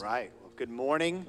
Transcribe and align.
right. 0.00 0.30
Well, 0.40 0.52
good 0.56 0.70
morning. 0.70 1.26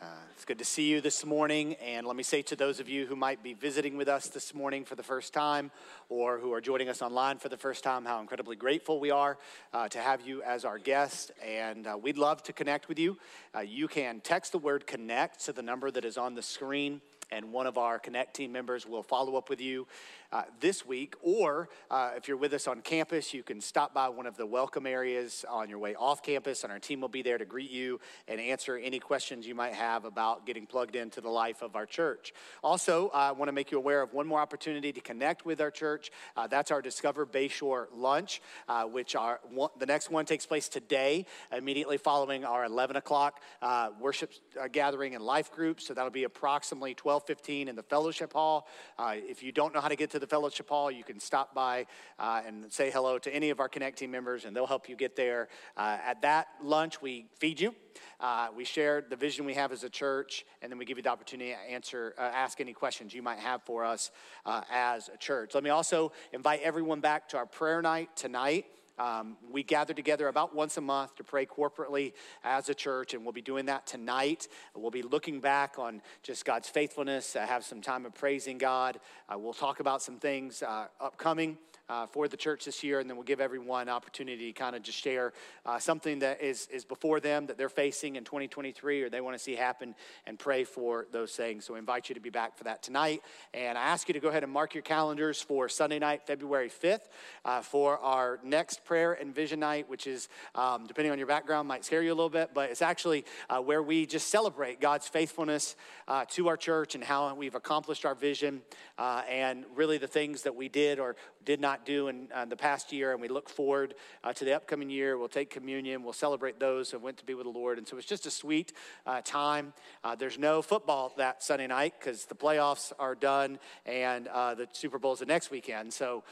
Uh, 0.00 0.06
it's 0.32 0.44
good 0.44 0.58
to 0.58 0.64
see 0.64 0.88
you 0.88 1.00
this 1.00 1.26
morning. 1.26 1.74
And 1.74 2.06
let 2.06 2.16
me 2.16 2.22
say 2.22 2.42
to 2.42 2.56
those 2.56 2.80
of 2.80 2.88
you 2.88 3.06
who 3.06 3.16
might 3.16 3.42
be 3.42 3.54
visiting 3.54 3.96
with 3.96 4.08
us 4.08 4.28
this 4.28 4.54
morning 4.54 4.84
for 4.84 4.94
the 4.94 5.02
first 5.02 5.34
time 5.34 5.70
or 6.08 6.38
who 6.38 6.52
are 6.52 6.60
joining 6.60 6.88
us 6.88 7.02
online 7.02 7.38
for 7.38 7.48
the 7.48 7.56
first 7.56 7.84
time, 7.84 8.04
how 8.04 8.20
incredibly 8.20 8.56
grateful 8.56 9.00
we 9.00 9.10
are 9.10 9.36
uh, 9.72 9.88
to 9.88 9.98
have 9.98 10.26
you 10.26 10.42
as 10.42 10.64
our 10.64 10.78
guest. 10.78 11.32
And 11.44 11.86
uh, 11.86 11.98
we'd 12.00 12.18
love 12.18 12.42
to 12.44 12.52
connect 12.52 12.88
with 12.88 12.98
you. 12.98 13.18
Uh, 13.54 13.60
you 13.60 13.88
can 13.88 14.20
text 14.20 14.52
the 14.52 14.58
word 14.58 14.86
connect 14.86 15.44
to 15.46 15.52
the 15.52 15.62
number 15.62 15.90
that 15.90 16.04
is 16.04 16.16
on 16.16 16.34
the 16.34 16.42
screen 16.42 17.00
and 17.30 17.52
one 17.52 17.66
of 17.66 17.76
our 17.76 17.98
Connect 17.98 18.34
team 18.34 18.52
members 18.52 18.86
will 18.86 19.02
follow 19.02 19.36
up 19.36 19.50
with 19.50 19.60
you 19.60 19.86
uh, 20.32 20.42
this 20.60 20.86
week. 20.86 21.14
Or 21.22 21.68
uh, 21.90 22.10
if 22.16 22.28
you're 22.28 22.36
with 22.36 22.52
us 22.52 22.66
on 22.66 22.80
campus, 22.80 23.32
you 23.32 23.42
can 23.42 23.60
stop 23.60 23.94
by 23.94 24.08
one 24.08 24.26
of 24.26 24.36
the 24.36 24.46
welcome 24.46 24.86
areas 24.86 25.44
on 25.48 25.68
your 25.68 25.78
way 25.78 25.94
off 25.94 26.22
campus, 26.22 26.64
and 26.64 26.72
our 26.72 26.78
team 26.78 27.00
will 27.00 27.08
be 27.08 27.22
there 27.22 27.38
to 27.38 27.44
greet 27.44 27.70
you 27.70 28.00
and 28.26 28.40
answer 28.40 28.76
any 28.76 28.98
questions 28.98 29.46
you 29.46 29.54
might 29.54 29.74
have 29.74 30.04
about 30.04 30.46
getting 30.46 30.66
plugged 30.66 30.96
into 30.96 31.20
the 31.20 31.28
life 31.28 31.62
of 31.62 31.76
our 31.76 31.86
church. 31.86 32.32
Also, 32.62 33.10
I 33.14 33.32
want 33.32 33.48
to 33.48 33.52
make 33.52 33.70
you 33.70 33.78
aware 33.78 34.02
of 34.02 34.12
one 34.12 34.26
more 34.26 34.40
opportunity 34.40 34.92
to 34.92 35.00
connect 35.00 35.44
with 35.44 35.60
our 35.60 35.70
church. 35.70 36.10
Uh, 36.36 36.46
that's 36.46 36.70
our 36.70 36.82
Discover 36.82 37.26
Bayshore 37.26 37.86
lunch, 37.94 38.42
uh, 38.68 38.84
which 38.84 39.14
one, 39.50 39.70
the 39.78 39.86
next 39.86 40.10
one 40.10 40.24
takes 40.24 40.46
place 40.46 40.68
today, 40.68 41.26
immediately 41.56 41.96
following 41.96 42.44
our 42.44 42.64
11 42.64 42.96
o'clock 42.96 43.40
uh, 43.62 43.90
worship 44.00 44.32
uh, 44.60 44.68
gathering 44.68 45.14
and 45.14 45.24
life 45.24 45.50
group. 45.50 45.80
So 45.80 45.94
that'll 45.94 46.10
be 46.10 46.24
approximately 46.24 46.94
12:15 46.94 47.68
in 47.68 47.76
the 47.76 47.82
fellowship 47.82 48.32
hall. 48.32 48.66
if 48.98 49.42
you 49.42 49.52
don't 49.52 49.74
know 49.74 49.80
how 49.80 49.88
to 49.88 49.96
get 49.96 50.10
to 50.10 50.17
the 50.18 50.26
fellowship 50.26 50.68
hall, 50.68 50.90
you 50.90 51.04
can 51.04 51.20
stop 51.20 51.54
by 51.54 51.86
uh, 52.18 52.42
and 52.46 52.72
say 52.72 52.90
hello 52.90 53.18
to 53.18 53.34
any 53.34 53.50
of 53.50 53.60
our 53.60 53.68
Connect 53.68 53.98
team 53.98 54.10
members, 54.10 54.44
and 54.44 54.54
they'll 54.54 54.66
help 54.66 54.88
you 54.88 54.96
get 54.96 55.16
there. 55.16 55.48
Uh, 55.76 55.98
at 56.04 56.22
that 56.22 56.48
lunch, 56.62 57.00
we 57.02 57.26
feed 57.38 57.60
you. 57.60 57.74
Uh, 58.20 58.48
we 58.56 58.64
share 58.64 59.04
the 59.08 59.16
vision 59.16 59.44
we 59.44 59.54
have 59.54 59.72
as 59.72 59.84
a 59.84 59.90
church, 59.90 60.44
and 60.62 60.70
then 60.70 60.78
we 60.78 60.84
give 60.84 60.96
you 60.96 61.02
the 61.02 61.10
opportunity 61.10 61.50
to 61.50 61.72
answer, 61.72 62.14
uh, 62.18 62.22
ask 62.22 62.60
any 62.60 62.72
questions 62.72 63.14
you 63.14 63.22
might 63.22 63.38
have 63.38 63.62
for 63.62 63.84
us 63.84 64.10
uh, 64.46 64.62
as 64.70 65.08
a 65.12 65.16
church. 65.16 65.54
Let 65.54 65.64
me 65.64 65.70
also 65.70 66.12
invite 66.32 66.60
everyone 66.62 67.00
back 67.00 67.28
to 67.30 67.36
our 67.36 67.46
prayer 67.46 67.82
night 67.82 68.16
tonight. 68.16 68.66
Um, 68.98 69.36
we 69.50 69.62
gather 69.62 69.94
together 69.94 70.28
about 70.28 70.54
once 70.54 70.76
a 70.76 70.80
month 70.80 71.16
to 71.16 71.24
pray 71.24 71.46
corporately 71.46 72.12
as 72.44 72.68
a 72.68 72.74
church, 72.74 73.14
and 73.14 73.24
we'll 73.24 73.32
be 73.32 73.42
doing 73.42 73.66
that 73.66 73.86
tonight. 73.86 74.48
We'll 74.74 74.90
be 74.90 75.02
looking 75.02 75.40
back 75.40 75.78
on 75.78 76.02
just 76.22 76.44
God's 76.44 76.68
faithfulness, 76.68 77.36
uh, 77.36 77.46
have 77.46 77.64
some 77.64 77.80
time 77.80 78.06
of 78.06 78.14
praising 78.14 78.58
God. 78.58 79.00
Uh, 79.28 79.38
we'll 79.38 79.54
talk 79.54 79.80
about 79.80 80.02
some 80.02 80.16
things 80.16 80.62
uh, 80.62 80.86
upcoming 81.00 81.58
uh, 81.88 82.06
for 82.06 82.28
the 82.28 82.36
church 82.36 82.64
this 82.64 82.82
year, 82.82 83.00
and 83.00 83.08
then 83.08 83.16
we'll 83.16 83.24
give 83.24 83.40
everyone 83.40 83.88
opportunity 83.88 84.52
to 84.52 84.58
kind 84.58 84.76
of 84.76 84.82
just 84.82 84.98
share 84.98 85.32
uh, 85.66 85.78
something 85.78 86.18
that 86.20 86.42
is, 86.42 86.68
is 86.72 86.84
before 86.84 87.20
them 87.20 87.46
that 87.46 87.56
they're 87.56 87.68
facing 87.68 88.16
in 88.16 88.24
2023 88.24 89.02
or 89.02 89.10
they 89.10 89.20
want 89.20 89.36
to 89.36 89.42
see 89.42 89.54
happen 89.54 89.94
and 90.26 90.38
pray 90.38 90.64
for 90.64 91.06
those 91.12 91.32
things. 91.32 91.64
So 91.64 91.74
I 91.74 91.78
invite 91.78 92.08
you 92.08 92.14
to 92.14 92.20
be 92.20 92.30
back 92.30 92.56
for 92.56 92.64
that 92.64 92.82
tonight. 92.82 93.22
And 93.54 93.78
I 93.78 93.82
ask 93.82 94.08
you 94.08 94.14
to 94.14 94.20
go 94.20 94.28
ahead 94.28 94.44
and 94.44 94.52
mark 94.52 94.74
your 94.74 94.82
calendars 94.82 95.40
for 95.40 95.68
Sunday 95.68 95.98
night, 95.98 96.26
February 96.26 96.70
5th, 96.70 97.08
uh, 97.44 97.60
for 97.60 97.98
our 97.98 98.38
next 98.42 98.84
prayer 98.84 99.12
and 99.14 99.34
vision 99.34 99.60
night, 99.60 99.88
which 99.88 100.06
is, 100.06 100.28
um, 100.54 100.86
depending 100.86 101.12
on 101.12 101.18
your 101.18 101.26
background, 101.26 101.68
might 101.68 101.84
scare 101.84 102.02
you 102.02 102.12
a 102.12 102.14
little 102.14 102.30
bit, 102.30 102.50
but 102.54 102.70
it's 102.70 102.82
actually 102.82 103.24
uh, 103.50 103.58
where 103.58 103.82
we 103.82 104.06
just 104.06 104.28
celebrate 104.28 104.80
God's 104.80 105.08
faithfulness 105.08 105.76
uh, 106.06 106.24
to 106.30 106.48
our 106.48 106.56
church 106.56 106.94
and 106.94 107.04
how 107.04 107.34
we've 107.34 107.54
accomplished 107.54 108.04
our 108.04 108.14
vision 108.14 108.62
uh, 108.98 109.22
and 109.28 109.64
really 109.74 109.98
the 109.98 110.06
things 110.06 110.42
that 110.42 110.54
we 110.54 110.68
did 110.68 110.98
or 110.98 111.16
did 111.48 111.62
not 111.62 111.86
do 111.86 112.08
in 112.08 112.28
uh, 112.34 112.44
the 112.44 112.56
past 112.56 112.92
year, 112.92 113.12
and 113.12 113.22
we 113.22 113.26
look 113.26 113.48
forward 113.48 113.94
uh, 114.22 114.34
to 114.34 114.44
the 114.44 114.54
upcoming 114.54 114.90
year. 114.90 115.16
We'll 115.16 115.28
take 115.28 115.48
communion, 115.48 116.04
we'll 116.04 116.12
celebrate 116.12 116.60
those 116.60 116.90
who 116.90 116.98
went 116.98 117.16
to 117.16 117.24
be 117.24 117.32
with 117.32 117.46
the 117.46 117.50
Lord. 117.50 117.78
And 117.78 117.88
so 117.88 117.96
it's 117.96 118.06
just 118.06 118.26
a 118.26 118.30
sweet 118.30 118.74
uh, 119.06 119.22
time. 119.24 119.72
Uh, 120.04 120.14
there's 120.14 120.38
no 120.38 120.60
football 120.60 121.14
that 121.16 121.42
Sunday 121.42 121.66
night 121.66 121.94
because 121.98 122.26
the 122.26 122.34
playoffs 122.34 122.92
are 122.98 123.14
done 123.14 123.58
and 123.86 124.28
uh, 124.28 124.56
the 124.56 124.68
Super 124.72 124.98
Bowl 124.98 125.14
is 125.14 125.20
the 125.20 125.24
next 125.24 125.50
weekend. 125.50 125.90
So 125.90 126.22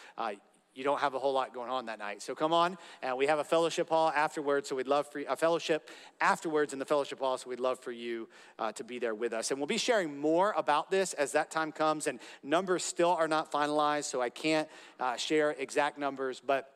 you 0.76 0.84
don't 0.84 1.00
have 1.00 1.14
a 1.14 1.18
whole 1.18 1.32
lot 1.32 1.54
going 1.54 1.70
on 1.70 1.86
that 1.86 1.98
night. 1.98 2.22
So 2.22 2.34
come 2.34 2.52
on, 2.52 2.76
and 3.02 3.16
we 3.16 3.26
have 3.26 3.38
a 3.38 3.44
fellowship 3.44 3.88
hall 3.88 4.12
afterwards. 4.14 4.68
So 4.68 4.76
we'd 4.76 4.86
love 4.86 5.06
for 5.10 5.20
you, 5.20 5.26
a 5.28 5.36
fellowship 5.36 5.90
afterwards 6.20 6.72
in 6.72 6.78
the 6.78 6.84
fellowship 6.84 7.18
hall. 7.18 7.38
So 7.38 7.48
we'd 7.48 7.60
love 7.60 7.80
for 7.80 7.92
you 7.92 8.28
uh, 8.58 8.72
to 8.72 8.84
be 8.84 8.98
there 8.98 9.14
with 9.14 9.32
us. 9.32 9.50
And 9.50 9.58
we'll 9.58 9.66
be 9.66 9.78
sharing 9.78 10.18
more 10.18 10.54
about 10.56 10.90
this 10.90 11.12
as 11.14 11.32
that 11.32 11.50
time 11.50 11.72
comes. 11.72 12.06
And 12.06 12.20
numbers 12.42 12.84
still 12.84 13.10
are 13.12 13.28
not 13.28 13.50
finalized, 13.50 14.04
so 14.04 14.20
I 14.20 14.30
can't 14.30 14.68
uh, 15.00 15.16
share 15.16 15.52
exact 15.52 15.98
numbers, 15.98 16.42
but 16.44 16.75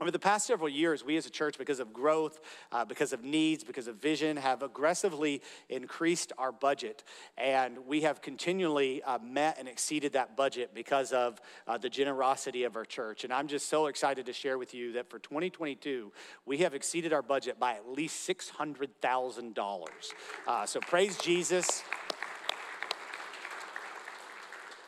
over 0.00 0.10
the 0.10 0.18
past 0.18 0.46
several 0.46 0.68
years, 0.68 1.04
we 1.04 1.16
as 1.16 1.26
a 1.26 1.30
church, 1.30 1.58
because 1.58 1.78
of 1.78 1.92
growth, 1.92 2.40
uh, 2.72 2.84
because 2.84 3.12
of 3.12 3.22
needs, 3.22 3.64
because 3.64 3.86
of 3.86 3.96
vision, 3.96 4.36
have 4.36 4.62
aggressively 4.62 5.42
increased 5.68 6.32
our 6.38 6.52
budget. 6.52 7.04
And 7.36 7.86
we 7.86 8.00
have 8.02 8.22
continually 8.22 9.02
uh, 9.02 9.18
met 9.18 9.58
and 9.58 9.68
exceeded 9.68 10.14
that 10.14 10.36
budget 10.36 10.70
because 10.74 11.12
of 11.12 11.38
uh, 11.66 11.76
the 11.76 11.90
generosity 11.90 12.64
of 12.64 12.76
our 12.76 12.84
church. 12.84 13.24
And 13.24 13.32
I'm 13.32 13.46
just 13.46 13.68
so 13.68 13.86
excited 13.86 14.26
to 14.26 14.32
share 14.32 14.56
with 14.56 14.72
you 14.72 14.92
that 14.92 15.10
for 15.10 15.18
2022, 15.18 16.12
we 16.46 16.58
have 16.58 16.74
exceeded 16.74 17.12
our 17.12 17.22
budget 17.22 17.58
by 17.60 17.74
at 17.74 17.88
least 17.88 18.28
$600,000. 18.28 19.86
Uh, 20.46 20.66
so 20.66 20.80
praise 20.80 21.18
Jesus. 21.18 21.82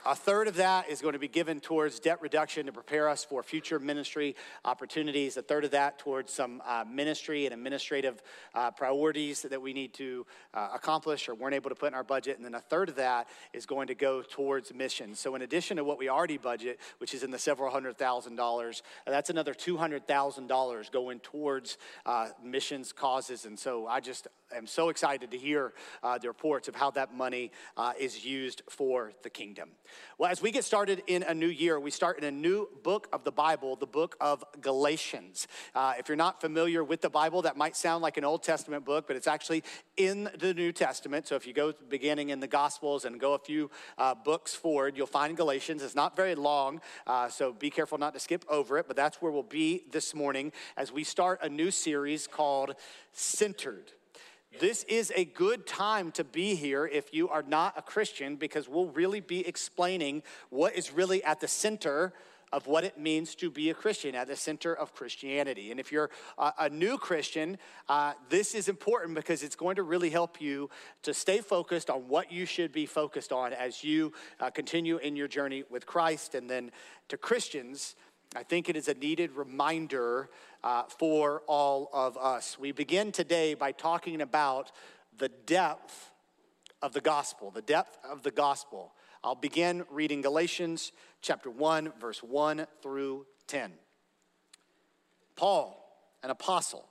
A 0.04 0.16
third 0.16 0.48
of 0.48 0.56
that 0.56 0.88
is 0.88 1.00
going 1.00 1.12
to 1.12 1.20
be 1.20 1.28
given 1.28 1.60
towards 1.60 2.00
debt 2.00 2.20
reduction 2.20 2.66
to 2.66 2.72
prepare 2.72 3.08
us 3.08 3.22
for 3.22 3.40
future 3.40 3.78
ministry 3.78 4.34
opportunities. 4.64 5.36
A 5.36 5.42
third 5.42 5.64
of 5.64 5.70
that 5.70 6.00
towards 6.00 6.32
some 6.32 6.60
uh, 6.66 6.84
ministry 6.90 7.46
and 7.46 7.54
administrative 7.54 8.20
uh, 8.52 8.72
priorities 8.72 9.42
that 9.42 9.62
we 9.62 9.72
need 9.72 9.94
to 9.94 10.26
uh, 10.54 10.70
accomplish 10.74 11.28
or 11.28 11.36
weren't 11.36 11.54
able 11.54 11.70
to 11.70 11.76
put 11.76 11.86
in 11.86 11.94
our 11.94 12.02
budget. 12.02 12.36
And 12.36 12.44
then 12.44 12.56
a 12.56 12.60
third 12.60 12.88
of 12.88 12.96
that 12.96 13.28
is 13.52 13.64
going 13.64 13.86
to 13.86 13.94
go 13.94 14.22
towards 14.22 14.74
missions. 14.74 15.20
So, 15.20 15.36
in 15.36 15.42
addition 15.42 15.76
to 15.76 15.84
what 15.84 15.98
we 15.98 16.08
already 16.08 16.36
budget, 16.36 16.80
which 16.98 17.14
is 17.14 17.22
in 17.22 17.30
the 17.30 17.38
several 17.38 17.70
hundred 17.70 17.96
thousand 17.96 18.34
dollars, 18.34 18.82
that's 19.06 19.30
another 19.30 19.54
$200,000 19.54 20.90
going 20.90 21.20
towards 21.20 21.78
uh, 22.06 22.30
missions 22.42 22.92
causes. 22.92 23.44
And 23.44 23.56
so, 23.56 23.86
I 23.86 24.00
just 24.00 24.26
am 24.54 24.66
so 24.66 24.88
excited 24.88 25.30
to 25.30 25.38
hear 25.38 25.72
uh, 26.02 26.18
the 26.18 26.28
reports 26.28 26.68
of 26.68 26.74
how 26.74 26.90
that 26.92 27.14
money 27.14 27.52
uh, 27.76 27.92
is 27.98 28.24
used 28.24 28.62
for 28.68 29.12
the 29.22 29.30
kingdom. 29.30 29.70
Well, 30.18 30.30
as 30.30 30.40
we 30.40 30.50
get 30.50 30.64
started 30.64 31.02
in 31.06 31.22
a 31.22 31.34
new 31.34 31.48
year, 31.48 31.80
we 31.80 31.90
start 31.90 32.18
in 32.18 32.24
a 32.24 32.30
new 32.30 32.68
book 32.82 33.08
of 33.12 33.24
the 33.24 33.32
Bible, 33.32 33.76
the 33.76 33.86
book 33.86 34.16
of 34.20 34.44
Galatians. 34.60 35.48
Uh, 35.74 35.94
if 35.98 36.08
you're 36.08 36.16
not 36.16 36.40
familiar 36.40 36.84
with 36.84 37.00
the 37.00 37.10
Bible, 37.10 37.42
that 37.42 37.56
might 37.56 37.76
sound 37.76 38.02
like 38.02 38.16
an 38.16 38.24
Old 38.24 38.42
Testament 38.42 38.84
book, 38.84 39.06
but 39.06 39.16
it's 39.16 39.26
actually 39.26 39.62
in 39.96 40.30
the 40.38 40.54
New 40.54 40.72
Testament. 40.72 41.26
So 41.26 41.36
if 41.36 41.46
you 41.46 41.52
go 41.52 41.72
beginning 41.88 42.30
in 42.30 42.40
the 42.40 42.46
Gospels 42.46 43.04
and 43.04 43.18
go 43.18 43.34
a 43.34 43.38
few 43.38 43.70
uh, 43.98 44.14
books 44.14 44.54
forward, 44.54 44.96
you'll 44.96 45.06
find 45.06 45.36
Galatians. 45.36 45.82
It's 45.82 45.94
not 45.94 46.16
very 46.16 46.34
long, 46.34 46.80
uh, 47.06 47.28
so 47.28 47.52
be 47.52 47.70
careful 47.70 47.98
not 47.98 48.14
to 48.14 48.20
skip 48.20 48.44
over 48.48 48.78
it, 48.78 48.86
but 48.86 48.96
that's 48.96 49.20
where 49.20 49.32
we'll 49.32 49.42
be 49.42 49.84
this 49.90 50.14
morning 50.14 50.52
as 50.76 50.92
we 50.92 51.04
start 51.04 51.40
a 51.42 51.48
new 51.48 51.70
series 51.70 52.26
called 52.26 52.74
Centered. 53.12 53.92
This 54.58 54.84
is 54.84 55.12
a 55.16 55.24
good 55.24 55.66
time 55.66 56.12
to 56.12 56.24
be 56.24 56.54
here 56.54 56.86
if 56.86 57.14
you 57.14 57.28
are 57.28 57.42
not 57.42 57.74
a 57.76 57.82
Christian 57.82 58.36
because 58.36 58.68
we'll 58.68 58.88
really 58.88 59.20
be 59.20 59.46
explaining 59.46 60.22
what 60.50 60.74
is 60.74 60.92
really 60.92 61.24
at 61.24 61.40
the 61.40 61.48
center 61.48 62.12
of 62.52 62.66
what 62.66 62.84
it 62.84 62.98
means 62.98 63.34
to 63.36 63.50
be 63.50 63.70
a 63.70 63.74
Christian, 63.74 64.14
at 64.14 64.28
the 64.28 64.36
center 64.36 64.74
of 64.74 64.94
Christianity. 64.94 65.70
And 65.70 65.80
if 65.80 65.90
you're 65.90 66.10
a, 66.36 66.52
a 66.60 66.68
new 66.68 66.98
Christian, 66.98 67.56
uh, 67.88 68.12
this 68.28 68.54
is 68.54 68.68
important 68.68 69.14
because 69.14 69.42
it's 69.42 69.56
going 69.56 69.76
to 69.76 69.82
really 69.82 70.10
help 70.10 70.40
you 70.40 70.68
to 71.02 71.14
stay 71.14 71.38
focused 71.38 71.88
on 71.88 72.08
what 72.08 72.30
you 72.30 72.44
should 72.44 72.70
be 72.70 72.84
focused 72.84 73.32
on 73.32 73.54
as 73.54 73.82
you 73.82 74.12
uh, 74.38 74.50
continue 74.50 74.98
in 74.98 75.16
your 75.16 75.28
journey 75.28 75.64
with 75.70 75.86
Christ. 75.86 76.34
And 76.34 76.48
then 76.48 76.72
to 77.08 77.16
Christians, 77.16 77.96
I 78.36 78.42
think 78.42 78.68
it 78.68 78.76
is 78.76 78.88
a 78.88 78.94
needed 78.94 79.32
reminder 79.32 80.28
uh, 80.64 80.84
for 80.84 81.42
all 81.46 81.90
of 81.92 82.16
us. 82.16 82.58
We 82.58 82.72
begin 82.72 83.12
today 83.12 83.54
by 83.54 83.72
talking 83.72 84.20
about 84.20 84.72
the 85.16 85.28
depth 85.28 86.10
of 86.80 86.92
the 86.92 87.00
gospel, 87.00 87.50
the 87.50 87.62
depth 87.62 87.98
of 88.08 88.22
the 88.22 88.30
gospel. 88.30 88.92
I'll 89.24 89.34
begin 89.34 89.84
reading 89.90 90.20
Galatians 90.20 90.92
chapter 91.20 91.50
1, 91.50 91.92
verse 92.00 92.22
1 92.22 92.66
through 92.82 93.26
10. 93.46 93.72
Paul, 95.36 95.78
an 96.22 96.30
apostle, 96.30 96.86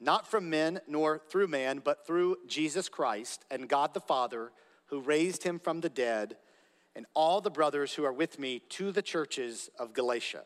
not 0.00 0.28
from 0.28 0.50
men 0.50 0.80
nor 0.88 1.20
through 1.28 1.46
man, 1.48 1.80
but 1.84 2.06
through 2.06 2.36
Jesus 2.46 2.88
Christ 2.88 3.44
and 3.50 3.68
God 3.68 3.94
the 3.94 4.00
Father, 4.00 4.50
who 4.86 5.00
raised 5.00 5.44
him 5.44 5.58
from 5.58 5.80
the 5.80 5.88
dead, 5.88 6.36
and 6.94 7.06
all 7.14 7.40
the 7.40 7.50
brothers 7.50 7.94
who 7.94 8.04
are 8.04 8.12
with 8.12 8.38
me 8.38 8.60
to 8.70 8.92
the 8.92 9.02
churches 9.02 9.70
of 9.78 9.94
Galatia. 9.94 10.42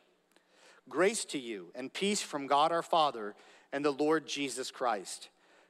Grace 0.88 1.24
to 1.26 1.38
you 1.38 1.68
and 1.74 1.92
peace 1.92 2.22
from 2.22 2.46
God 2.46 2.70
our 2.70 2.82
Father 2.82 3.34
and 3.72 3.84
the 3.84 3.90
Lord 3.90 4.26
Jesus 4.26 4.70
Christ, 4.70 5.28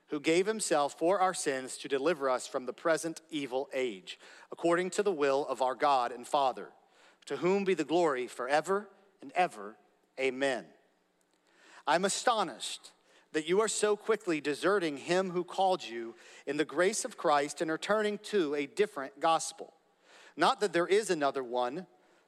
who 0.09 0.21
gave 0.21 0.47
himself 0.47 0.99
for 0.99 1.21
our 1.21 1.35
sins 1.35 1.79
to 1.79 1.89
deliver 1.89 2.29
us 2.29 2.47
from 2.47 2.67
the 2.67 2.73
present 2.73 3.23
evil 3.31 3.69
age, 3.73 4.19
according 4.53 4.91
to 4.91 5.03
the 5.03 5.13
will 5.13 5.47
of 5.49 5.63
our 5.63 5.75
God 5.75 6.13
and 6.13 6.27
Father, 6.27 6.69
to 7.25 7.39
whom 7.39 7.65
be 7.65 7.75
the 7.75 7.85
glory 7.85 8.27
forever 8.27 8.89
and 9.23 9.33
ever. 9.35 9.77
Amen. 10.21 10.67
I'm 11.87 12.05
astonished 12.05 12.93
that 13.33 13.49
you 13.49 13.61
are 13.61 13.69
so 13.69 13.97
quickly 13.97 14.41
deserting 14.41 14.97
him 14.97 15.31
who 15.31 15.45
called 15.45 15.85
you 15.85 16.15
in 16.47 16.57
the 16.57 16.65
grace 16.65 17.05
of 17.05 17.17
Christ 17.17 17.61
and 17.61 17.71
are 17.71 17.79
turning 17.79 18.19
to 18.25 18.55
a 18.55 18.67
different 18.67 19.19
gospel. 19.21 19.73
Not 20.37 20.61
that 20.61 20.73
there 20.73 20.87
is 20.87 21.11
another 21.11 21.43
one, 21.43 21.87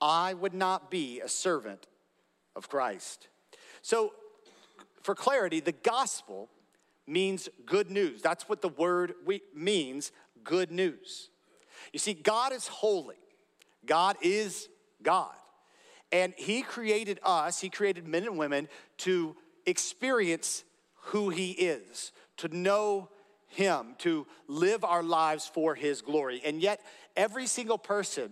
I 0.00 0.34
would 0.34 0.54
not 0.54 0.90
be 0.90 1.20
a 1.20 1.28
servant 1.28 1.86
of 2.54 2.68
Christ. 2.68 3.28
So, 3.82 4.12
for 5.02 5.14
clarity, 5.14 5.60
the 5.60 5.72
gospel 5.72 6.48
means 7.06 7.48
good 7.64 7.90
news. 7.90 8.20
That's 8.20 8.48
what 8.48 8.60
the 8.60 8.68
word 8.68 9.14
means 9.54 10.12
good 10.44 10.70
news. 10.70 11.30
You 11.92 11.98
see, 11.98 12.14
God 12.14 12.52
is 12.52 12.68
holy, 12.68 13.16
God 13.86 14.16
is 14.22 14.68
God. 15.02 15.34
And 16.12 16.34
He 16.36 16.62
created 16.62 17.20
us, 17.22 17.60
He 17.60 17.70
created 17.70 18.06
men 18.06 18.24
and 18.24 18.38
women 18.38 18.68
to 18.98 19.36
experience 19.66 20.64
who 20.94 21.30
He 21.30 21.52
is, 21.52 22.12
to 22.38 22.54
know 22.54 23.08
Him, 23.48 23.94
to 23.98 24.26
live 24.46 24.84
our 24.84 25.02
lives 25.02 25.50
for 25.52 25.74
His 25.74 26.02
glory. 26.02 26.40
And 26.44 26.60
yet, 26.60 26.80
every 27.16 27.46
single 27.46 27.78
person 27.78 28.30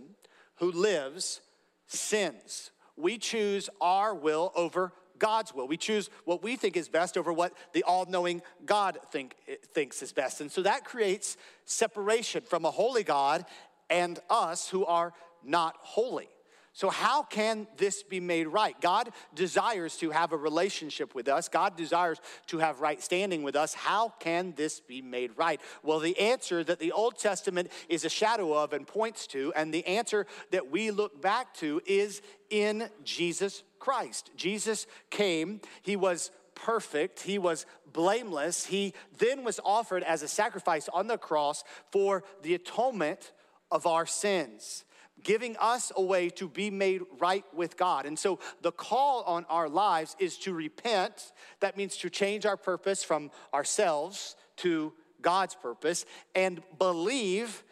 who 0.56 0.72
lives 0.72 1.40
sins. 1.86 2.70
We 2.96 3.18
choose 3.18 3.68
our 3.80 4.14
will 4.14 4.52
over 4.54 4.92
God's 5.18 5.54
will. 5.54 5.66
We 5.66 5.76
choose 5.76 6.10
what 6.24 6.42
we 6.42 6.56
think 6.56 6.76
is 6.76 6.88
best 6.88 7.16
over 7.16 7.32
what 7.32 7.52
the 7.72 7.82
all 7.84 8.06
knowing 8.06 8.42
God 8.64 8.98
think, 9.10 9.36
thinks 9.72 10.02
is 10.02 10.12
best. 10.12 10.40
And 10.40 10.50
so 10.50 10.62
that 10.62 10.84
creates 10.84 11.36
separation 11.64 12.42
from 12.42 12.64
a 12.64 12.70
holy 12.70 13.02
God 13.02 13.44
and 13.88 14.18
us 14.28 14.68
who 14.68 14.84
are 14.84 15.12
not 15.44 15.76
holy. 15.80 16.28
So, 16.76 16.90
how 16.90 17.22
can 17.22 17.66
this 17.78 18.02
be 18.02 18.20
made 18.20 18.48
right? 18.48 18.78
God 18.82 19.08
desires 19.34 19.96
to 19.96 20.10
have 20.10 20.32
a 20.32 20.36
relationship 20.36 21.14
with 21.14 21.26
us. 21.26 21.48
God 21.48 21.74
desires 21.74 22.20
to 22.48 22.58
have 22.58 22.82
right 22.82 23.02
standing 23.02 23.42
with 23.42 23.56
us. 23.56 23.72
How 23.72 24.10
can 24.20 24.52
this 24.58 24.78
be 24.80 25.00
made 25.00 25.30
right? 25.38 25.58
Well, 25.82 26.00
the 26.00 26.18
answer 26.18 26.62
that 26.62 26.78
the 26.78 26.92
Old 26.92 27.16
Testament 27.16 27.72
is 27.88 28.04
a 28.04 28.10
shadow 28.10 28.52
of 28.52 28.74
and 28.74 28.86
points 28.86 29.26
to, 29.28 29.54
and 29.56 29.72
the 29.72 29.86
answer 29.86 30.26
that 30.50 30.70
we 30.70 30.90
look 30.90 31.22
back 31.22 31.54
to 31.54 31.80
is 31.86 32.20
in 32.50 32.90
Jesus 33.02 33.62
Christ. 33.78 34.32
Jesus 34.36 34.86
came, 35.08 35.62
He 35.80 35.96
was 35.96 36.30
perfect, 36.54 37.22
He 37.22 37.38
was 37.38 37.64
blameless. 37.90 38.66
He 38.66 38.92
then 39.16 39.44
was 39.44 39.58
offered 39.64 40.02
as 40.02 40.22
a 40.22 40.28
sacrifice 40.28 40.90
on 40.90 41.06
the 41.06 41.16
cross 41.16 41.64
for 41.90 42.22
the 42.42 42.52
atonement 42.52 43.32
of 43.70 43.86
our 43.86 44.04
sins 44.04 44.84
giving 45.22 45.56
us 45.58 45.90
a 45.96 46.02
way 46.02 46.28
to 46.30 46.48
be 46.48 46.70
made 46.70 47.02
right 47.18 47.44
with 47.54 47.76
God. 47.76 48.06
And 48.06 48.18
so 48.18 48.38
the 48.62 48.72
call 48.72 49.22
on 49.22 49.44
our 49.48 49.68
lives 49.68 50.14
is 50.18 50.36
to 50.38 50.52
repent. 50.52 51.32
That 51.60 51.76
means 51.76 51.96
to 51.98 52.10
change 52.10 52.46
our 52.46 52.56
purpose 52.56 53.02
from 53.02 53.30
ourselves 53.52 54.36
to 54.58 54.92
God's 55.22 55.54
purpose 55.54 56.04
and 56.34 56.62
believe 56.78 57.64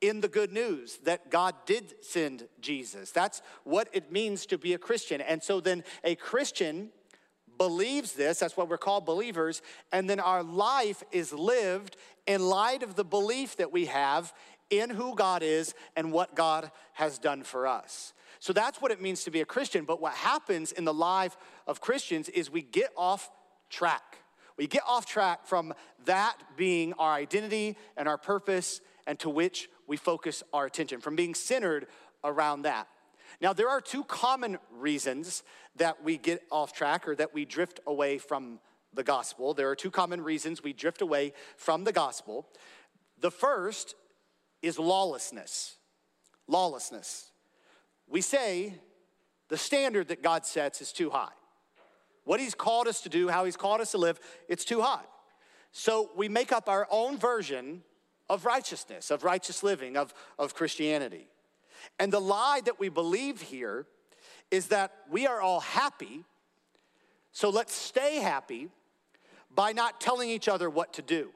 in 0.00 0.20
the 0.20 0.28
good 0.28 0.52
news 0.52 0.98
that 1.04 1.30
God 1.30 1.54
did 1.66 1.94
send 2.00 2.48
Jesus. 2.60 3.12
That's 3.12 3.42
what 3.64 3.88
it 3.92 4.10
means 4.10 4.46
to 4.46 4.58
be 4.58 4.74
a 4.74 4.78
Christian. 4.78 5.20
And 5.20 5.42
so 5.42 5.60
then 5.60 5.84
a 6.02 6.16
Christian 6.16 6.90
believes 7.58 8.12
this, 8.12 8.40
that's 8.40 8.56
what 8.56 8.68
we're 8.68 8.78
called 8.78 9.06
believers, 9.06 9.62
and 9.92 10.10
then 10.10 10.18
our 10.18 10.42
life 10.42 11.04
is 11.12 11.32
lived 11.32 11.96
in 12.26 12.40
light 12.40 12.82
of 12.82 12.96
the 12.96 13.04
belief 13.04 13.56
that 13.56 13.72
we 13.72 13.86
have 13.86 14.32
in 14.72 14.90
who 14.90 15.14
God 15.14 15.42
is 15.42 15.74
and 15.94 16.10
what 16.10 16.34
God 16.34 16.72
has 16.94 17.18
done 17.18 17.42
for 17.42 17.66
us. 17.66 18.14
So 18.40 18.52
that's 18.52 18.80
what 18.80 18.90
it 18.90 19.00
means 19.00 19.22
to 19.24 19.30
be 19.30 19.42
a 19.42 19.44
Christian. 19.44 19.84
But 19.84 20.00
what 20.00 20.14
happens 20.14 20.72
in 20.72 20.84
the 20.84 20.94
life 20.94 21.36
of 21.66 21.80
Christians 21.80 22.28
is 22.30 22.50
we 22.50 22.62
get 22.62 22.90
off 22.96 23.30
track. 23.70 24.18
We 24.56 24.66
get 24.66 24.82
off 24.86 25.06
track 25.06 25.46
from 25.46 25.74
that 26.06 26.36
being 26.56 26.94
our 26.94 27.12
identity 27.12 27.76
and 27.96 28.08
our 28.08 28.18
purpose 28.18 28.80
and 29.06 29.18
to 29.20 29.30
which 29.30 29.68
we 29.86 29.96
focus 29.96 30.42
our 30.52 30.66
attention, 30.66 31.00
from 31.00 31.16
being 31.16 31.34
centered 31.34 31.86
around 32.24 32.62
that. 32.62 32.88
Now, 33.40 33.52
there 33.52 33.68
are 33.68 33.80
two 33.80 34.04
common 34.04 34.58
reasons 34.70 35.42
that 35.76 36.02
we 36.02 36.16
get 36.16 36.42
off 36.50 36.72
track 36.72 37.08
or 37.08 37.14
that 37.16 37.34
we 37.34 37.44
drift 37.44 37.80
away 37.86 38.18
from 38.18 38.60
the 38.94 39.02
gospel. 39.02 39.54
There 39.54 39.68
are 39.70 39.76
two 39.76 39.90
common 39.90 40.20
reasons 40.20 40.62
we 40.62 40.72
drift 40.72 41.02
away 41.02 41.32
from 41.56 41.84
the 41.84 41.92
gospel. 41.92 42.46
The 43.20 43.30
first 43.30 43.94
is 44.62 44.78
lawlessness. 44.78 45.76
Lawlessness. 46.46 47.30
We 48.08 48.20
say 48.20 48.74
the 49.48 49.58
standard 49.58 50.08
that 50.08 50.22
God 50.22 50.46
sets 50.46 50.80
is 50.80 50.92
too 50.92 51.10
high. 51.10 51.32
What 52.24 52.40
He's 52.40 52.54
called 52.54 52.88
us 52.88 53.00
to 53.02 53.08
do, 53.08 53.28
how 53.28 53.44
He's 53.44 53.56
called 53.56 53.80
us 53.80 53.90
to 53.92 53.98
live, 53.98 54.18
it's 54.48 54.64
too 54.64 54.80
high. 54.80 55.04
So 55.72 56.10
we 56.16 56.28
make 56.28 56.52
up 56.52 56.68
our 56.68 56.86
own 56.90 57.18
version 57.18 57.82
of 58.28 58.44
righteousness, 58.44 59.10
of 59.10 59.24
righteous 59.24 59.62
living, 59.62 59.96
of, 59.96 60.14
of 60.38 60.54
Christianity. 60.54 61.28
And 61.98 62.12
the 62.12 62.20
lie 62.20 62.60
that 62.64 62.78
we 62.78 62.88
believe 62.88 63.40
here 63.40 63.86
is 64.50 64.68
that 64.68 64.92
we 65.10 65.26
are 65.26 65.40
all 65.40 65.60
happy, 65.60 66.24
so 67.32 67.48
let's 67.50 67.74
stay 67.74 68.16
happy 68.16 68.68
by 69.54 69.72
not 69.72 70.00
telling 70.00 70.28
each 70.28 70.48
other 70.48 70.70
what 70.70 70.92
to 70.94 71.02
do. 71.02 71.30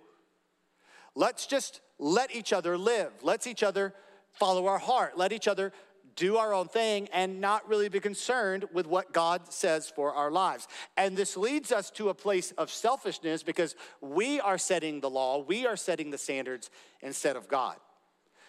Let's 1.15 1.47
just 1.47 1.81
let 1.99 2.35
each 2.35 2.53
other 2.53 2.77
live. 2.77 3.13
Let's 3.23 3.47
each 3.47 3.63
other 3.63 3.95
follow 4.33 4.67
our 4.67 4.79
heart. 4.79 5.17
Let 5.17 5.33
each 5.33 5.49
other 5.49 5.73
do 6.15 6.39
our 6.39 6.55
own 6.55 6.67
thing 6.67 7.09
and 7.13 7.41
not 7.41 7.69
really 7.69 7.89
be 7.89 8.01
concerned 8.01 8.65
with 8.73 8.87
what 8.87 9.13
God 9.13 9.53
says 9.53 9.91
for 9.95 10.15
our 10.15 10.31
lives. 10.31 10.67
And 10.97 11.17
this 11.17 11.37
leads 11.37 11.71
us 11.73 11.91
to 11.93 12.09
a 12.09 12.15
place 12.15 12.53
of 12.53 12.71
selfishness 12.71 13.43
because 13.43 13.77
we 14.01 14.41
are 14.41 14.59
setting 14.59 15.01
the 15.01 15.11
law, 15.11 15.43
we 15.43 15.67
are 15.67 15.77
setting 15.77 16.11
the 16.11 16.19
standards 16.19 16.71
instead 17.03 17.37
of 17.37 17.49
God. 17.49 17.77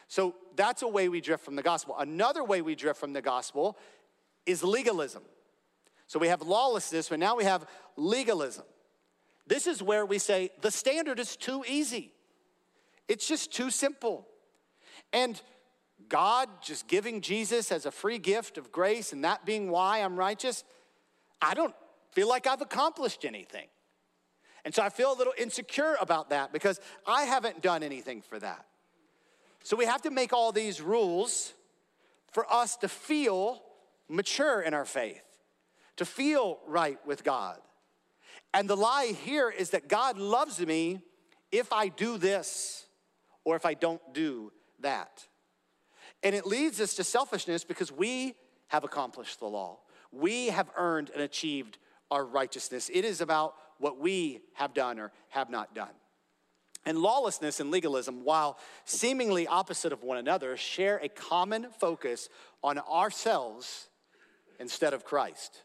So 0.07 0.35
that's 0.55 0.81
a 0.81 0.87
way 0.87 1.09
we 1.09 1.19
drift 1.19 1.43
from 1.43 1.57
the 1.57 1.63
gospel. 1.63 1.95
Another 1.99 2.43
way 2.43 2.61
we 2.61 2.75
drift 2.75 2.99
from 2.99 3.11
the 3.11 3.21
gospel 3.21 3.77
is 4.45 4.63
legalism. 4.63 5.23
So 6.07 6.19
we 6.19 6.29
have 6.29 6.41
lawlessness, 6.41 7.09
but 7.09 7.19
now 7.19 7.35
we 7.35 7.43
have 7.43 7.65
legalism. 7.97 8.63
This 9.45 9.67
is 9.67 9.83
where 9.83 10.05
we 10.05 10.19
say 10.19 10.51
the 10.61 10.71
standard 10.71 11.19
is 11.19 11.35
too 11.35 11.65
easy. 11.67 12.13
It's 13.07 13.27
just 13.27 13.53
too 13.53 13.69
simple. 13.69 14.27
And 15.13 15.41
God 16.09 16.49
just 16.61 16.87
giving 16.87 17.21
Jesus 17.21 17.71
as 17.71 17.85
a 17.85 17.91
free 17.91 18.19
gift 18.19 18.57
of 18.57 18.71
grace 18.71 19.13
and 19.13 19.23
that 19.23 19.45
being 19.45 19.69
why 19.69 19.99
I'm 19.99 20.17
righteous, 20.17 20.63
I 21.41 21.53
don't 21.53 21.75
feel 22.11 22.27
like 22.27 22.47
I've 22.47 22.61
accomplished 22.61 23.25
anything. 23.25 23.67
And 24.65 24.73
so 24.73 24.83
I 24.83 24.89
feel 24.89 25.13
a 25.13 25.17
little 25.17 25.33
insecure 25.37 25.95
about 26.01 26.29
that 26.31 26.51
because 26.51 26.79
I 27.05 27.23
haven't 27.23 27.61
done 27.61 27.83
anything 27.83 28.21
for 28.21 28.37
that. 28.39 28.65
So 29.63 29.75
we 29.75 29.85
have 29.85 30.01
to 30.03 30.11
make 30.11 30.33
all 30.33 30.51
these 30.51 30.81
rules 30.81 31.53
for 32.31 32.51
us 32.51 32.75
to 32.77 32.89
feel 32.89 33.61
mature 34.09 34.61
in 34.61 34.73
our 34.73 34.85
faith, 34.85 35.23
to 35.97 36.05
feel 36.05 36.59
right 36.67 36.99
with 37.05 37.23
God. 37.23 37.59
And 38.53 38.69
the 38.69 38.77
lie 38.77 39.13
here 39.23 39.49
is 39.49 39.71
that 39.71 39.87
God 39.87 40.17
loves 40.17 40.59
me 40.59 40.99
if 41.51 41.71
I 41.71 41.89
do 41.89 42.17
this 42.17 42.86
or 43.47 43.55
if 43.55 43.65
I 43.65 43.75
don't 43.75 44.01
do 44.13 44.51
that. 44.81 45.25
And 46.21 46.35
it 46.35 46.45
leads 46.45 46.81
us 46.81 46.95
to 46.95 47.03
selfishness 47.05 47.63
because 47.63 47.93
we 47.93 48.35
have 48.67 48.83
accomplished 48.83 49.39
the 49.39 49.45
law. 49.45 49.79
We 50.11 50.47
have 50.47 50.69
earned 50.75 51.11
and 51.11 51.21
achieved 51.21 51.77
our 52.11 52.25
righteousness. 52.25 52.91
It 52.93 53.05
is 53.05 53.21
about 53.21 53.53
what 53.77 54.01
we 54.01 54.41
have 54.55 54.73
done 54.73 54.99
or 54.99 55.13
have 55.29 55.49
not 55.49 55.73
done. 55.73 55.93
And 56.85 56.97
lawlessness 56.97 57.61
and 57.61 57.71
legalism, 57.71 58.25
while 58.25 58.59
seemingly 58.83 59.47
opposite 59.47 59.93
of 59.93 60.03
one 60.03 60.17
another, 60.17 60.57
share 60.57 60.97
a 60.97 61.07
common 61.07 61.67
focus 61.79 62.27
on 62.61 62.79
ourselves 62.79 63.87
instead 64.59 64.93
of 64.93 65.05
Christ. 65.05 65.63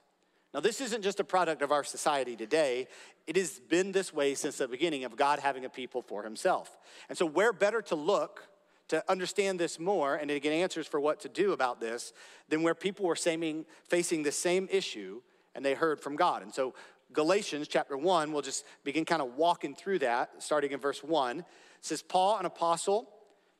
Now, 0.54 0.60
this 0.60 0.80
isn't 0.80 1.02
just 1.02 1.20
a 1.20 1.24
product 1.24 1.62
of 1.62 1.72
our 1.72 1.84
society 1.84 2.36
today, 2.36 2.88
it 3.26 3.36
has 3.36 3.58
been 3.58 3.92
this 3.92 4.12
way 4.12 4.34
since 4.34 4.58
the 4.58 4.68
beginning 4.68 5.04
of 5.04 5.16
God 5.16 5.38
having 5.38 5.64
a 5.64 5.70
people 5.70 6.02
for 6.02 6.22
himself. 6.22 6.76
And 7.08 7.16
so, 7.16 7.24
where 7.24 7.52
better 7.52 7.80
to 7.82 7.94
look 7.94 8.48
to 8.88 9.02
understand 9.10 9.58
this 9.58 9.78
more 9.78 10.16
and 10.16 10.28
to 10.28 10.38
get 10.38 10.52
answers 10.52 10.86
for 10.86 11.00
what 11.00 11.20
to 11.20 11.28
do 11.28 11.52
about 11.52 11.80
this 11.80 12.12
than 12.50 12.62
where 12.62 12.74
people 12.74 13.06
were 13.06 13.16
saying, 13.16 13.64
facing 13.88 14.22
the 14.22 14.32
same 14.32 14.68
issue 14.70 15.22
and 15.54 15.64
they 15.64 15.72
heard 15.72 16.00
from 16.00 16.16
God. 16.16 16.42
And 16.42 16.52
so, 16.52 16.74
Galatians 17.12 17.68
chapter 17.68 17.96
1. 17.96 18.32
We'll 18.32 18.42
just 18.42 18.64
begin 18.84 19.04
kind 19.04 19.22
of 19.22 19.36
walking 19.36 19.74
through 19.74 20.00
that, 20.00 20.42
starting 20.42 20.72
in 20.72 20.80
verse 20.80 21.02
1. 21.02 21.40
It 21.40 21.44
says, 21.80 22.02
Paul, 22.02 22.38
an 22.38 22.46
apostle, 22.46 23.08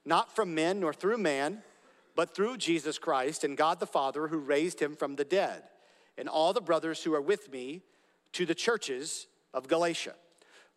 not 0.05 0.35
from 0.35 0.55
men 0.55 0.81
nor 0.81 0.93
through 0.93 1.19
man, 1.19 1.63
but 2.15 2.35
through 2.35 2.57
Jesus 2.57 2.99
Christ 2.99 3.45
and 3.45 3.57
God 3.57 3.81
the 3.81 3.87
Father 3.87 4.29
who 4.29 4.39
raised 4.39 4.81
him 4.81 4.97
from 4.97 5.17
the 5.17 5.25
dead, 5.25 5.63
and 6.23 6.29
all 6.29 6.53
the 6.53 6.61
brothers 6.61 7.03
who 7.03 7.13
are 7.15 7.21
with 7.21 7.51
me 7.51 7.83
to 8.31 8.47
the 8.47 8.55
churches 8.55 9.27
of 9.53 9.67
Galatia. 9.67 10.15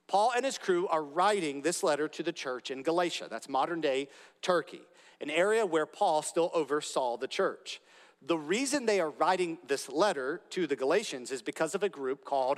Paul 0.08 0.32
and 0.36 0.44
his 0.44 0.58
crew 0.58 0.88
are 0.88 1.04
writing 1.04 1.62
this 1.62 1.84
letter 1.84 2.08
to 2.08 2.24
the 2.24 2.34
church 2.34 2.72
in 2.72 2.82
Galatia. 2.82 3.28
That's 3.30 3.48
modern 3.48 3.80
day 3.80 4.08
Turkey, 4.42 4.82
an 5.22 5.30
area 5.30 5.64
where 5.64 5.86
Paul 5.86 6.24
still 6.24 6.50
oversaw 6.56 7.18
the 7.18 7.28
church. 7.28 7.80
The 8.26 8.40
reason 8.40 8.88
they 8.88 9.00
are 9.00 9.12
writing 9.12 9.60
this 9.68 9.88
letter 9.88 10.42
to 10.50 10.66
the 10.66 10.76
Galatians 10.76 11.30
is 11.30 11.44
because 11.44 11.76
of 11.76 11.84
a 11.84 11.90
group 11.90 12.26
called 12.26 12.58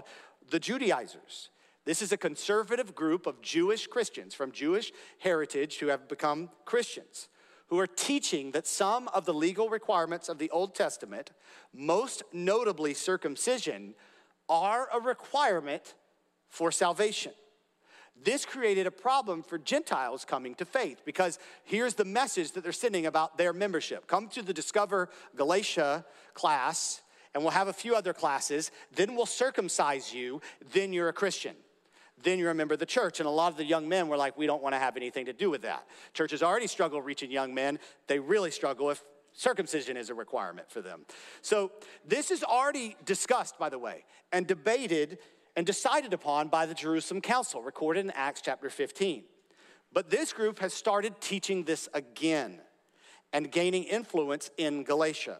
the 0.49 0.59
Judaizers. 0.59 1.49
This 1.83 2.01
is 2.01 2.13
a 2.13 2.17
conservative 2.17 2.95
group 2.95 3.27
of 3.27 3.41
Jewish 3.41 3.87
Christians 3.87 4.33
from 4.33 4.53
Jewish 4.53 4.93
heritage 5.19 5.79
who 5.79 5.87
have 5.87 6.07
become 6.07 6.51
Christians, 6.63 7.27
who 7.67 7.79
are 7.79 7.87
teaching 7.87 8.51
that 8.51 8.67
some 8.67 9.07
of 9.09 9.25
the 9.25 9.33
legal 9.33 9.69
requirements 9.69 10.29
of 10.29 10.37
the 10.37 10.49
Old 10.51 10.73
Testament, 10.73 11.31
most 11.73 12.23
notably 12.31 12.93
circumcision, 12.93 13.93
are 14.49 14.87
a 14.93 14.99
requirement 14.99 15.93
for 16.49 16.71
salvation. 16.71 17.33
This 18.23 18.45
created 18.45 18.87
a 18.87 18.91
problem 18.91 19.43
for 19.43 19.57
Gentiles 19.57 20.25
coming 20.25 20.55
to 20.55 20.65
faith 20.65 21.01
because 21.05 21.37
here's 21.63 21.93
the 21.93 22.05
message 22.05 22.53
that 22.53 22.63
they're 22.63 22.71
sending 22.71 23.05
about 23.05 23.37
their 23.37 23.53
membership. 23.53 24.07
Come 24.07 24.27
to 24.29 24.41
the 24.41 24.53
Discover 24.53 25.09
Galatia 25.35 26.03
class, 26.33 27.01
and 27.33 27.43
we'll 27.43 27.51
have 27.51 27.67
a 27.67 27.73
few 27.73 27.95
other 27.95 28.13
classes. 28.13 28.71
Then 28.95 29.15
we'll 29.15 29.27
circumcise 29.27 30.13
you. 30.13 30.41
Then 30.73 30.93
you're 30.93 31.09
a 31.09 31.13
Christian. 31.13 31.55
Then 32.23 32.39
you're 32.39 32.51
a 32.51 32.55
member 32.55 32.73
of 32.73 32.79
the 32.79 32.85
church. 32.85 33.19
And 33.19 33.27
a 33.27 33.31
lot 33.31 33.51
of 33.51 33.57
the 33.57 33.65
young 33.65 33.87
men 33.87 34.07
were 34.07 34.17
like, 34.17 34.37
we 34.37 34.47
don't 34.47 34.63
want 34.63 34.73
to 34.73 34.79
have 34.79 34.97
anything 34.97 35.25
to 35.25 35.33
do 35.33 35.49
with 35.49 35.61
that. 35.61 35.85
Churches 36.13 36.41
already 36.41 36.67
struggle 36.67 37.01
reaching 37.01 37.31
young 37.31 37.53
men. 37.53 37.79
They 38.07 38.19
really 38.19 38.51
struggle 38.51 38.89
if 38.89 39.03
circumcision 39.33 39.97
is 39.97 40.09
a 40.09 40.15
requirement 40.15 40.69
for 40.71 40.81
them. 40.81 41.05
So 41.41 41.71
this 42.05 42.31
is 42.31 42.43
already 42.43 42.95
discussed, 43.05 43.59
by 43.59 43.69
the 43.69 43.79
way, 43.79 44.05
and 44.31 44.47
debated 44.47 45.19
and 45.55 45.65
decided 45.65 46.13
upon 46.13 46.49
by 46.49 46.65
the 46.65 46.73
Jerusalem 46.73 47.21
Council, 47.21 47.61
recorded 47.61 48.05
in 48.05 48.11
Acts 48.11 48.41
chapter 48.41 48.69
15. 48.69 49.23
But 49.93 50.09
this 50.09 50.33
group 50.33 50.59
has 50.59 50.73
started 50.73 51.19
teaching 51.21 51.63
this 51.63 51.87
again 51.93 52.61
and 53.33 53.51
gaining 53.51 53.83
influence 53.83 54.51
in 54.57 54.83
Galatia. 54.83 55.39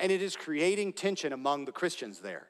And 0.00 0.12
it 0.12 0.22
is 0.22 0.36
creating 0.36 0.92
tension 0.92 1.32
among 1.32 1.64
the 1.64 1.72
Christians 1.72 2.20
there. 2.20 2.48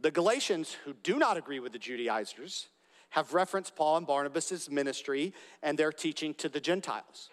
The 0.00 0.10
Galatians, 0.10 0.76
who 0.84 0.92
do 0.92 1.18
not 1.18 1.36
agree 1.36 1.60
with 1.60 1.72
the 1.72 1.78
Judaizers, 1.78 2.68
have 3.16 3.32
referenced 3.32 3.74
Paul 3.74 3.96
and 3.96 4.06
Barnabas' 4.06 4.68
ministry 4.70 5.32
and 5.62 5.78
their 5.78 5.90
teaching 5.90 6.34
to 6.34 6.50
the 6.50 6.60
Gentiles. 6.60 7.30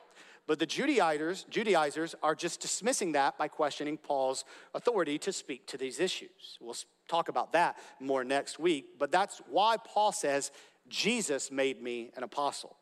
But 0.48 0.58
the 0.58 0.66
Judaizers, 0.66 1.46
Judaizers 1.50 2.16
are 2.24 2.36
just 2.36 2.62
dismissing 2.62 3.12
that 3.12 3.38
by 3.38 3.50
questioning 3.50 3.98
Paul's 3.98 4.46
authority 4.74 5.18
to 5.20 5.34
speak 5.34 5.68
to 5.68 5.78
these 5.78 6.00
issues. 6.00 6.58
We'll 6.62 6.76
talk 7.10 7.28
about 7.28 7.52
that 7.52 7.78
more 8.00 8.24
next 8.24 8.60
week, 8.60 8.98
but 8.98 9.12
that's 9.12 9.42
why 9.50 9.76
Paul 9.86 10.14
says, 10.14 10.52
Jesus 10.88 11.52
made 11.52 11.82
me 11.82 12.12
an 12.16 12.24
apostle. 12.24 12.78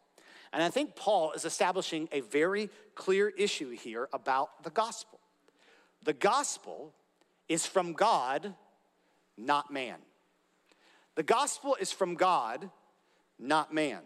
And 0.53 0.61
I 0.61 0.69
think 0.69 0.95
Paul 0.95 1.31
is 1.31 1.43
establishing 1.43 2.07
a 2.11 2.21
very 2.21 2.69
clear 2.93 3.29
issue 3.29 3.71
here 3.71 4.09
about 4.13 4.63
the 4.63 4.69
gospel. 4.69 5.19
The 6.03 6.13
gospel 6.13 6.93
is 7.49 7.65
from 7.65 7.93
God, 7.93 8.53
not 9.37 9.71
man. 9.71 9.97
The 11.15 11.23
gospel 11.23 11.75
is 11.79 11.91
from 11.91 12.15
God, 12.15 12.69
not 13.41 13.73
man. 13.73 13.99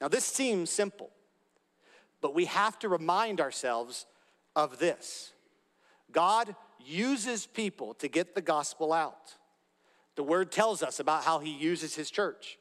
Now, 0.00 0.08
this 0.08 0.24
seems 0.24 0.70
simple. 0.70 1.10
But 2.20 2.34
we 2.34 2.46
have 2.46 2.78
to 2.80 2.88
remind 2.88 3.40
ourselves 3.40 4.06
of 4.54 4.78
this 4.78 5.32
God 6.12 6.54
uses 6.84 7.46
people 7.46 7.94
to 7.94 8.08
get 8.08 8.34
the 8.34 8.40
gospel 8.40 8.92
out. 8.92 9.34
The 10.14 10.22
word 10.22 10.50
tells 10.50 10.82
us 10.82 10.98
about 10.98 11.24
how 11.24 11.40
he 11.40 11.50
uses 11.50 11.94
his 11.94 12.10
church, 12.10 12.58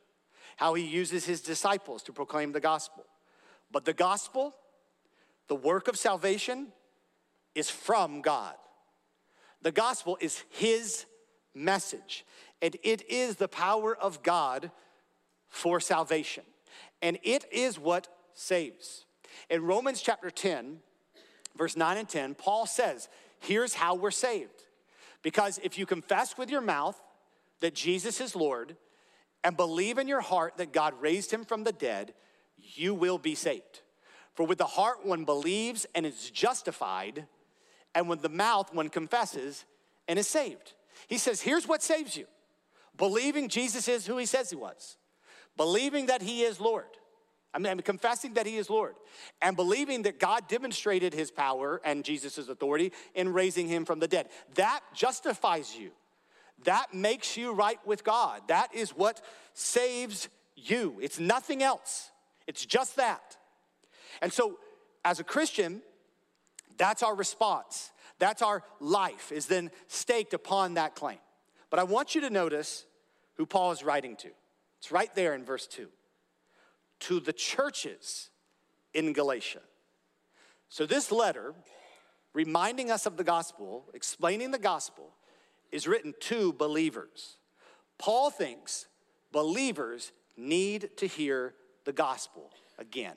how 0.57 0.73
he 0.73 0.83
uses 0.83 1.25
his 1.25 1.41
disciples 1.41 2.03
to 2.03 2.13
proclaim 2.13 2.51
the 2.51 2.59
gospel. 2.59 3.05
But 3.71 3.85
the 3.85 3.93
gospel, 3.93 4.55
the 5.47 5.55
work 5.55 5.87
of 5.87 5.97
salvation, 5.97 6.67
is 7.53 7.69
from 7.69 8.21
God. 8.21 8.55
The 9.61 9.71
gospel 9.71 10.17
is 10.19 10.43
his 10.49 11.05
message, 11.53 12.25
and 12.61 12.75
it 12.83 13.09
is 13.09 13.37
the 13.37 13.47
power 13.47 13.95
of 13.95 14.21
God 14.21 14.69
for 15.55 15.79
salvation. 15.79 16.43
And 17.01 17.17
it 17.23 17.45
is 17.51 17.79
what 17.79 18.07
saves. 18.33 19.05
In 19.49 19.63
Romans 19.63 20.01
chapter 20.01 20.29
10, 20.29 20.79
verse 21.57 21.77
9 21.77 21.97
and 21.97 22.09
10, 22.09 22.35
Paul 22.35 22.65
says, 22.65 23.07
Here's 23.39 23.73
how 23.73 23.95
we're 23.95 24.11
saved. 24.11 24.63
Because 25.21 25.59
if 25.63 25.77
you 25.77 25.85
confess 25.85 26.37
with 26.37 26.49
your 26.49 26.61
mouth 26.61 27.01
that 27.61 27.73
Jesus 27.73 28.19
is 28.19 28.35
Lord 28.35 28.75
and 29.43 29.55
believe 29.55 29.97
in 29.97 30.07
your 30.07 30.21
heart 30.21 30.57
that 30.57 30.73
God 30.73 30.93
raised 30.99 31.31
him 31.31 31.45
from 31.45 31.63
the 31.63 31.71
dead, 31.71 32.13
you 32.57 32.93
will 32.93 33.17
be 33.17 33.35
saved. 33.35 33.81
For 34.33 34.45
with 34.45 34.57
the 34.57 34.65
heart 34.65 35.05
one 35.05 35.23
believes 35.23 35.85
and 35.95 36.05
is 36.05 36.29
justified, 36.29 37.27
and 37.93 38.09
with 38.09 38.21
the 38.21 38.29
mouth 38.29 38.73
one 38.73 38.89
confesses 38.89 39.63
and 40.07 40.19
is 40.19 40.27
saved. 40.27 40.73
He 41.07 41.17
says, 41.17 41.41
Here's 41.41 41.67
what 41.67 41.81
saves 41.81 42.17
you 42.17 42.25
believing 42.97 43.47
Jesus 43.47 43.87
is 43.87 44.05
who 44.05 44.17
he 44.17 44.25
says 44.25 44.49
he 44.49 44.55
was, 44.55 44.97
believing 45.57 46.07
that 46.07 46.21
he 46.21 46.43
is 46.43 46.59
Lord 46.59 46.85
I 47.55 47.57
mean, 47.57 47.79
confessing 47.79 48.33
that 48.33 48.45
he 48.45 48.57
is 48.57 48.69
Lord 48.69 48.95
and 49.41 49.55
believing 49.55 50.01
that 50.01 50.19
God 50.19 50.49
demonstrated 50.49 51.13
his 51.13 51.31
power 51.31 51.79
and 51.85 52.03
Jesus' 52.03 52.49
authority 52.49 52.91
in 53.13 53.31
raising 53.31 53.69
him 53.69 53.85
from 53.85 53.99
the 53.99 54.09
dead. 54.09 54.27
That 54.55 54.81
justifies 54.93 55.73
you. 55.73 55.91
That 56.65 56.93
makes 56.93 57.37
you 57.37 57.53
right 57.53 57.79
with 57.85 58.03
God. 58.03 58.41
That 58.49 58.75
is 58.75 58.89
what 58.89 59.21
saves 59.53 60.27
you. 60.57 60.97
It's 61.01 61.17
nothing 61.17 61.63
else, 61.63 62.11
it's 62.45 62.65
just 62.65 62.97
that. 62.97 63.37
And 64.21 64.33
so, 64.33 64.57
as 65.05 65.19
a 65.19 65.23
Christian, 65.23 65.81
that's 66.77 67.03
our 67.03 67.15
response. 67.15 67.91
That's 68.17 68.41
our 68.41 68.63
life, 68.79 69.31
is 69.31 69.45
then 69.45 69.71
staked 69.87 70.33
upon 70.33 70.75
that 70.75 70.95
claim. 70.95 71.19
But 71.69 71.79
I 71.79 71.83
want 71.83 72.15
you 72.15 72.21
to 72.21 72.29
notice 72.29 72.85
who 73.35 73.45
Paul 73.45 73.71
is 73.71 73.83
writing 73.83 74.15
to. 74.17 74.29
It's 74.85 74.91
right 74.91 75.15
there 75.15 75.33
in 75.33 75.43
verse 75.43 75.65
2 75.65 75.87
to 76.99 77.19
the 77.19 77.33
churches 77.33 78.29
in 78.93 79.13
Galatia. 79.13 79.61
So, 80.69 80.85
this 80.85 81.11
letter, 81.11 81.55
reminding 82.33 82.91
us 82.91 83.07
of 83.07 83.17
the 83.17 83.23
gospel, 83.23 83.85
explaining 83.95 84.51
the 84.51 84.59
gospel, 84.59 85.09
is 85.71 85.87
written 85.87 86.13
to 86.19 86.53
believers. 86.53 87.37
Paul 87.97 88.29
thinks 88.29 88.85
believers 89.31 90.11
need 90.37 90.91
to 90.97 91.07
hear 91.07 91.55
the 91.85 91.91
gospel 91.91 92.51
again. 92.77 93.15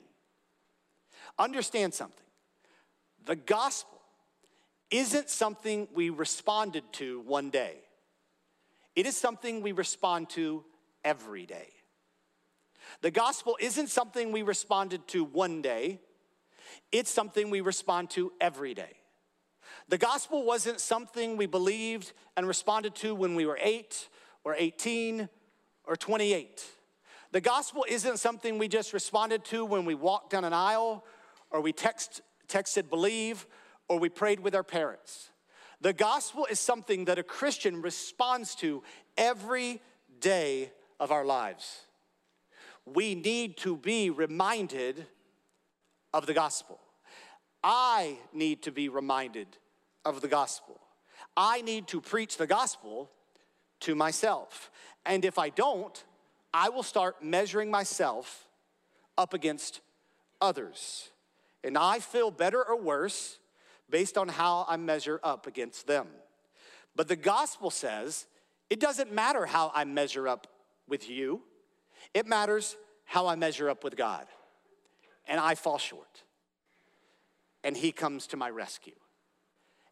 Understand 1.37 1.93
something 1.93 2.25
the 3.27 3.35
gospel 3.35 4.01
isn't 4.89 5.29
something 5.29 5.87
we 5.93 6.09
responded 6.09 6.83
to 6.93 7.19
one 7.27 7.51
day, 7.51 7.75
it 8.95 9.05
is 9.05 9.15
something 9.15 9.61
we 9.61 9.71
respond 9.71 10.31
to 10.31 10.65
every 11.09 11.47
day. 11.47 11.69
The 13.01 13.09
gospel 13.09 13.57
isn't 13.59 13.89
something 13.89 14.31
we 14.31 14.43
responded 14.43 15.07
to 15.07 15.23
one 15.23 15.61
day, 15.63 15.99
it's 16.91 17.09
something 17.09 17.49
we 17.49 17.61
respond 17.61 18.11
to 18.11 18.31
every 18.39 18.75
day. 18.75 18.93
The 19.87 19.97
gospel 19.97 20.45
wasn't 20.45 20.79
something 20.79 21.35
we 21.35 21.47
believed 21.47 22.13
and 22.37 22.47
responded 22.47 22.93
to 22.95 23.15
when 23.15 23.33
we 23.33 23.47
were 23.47 23.57
eight 23.59 24.07
or 24.43 24.55
18 24.55 25.27
or 25.85 25.95
28. 25.95 26.63
The 27.31 27.41
gospel 27.41 27.85
isn't 27.89 28.19
something 28.19 28.59
we 28.59 28.67
just 28.67 28.93
responded 28.93 29.43
to 29.45 29.65
when 29.65 29.85
we 29.85 29.95
walked 29.95 30.29
down 30.29 30.45
an 30.45 30.53
aisle 30.53 31.05
or 31.49 31.61
we 31.61 31.73
text, 31.73 32.21
texted 32.47 32.87
believe 32.87 33.47
or 33.87 33.97
we 33.97 34.09
prayed 34.09 34.41
with 34.41 34.53
our 34.53 34.63
parents. 34.63 35.31
The 35.81 35.93
gospel 35.93 36.45
is 36.51 36.59
something 36.59 37.05
that 37.05 37.17
a 37.17 37.23
Christian 37.23 37.81
responds 37.81 38.53
to 38.55 38.83
every 39.17 39.81
day 40.19 40.71
of 40.99 41.11
our 41.11 41.25
lives 41.25 41.81
we 42.93 43.15
need 43.15 43.57
to 43.57 43.75
be 43.75 44.09
reminded 44.09 45.05
of 46.13 46.25
the 46.25 46.33
gospel. 46.33 46.79
I 47.63 48.17
need 48.33 48.63
to 48.63 48.71
be 48.71 48.89
reminded 48.89 49.47
of 50.05 50.21
the 50.21 50.27
gospel. 50.27 50.79
I 51.35 51.61
need 51.61 51.87
to 51.89 52.01
preach 52.01 52.37
the 52.37 52.47
gospel 52.47 53.09
to 53.81 53.95
myself. 53.95 54.71
And 55.05 55.23
if 55.25 55.37
I 55.37 55.49
don't, 55.49 56.03
I 56.53 56.69
will 56.69 56.83
start 56.83 57.23
measuring 57.23 57.69
myself 57.69 58.47
up 59.17 59.33
against 59.33 59.81
others. 60.41 61.09
And 61.63 61.77
I 61.77 61.99
feel 61.99 62.31
better 62.31 62.63
or 62.63 62.79
worse 62.79 63.39
based 63.89 64.17
on 64.17 64.29
how 64.29 64.65
I 64.67 64.77
measure 64.77 65.19
up 65.23 65.47
against 65.47 65.87
them. 65.87 66.07
But 66.95 67.07
the 67.07 67.15
gospel 67.15 67.69
says 67.69 68.25
It 68.69 68.79
doesn't 68.79 69.11
matter 69.11 69.45
how 69.45 69.71
I 69.75 69.83
measure 69.83 70.27
up 70.27 70.47
with 70.89 71.09
you, 71.09 71.41
it 72.13 72.27
matters 72.27 72.75
how 73.05 73.27
I 73.27 73.35
measure 73.35 73.69
up 73.69 73.83
with 73.83 73.95
God. 73.95 74.25
And 75.27 75.39
I 75.39 75.55
fall 75.55 75.77
short. 75.77 76.23
And 77.63 77.77
He 77.77 77.91
comes 77.91 78.27
to 78.27 78.37
my 78.37 78.49
rescue. 78.49 78.95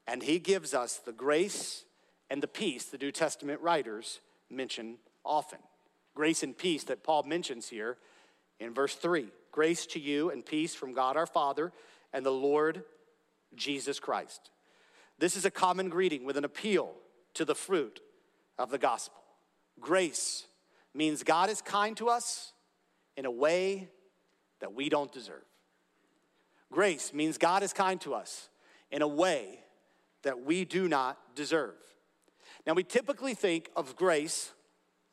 And 0.08 0.24
He 0.24 0.40
gives 0.40 0.74
us 0.74 0.98
the 0.98 1.12
grace 1.12 1.84
and 2.30 2.42
the 2.42 2.48
peace 2.48 2.86
the 2.86 2.98
New 2.98 3.12
Testament 3.12 3.62
writers 3.62 4.20
mention 4.50 4.98
often. 5.24 5.60
Grace 6.16 6.44
and 6.44 6.58
peace 6.58 6.84
that 6.86 7.04
Paul 7.04 7.24
mentions 7.24 7.70
here 7.70 7.98
in 8.60 8.74
verse 8.74 8.96
3. 8.96 9.28
Grace 9.52 9.86
to 9.88 10.00
you 10.00 10.32
and 10.32 10.46
peace 10.46 10.74
from 10.74 10.94
God 10.94 11.18
our 11.18 11.26
Father 11.26 11.72
and 12.14 12.26
the 12.26 12.32
Lord 12.32 12.84
Jesus 13.56 14.00
Christ. 14.00 14.50
This 15.20 15.36
is 15.36 15.46
a 15.46 15.52
common 15.52 15.90
greeting 15.90 16.26
with 16.26 16.38
an 16.38 16.46
appeal 16.46 16.94
to 17.34 17.46
the 17.46 17.56
fruit 17.56 18.00
of 18.58 18.70
the 18.70 18.78
gospel. 18.78 19.22
Grace 19.80 20.46
means 20.98 21.24
God 21.24 21.50
is 21.50 21.62
kind 21.62 21.96
to 21.98 22.10
us 22.10 22.54
in 23.16 23.26
a 23.26 23.32
way 23.32 23.90
that 24.60 24.74
we 24.74 24.90
don't 24.90 25.12
deserve. 25.12 25.46
Grace 26.72 27.14
means 27.14 27.38
God 27.38 27.64
is 27.64 27.72
kind 27.72 28.02
to 28.02 28.14
us 28.14 28.50
in 28.92 29.02
a 29.02 29.08
way 29.08 29.60
that 30.24 30.44
we 30.44 30.66
do 30.66 30.90
not 30.90 31.18
deserve. 31.36 31.76
Now, 32.66 32.74
we 32.74 32.84
typically 32.84 33.34
think 33.34 33.70
of 33.76 33.96
grace 33.96 34.52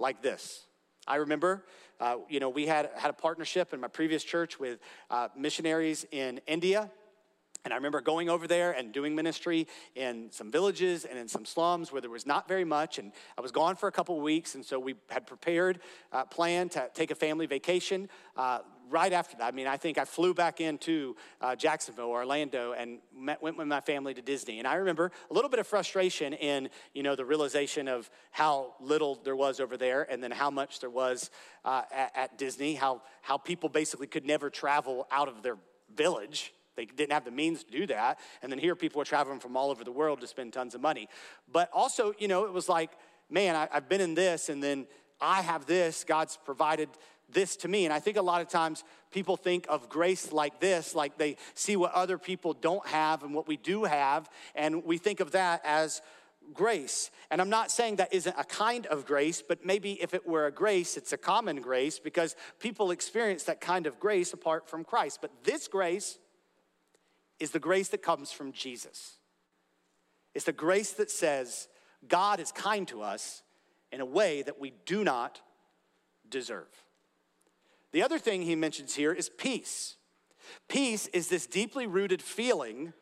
like 0.01 0.23
this. 0.23 0.67
I 1.07 1.17
remember, 1.17 1.65
uh, 2.01 2.17
you 2.29 2.41
know, 2.41 2.49
we 2.49 2.67
had, 2.67 2.91
had 2.97 3.11
a 3.11 3.15
partnership 3.15 3.73
in 3.73 3.81
my 3.81 3.89
previous 3.89 4.25
church 4.25 4.59
with 4.59 4.81
uh, 5.11 5.29
missionaries 5.37 6.07
in 6.11 6.41
India 6.47 6.91
and 7.65 7.73
I 7.73 7.77
remember 7.77 8.03
going 8.03 8.29
over 8.29 8.47
there 8.47 8.73
and 8.73 8.93
doing 8.93 9.15
ministry 9.15 9.67
in 9.95 10.31
some 10.31 10.51
villages 10.51 11.07
and 11.07 11.19
in 11.19 11.29
some 11.29 11.47
slums 11.47 11.91
where 11.91 12.03
there 12.03 12.11
was 12.11 12.27
not 12.27 12.47
very 12.47 12.65
much. 12.65 12.99
And 12.99 13.11
I 13.39 13.41
was 13.41 13.53
gone 13.53 13.75
for 13.77 13.89
a 13.89 13.93
couple 13.93 14.17
of 14.17 14.23
weeks. 14.23 14.55
And 14.55 14.63
so 14.63 14.79
we 14.79 14.97
had 15.09 15.27
prepared, 15.27 15.81
uh, 16.13 16.25
planned 16.27 16.73
to 16.73 16.91
take 16.93 17.11
a 17.11 17.15
family 17.15 17.47
vacation 17.47 18.11
uh, 18.37 18.59
right 18.91 19.15
after 19.15 19.39
that. 19.39 19.47
I 19.47 19.51
mean, 19.53 19.67
I 19.67 19.79
think 19.79 19.97
I 19.97 20.05
flew 20.05 20.35
back 20.35 20.61
into 20.61 21.17
uh, 21.41 21.57
Jacksonville 21.57 22.11
Orlando 22.11 22.73
and 22.73 22.99
met, 23.17 23.43
went 23.43 23.57
with 23.57 23.67
my 23.67 23.81
family 23.81 24.13
to 24.13 24.21
Disney. 24.21 24.59
And 24.59 24.69
I 24.69 24.75
remember 24.75 25.11
a 25.31 25.33
little 25.33 25.49
bit 25.49 25.59
of 25.59 25.67
frustration 25.67 26.35
in, 26.35 26.69
you 26.93 27.03
know, 27.03 27.17
the 27.17 27.25
realization 27.25 27.89
of 27.89 28.11
how 28.31 28.75
little 28.79 29.15
there 29.25 29.37
was 29.37 29.59
over 29.59 29.79
there 29.79 30.03
and 30.11 30.23
then 30.23 30.33
how 30.33 30.51
much 30.51 30.81
there 30.81 30.91
was 30.91 31.31
uh, 31.65 31.83
at, 31.91 32.13
at 32.15 32.39
Disney, 32.39 32.75
how, 32.75 33.01
how 33.23 33.39
people 33.39 33.71
basically 33.71 34.07
could 34.07 34.27
never 34.27 34.51
travel 34.51 35.07
out 35.11 35.29
of 35.29 35.43
their 35.43 35.57
village 35.95 36.53
they 36.77 36.85
didn't 36.87 37.13
have 37.13 37.25
the 37.25 37.31
means 37.31 37.65
to 37.65 37.71
do 37.71 37.87
that. 37.87 38.19
And 38.43 38.51
then 38.51 38.59
here 38.59 38.75
people 38.75 38.99
were 38.99 39.05
traveling 39.05 39.41
from 39.41 39.57
all 39.57 39.71
over 39.71 39.85
the 39.85 39.93
world 39.93 40.21
to 40.21 40.27
spend 40.27 40.53
tons 40.53 40.75
of 40.75 40.81
money. 40.81 41.09
But 41.51 41.71
also, 41.73 42.15
you 42.19 42.29
know, 42.29 42.45
it 42.45 42.53
was 42.53 42.69
like, 42.69 42.91
man, 43.31 43.57
I, 43.57 43.69
have 43.71 43.89
been 43.89 44.01
in 44.01 44.15
this 44.15 44.49
and 44.49 44.63
then 44.63 44.87
I 45.21 45.43
have 45.43 45.67
this. 45.67 46.05
God's 46.05 46.39
provided 46.45 46.89
this 47.31 47.57
to 47.57 47.69
me. 47.69 47.85
And 47.85 47.93
I 47.93 48.01
think 48.01 48.17
a 48.17 48.23
lot 48.23 48.41
of 48.41 48.49
times 48.49 48.85
people 49.11 49.37
think 49.37 49.67
of 49.69 49.89
grace 49.89 50.33
like 50.33 50.61
this, 50.61 50.95
like 50.95 51.19
they 51.19 51.37
see 51.55 51.77
what 51.77 51.93
other 51.93 52.19
people 52.19 52.53
don't 52.53 52.87
have 52.87 53.23
and 53.23 53.35
what 53.35 53.49
we 53.49 53.57
do 53.57 53.85
have. 53.85 54.29
And 54.55 54.85
we 54.85 54.99
think 54.99 55.21
of 55.21 55.33
that 55.33 55.63
as 55.65 56.03
grace. 56.53 57.11
And 57.31 57.41
I'm 57.41 57.49
not 57.49 57.71
saying 57.71 57.97
that 57.97 58.13
isn't 58.13 58.35
a 58.39 58.45
kind 58.45 58.87
of 58.87 59.07
grace, 59.07 59.43
but 59.47 59.65
maybe 59.65 59.93
if 60.03 60.13
it 60.15 60.27
were 60.27 60.47
a 60.47 60.53
grace, 60.53 60.97
it's 60.97 61.13
a 61.13 61.17
common 61.17 61.61
grace 61.61 61.99
because 61.99 62.37
people 62.59 62.91
experience 62.91 63.45
that 63.45 63.61
kind 63.61 63.87
of 63.87 63.99
grace 63.99 64.33
apart 64.33 64.69
from 64.69 64.85
Christ. 64.85 65.21
But 65.23 65.31
this 65.45 65.69
grace, 65.69 66.19
is 67.41 67.51
the 67.51 67.59
grace 67.59 67.89
that 67.89 68.03
comes 68.03 68.33
from 68.33 68.53
Jesus. 68.53 69.15
It's 70.35 70.45
the 70.45 70.53
grace 70.53 70.93
that 70.93 71.11
says 71.11 71.69
God 72.09 72.41
is 72.41 72.53
kind 72.53 72.87
to 72.89 73.03
us 73.03 73.43
in 73.93 74.01
a 74.01 74.07
way 74.07 74.43
that 74.43 74.61
we 74.61 74.73
do 74.87 75.05
not 75.05 75.41
deserve. 76.29 76.69
The 77.93 78.03
other 78.03 78.19
thing 78.19 78.43
he 78.43 78.57
mentions 78.57 78.95
here 78.95 79.13
is 79.13 79.29
peace. 79.29 79.97
Peace 80.69 81.07
is 81.09 81.29
this 81.29 81.47
deeply 81.47 81.87
rooted 81.87 82.21
feeling 82.21 82.93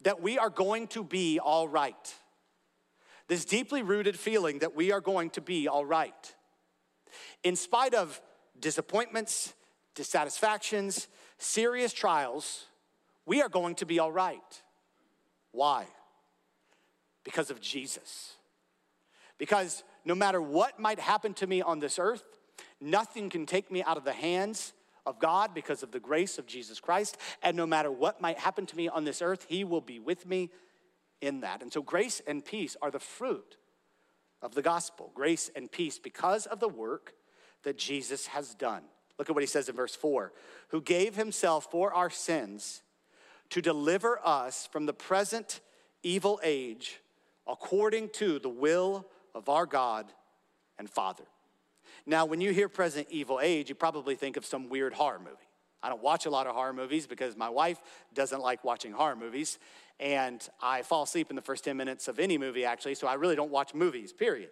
that 0.00 0.22
we 0.22 0.38
are 0.38 0.50
going 0.50 0.88
to 0.88 1.04
be 1.04 1.38
all 1.38 1.68
right. 1.68 2.14
This 3.28 3.44
deeply 3.44 3.82
rooted 3.82 4.18
feeling 4.18 4.60
that 4.60 4.74
we 4.74 4.90
are 4.90 5.00
going 5.00 5.30
to 5.30 5.40
be 5.40 5.68
all 5.68 5.84
right. 5.84 6.34
In 7.44 7.56
spite 7.56 7.94
of 7.94 8.20
disappointments, 8.58 9.54
dissatisfactions, 9.94 11.08
serious 11.38 11.92
trials, 11.92 12.66
we 13.26 13.42
are 13.42 13.48
going 13.48 13.74
to 13.76 13.86
be 13.86 13.98
all 13.98 14.12
right. 14.12 14.62
Why? 15.52 15.86
Because 17.24 17.50
of 17.50 17.60
Jesus. 17.60 18.36
Because 19.38 19.84
no 20.04 20.14
matter 20.14 20.40
what 20.40 20.78
might 20.78 20.98
happen 20.98 21.34
to 21.34 21.46
me 21.46 21.62
on 21.62 21.78
this 21.78 21.98
earth, 21.98 22.24
nothing 22.80 23.30
can 23.30 23.46
take 23.46 23.70
me 23.70 23.82
out 23.82 23.96
of 23.96 24.04
the 24.04 24.12
hands 24.12 24.72
of 25.06 25.18
God 25.18 25.54
because 25.54 25.82
of 25.82 25.90
the 25.90 26.00
grace 26.00 26.38
of 26.38 26.46
Jesus 26.46 26.80
Christ. 26.80 27.16
And 27.42 27.56
no 27.56 27.66
matter 27.66 27.90
what 27.90 28.20
might 28.20 28.38
happen 28.38 28.66
to 28.66 28.76
me 28.76 28.88
on 28.88 29.04
this 29.04 29.22
earth, 29.22 29.46
He 29.48 29.64
will 29.64 29.80
be 29.80 29.98
with 29.98 30.26
me 30.26 30.50
in 31.20 31.40
that. 31.40 31.62
And 31.62 31.72
so, 31.72 31.82
grace 31.82 32.20
and 32.26 32.44
peace 32.44 32.76
are 32.82 32.90
the 32.90 32.98
fruit 32.98 33.56
of 34.40 34.54
the 34.54 34.62
gospel. 34.62 35.10
Grace 35.14 35.50
and 35.54 35.70
peace 35.70 35.98
because 35.98 36.46
of 36.46 36.60
the 36.60 36.68
work 36.68 37.14
that 37.62 37.78
Jesus 37.78 38.26
has 38.26 38.54
done. 38.54 38.82
Look 39.18 39.28
at 39.28 39.34
what 39.34 39.42
He 39.42 39.48
says 39.48 39.68
in 39.68 39.76
verse 39.76 39.94
4 39.94 40.32
who 40.68 40.80
gave 40.80 41.16
Himself 41.16 41.70
for 41.70 41.92
our 41.92 42.10
sins 42.10 42.82
to 43.52 43.60
deliver 43.60 44.18
us 44.24 44.66
from 44.72 44.86
the 44.86 44.94
present 44.94 45.60
evil 46.02 46.40
age 46.42 47.00
according 47.46 48.08
to 48.08 48.38
the 48.38 48.48
will 48.48 49.06
of 49.34 49.50
our 49.50 49.66
God 49.66 50.06
and 50.78 50.88
Father. 50.88 51.24
Now, 52.06 52.24
when 52.24 52.40
you 52.40 52.50
hear 52.54 52.70
present 52.70 53.08
evil 53.10 53.40
age, 53.42 53.68
you 53.68 53.74
probably 53.74 54.14
think 54.14 54.38
of 54.38 54.46
some 54.46 54.70
weird 54.70 54.94
horror 54.94 55.18
movie. 55.18 55.36
I 55.82 55.90
don't 55.90 56.02
watch 56.02 56.24
a 56.24 56.30
lot 56.30 56.46
of 56.46 56.54
horror 56.54 56.72
movies 56.72 57.06
because 57.06 57.36
my 57.36 57.50
wife 57.50 57.78
doesn't 58.14 58.40
like 58.40 58.64
watching 58.64 58.90
horror 58.90 59.16
movies. 59.16 59.58
And 60.00 60.40
I 60.62 60.80
fall 60.80 61.02
asleep 61.02 61.28
in 61.28 61.36
the 61.36 61.42
first 61.42 61.62
10 61.64 61.76
minutes 61.76 62.08
of 62.08 62.18
any 62.18 62.38
movie, 62.38 62.64
actually, 62.64 62.94
so 62.94 63.06
I 63.06 63.14
really 63.14 63.36
don't 63.36 63.50
watch 63.50 63.74
movies, 63.74 64.14
period. 64.14 64.48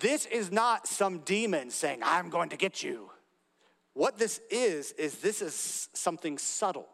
This 0.00 0.26
is 0.26 0.50
not 0.50 0.88
some 0.88 1.20
demon 1.20 1.70
saying, 1.70 2.00
I'm 2.02 2.28
going 2.28 2.48
to 2.48 2.56
get 2.56 2.82
you. 2.82 3.08
What 3.92 4.18
this 4.18 4.40
is, 4.50 4.90
is 4.92 5.18
this 5.18 5.40
is 5.40 5.88
something 5.94 6.38
subtle. 6.38 6.88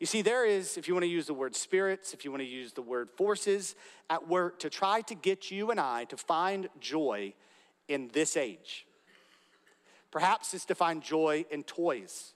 You 0.00 0.06
see, 0.06 0.22
there 0.22 0.44
is, 0.44 0.76
if 0.76 0.88
you 0.88 0.94
want 0.94 1.04
to 1.04 1.10
use 1.10 1.26
the 1.26 1.34
word 1.34 1.54
spirits, 1.54 2.14
if 2.14 2.24
you 2.24 2.30
want 2.30 2.42
to 2.42 2.48
use 2.48 2.72
the 2.72 2.82
word 2.82 3.10
forces 3.10 3.74
at 4.10 4.28
work 4.28 4.58
to 4.60 4.70
try 4.70 5.00
to 5.02 5.14
get 5.14 5.50
you 5.50 5.70
and 5.70 5.78
I 5.78 6.04
to 6.04 6.16
find 6.16 6.68
joy 6.80 7.34
in 7.88 8.08
this 8.12 8.36
age. 8.36 8.86
Perhaps 10.10 10.54
it's 10.54 10.64
to 10.66 10.74
find 10.74 11.02
joy 11.02 11.44
in 11.50 11.64
toys. 11.64 12.34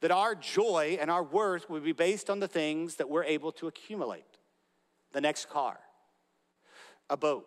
That 0.00 0.10
our 0.10 0.34
joy 0.34 0.98
and 1.00 1.10
our 1.10 1.22
worth 1.22 1.70
would 1.70 1.84
be 1.84 1.92
based 1.92 2.28
on 2.28 2.40
the 2.40 2.48
things 2.48 2.96
that 2.96 3.08
we're 3.08 3.24
able 3.24 3.52
to 3.52 3.66
accumulate 3.66 4.24
the 5.12 5.20
next 5.20 5.48
car, 5.48 5.78
a 7.08 7.16
boat, 7.16 7.46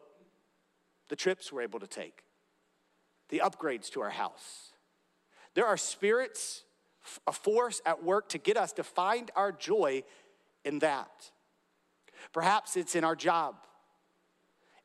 the 1.09 1.15
trips 1.15 1.51
we're 1.51 1.61
able 1.61 1.79
to 1.79 1.87
take, 1.87 2.23
the 3.29 3.41
upgrades 3.43 3.91
to 3.91 4.01
our 4.01 4.09
house. 4.09 4.71
There 5.53 5.65
are 5.65 5.77
spirits 5.77 6.63
a 7.27 7.31
force 7.31 7.81
at 7.85 8.03
work 8.03 8.29
to 8.29 8.37
get 8.37 8.57
us 8.57 8.71
to 8.73 8.83
find 8.83 9.31
our 9.35 9.51
joy 9.51 10.03
in 10.65 10.79
that. 10.79 11.31
Perhaps 12.33 12.77
it's 12.77 12.95
in 12.95 13.03
our 13.03 13.15
job 13.15 13.55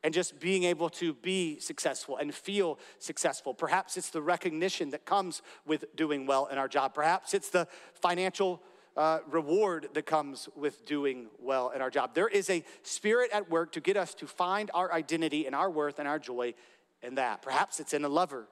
and 0.03 0.13
just 0.13 0.39
being 0.39 0.63
able 0.63 0.87
to 0.87 1.15
be 1.15 1.59
successful 1.59 2.17
and 2.17 2.33
feel 2.33 2.77
successful. 2.99 3.53
Perhaps 3.53 3.97
it's 3.97 4.11
the 4.11 4.21
recognition 4.21 4.91
that 4.91 5.03
comes 5.03 5.41
with 5.65 5.83
doing 5.95 6.27
well 6.27 6.45
in 6.45 6.57
our 6.57 6.67
job. 6.67 6.93
Perhaps 6.93 7.33
it's 7.33 7.49
the 7.49 7.67
financial 7.93 8.61
uh, 8.95 9.19
reward 9.29 9.89
that 9.93 10.05
comes 10.05 10.47
with 10.55 10.85
doing 10.85 11.27
well 11.39 11.69
in 11.71 11.81
our 11.81 11.89
job. 11.89 12.13
There 12.13 12.27
is 12.27 12.49
a 12.49 12.63
spirit 12.83 13.31
at 13.33 13.49
work 13.49 13.71
to 13.73 13.81
get 13.81 13.97
us 13.97 14.13
to 14.15 14.27
find 14.27 14.71
our 14.73 14.93
identity 14.93 15.47
and 15.47 15.55
our 15.55 15.69
worth 15.69 15.97
and 15.97 16.07
our 16.07 16.19
joy 16.19 16.53
in 17.01 17.15
that. 17.15 17.41
Perhaps 17.41 17.79
it's 17.79 17.93
in 17.93 18.05
a 18.05 18.09
lover 18.09 18.47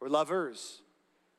or 0.00 0.08
lovers. 0.08 0.82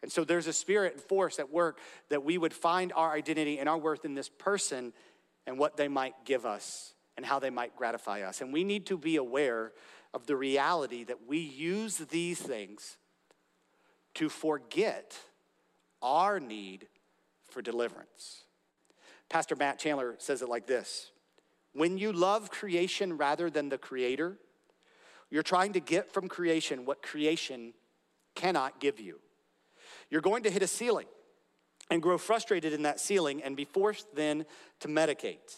And 0.02 0.12
so 0.12 0.24
there's 0.24 0.48
a 0.48 0.54
spirit 0.54 0.94
and 0.94 1.02
force 1.02 1.40
at 1.40 1.52
work 1.52 1.80
that 2.10 2.24
we 2.24 2.38
would 2.38 2.54
find 2.54 2.92
our 2.94 3.14
identity 3.14 3.60
and 3.60 3.70
our 3.70 3.78
worth 3.78 4.04
in 4.04 4.16
this 4.16 4.30
person 4.30 4.94
and 5.46 5.60
what 5.60 5.78
they 5.78 5.88
might 5.88 6.26
give 6.26 6.46
us 6.46 6.94
and 7.18 7.26
how 7.26 7.40
they 7.40 7.50
might 7.50 7.76
gratify 7.76 8.22
us. 8.22 8.42
And 8.42 8.52
we 8.52 8.64
need 8.64 8.88
to 8.88 8.98
be 8.98 9.18
aware 9.18 9.74
of 10.14 10.26
the 10.26 10.36
reality 10.36 11.04
that 11.04 11.28
we 11.28 11.38
use 11.38 11.98
these 11.98 12.40
things 12.40 12.98
to 14.16 14.28
forget 14.28 15.18
our 16.02 16.40
need 16.40 16.88
for 17.50 17.62
deliverance. 17.62 18.44
Pastor 19.30 19.56
Matt 19.56 19.80
Chandler 19.80 20.16
says 20.18 20.42
it 20.42 20.50
like 20.50 20.66
this 20.66 21.12
When 21.74 21.98
you 21.98 22.12
love 22.12 22.50
creation 22.50 23.18
rather 23.18 23.50
than 23.50 23.70
the 23.70 23.78
creator, 23.78 24.38
you're 25.30 25.44
trying 25.44 25.74
to 25.74 25.80
get 25.80 26.12
from 26.12 26.28
creation 26.28 26.86
what 26.86 27.02
creation 27.02 27.74
cannot 28.36 28.80
give 28.80 29.00
you 29.00 29.20
you're 30.12 30.22
going 30.22 30.44
to 30.44 30.52
hit 30.52 30.62
a 30.62 30.68
ceiling 30.68 31.08
and 31.90 32.02
grow 32.02 32.18
frustrated 32.18 32.74
in 32.74 32.84
that 32.84 33.00
ceiling 33.00 33.42
and 33.42 33.58
be 33.58 33.66
forced 33.66 34.14
then 34.14 34.46
to 34.82 34.88
medicate. 34.88 35.56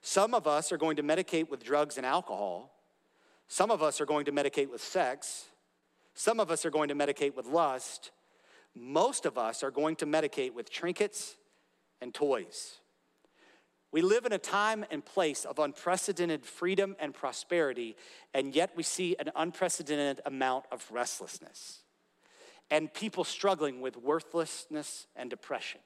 Some 0.00 0.34
of 0.34 0.46
us 0.46 0.72
are 0.72 0.76
going 0.76 0.96
to 0.96 1.02
medicate 1.02 1.48
with 1.48 1.62
drugs 1.62 1.96
and 1.96 2.04
alcohol 2.04 2.72
Some 3.46 3.70
of 3.70 3.82
us 3.82 4.00
are 4.00 4.06
going 4.06 4.24
to 4.24 4.32
medicate 4.32 4.70
with 4.70 4.82
sex. 4.82 5.44
Some 6.14 6.40
of 6.40 6.50
us 6.50 6.64
are 6.64 6.70
going 6.70 6.88
to 6.88 6.94
medicate 6.94 7.36
with 7.36 7.46
lust. 7.46 8.10
Most 8.74 9.26
of 9.26 9.36
us 9.36 9.62
are 9.62 9.70
going 9.70 9.96
to 9.96 10.06
medicate 10.06 10.54
with 10.54 10.70
trinkets 10.70 11.36
and 12.00 12.12
toys. 12.12 12.78
We 13.92 14.00
live 14.00 14.24
in 14.24 14.32
a 14.32 14.38
time 14.38 14.84
and 14.90 15.04
place 15.04 15.44
of 15.44 15.58
unprecedented 15.58 16.44
freedom 16.44 16.96
and 16.98 17.14
prosperity, 17.14 17.96
and 18.32 18.54
yet 18.54 18.72
we 18.74 18.82
see 18.82 19.14
an 19.20 19.30
unprecedented 19.36 20.20
amount 20.24 20.64
of 20.72 20.84
restlessness 20.90 21.83
and 22.70 22.92
people 22.92 23.24
struggling 23.24 23.80
with 23.80 23.96
worthlessness 23.96 25.06
and 25.16 25.30
depression. 25.30 25.80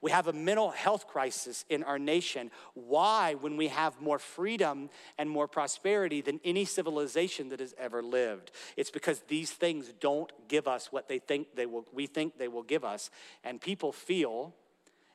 We 0.00 0.10
have 0.10 0.26
a 0.26 0.32
mental 0.32 0.70
health 0.70 1.06
crisis 1.06 1.64
in 1.68 1.84
our 1.84 1.98
nation. 1.98 2.50
Why, 2.74 3.34
when 3.34 3.56
we 3.56 3.68
have 3.68 4.00
more 4.00 4.18
freedom 4.18 4.90
and 5.16 5.30
more 5.30 5.46
prosperity 5.46 6.20
than 6.20 6.40
any 6.44 6.64
civilization 6.64 7.50
that 7.50 7.60
has 7.60 7.74
ever 7.78 8.02
lived? 8.02 8.50
It's 8.76 8.90
because 8.90 9.20
these 9.28 9.52
things 9.52 9.92
don't 10.00 10.32
give 10.48 10.66
us 10.66 10.90
what 10.90 11.08
they 11.08 11.18
think 11.18 11.54
they 11.54 11.66
will, 11.66 11.86
we 11.92 12.06
think 12.06 12.36
they 12.36 12.48
will 12.48 12.64
give 12.64 12.84
us. 12.84 13.10
And 13.44 13.60
people 13.60 13.92
feel 13.92 14.54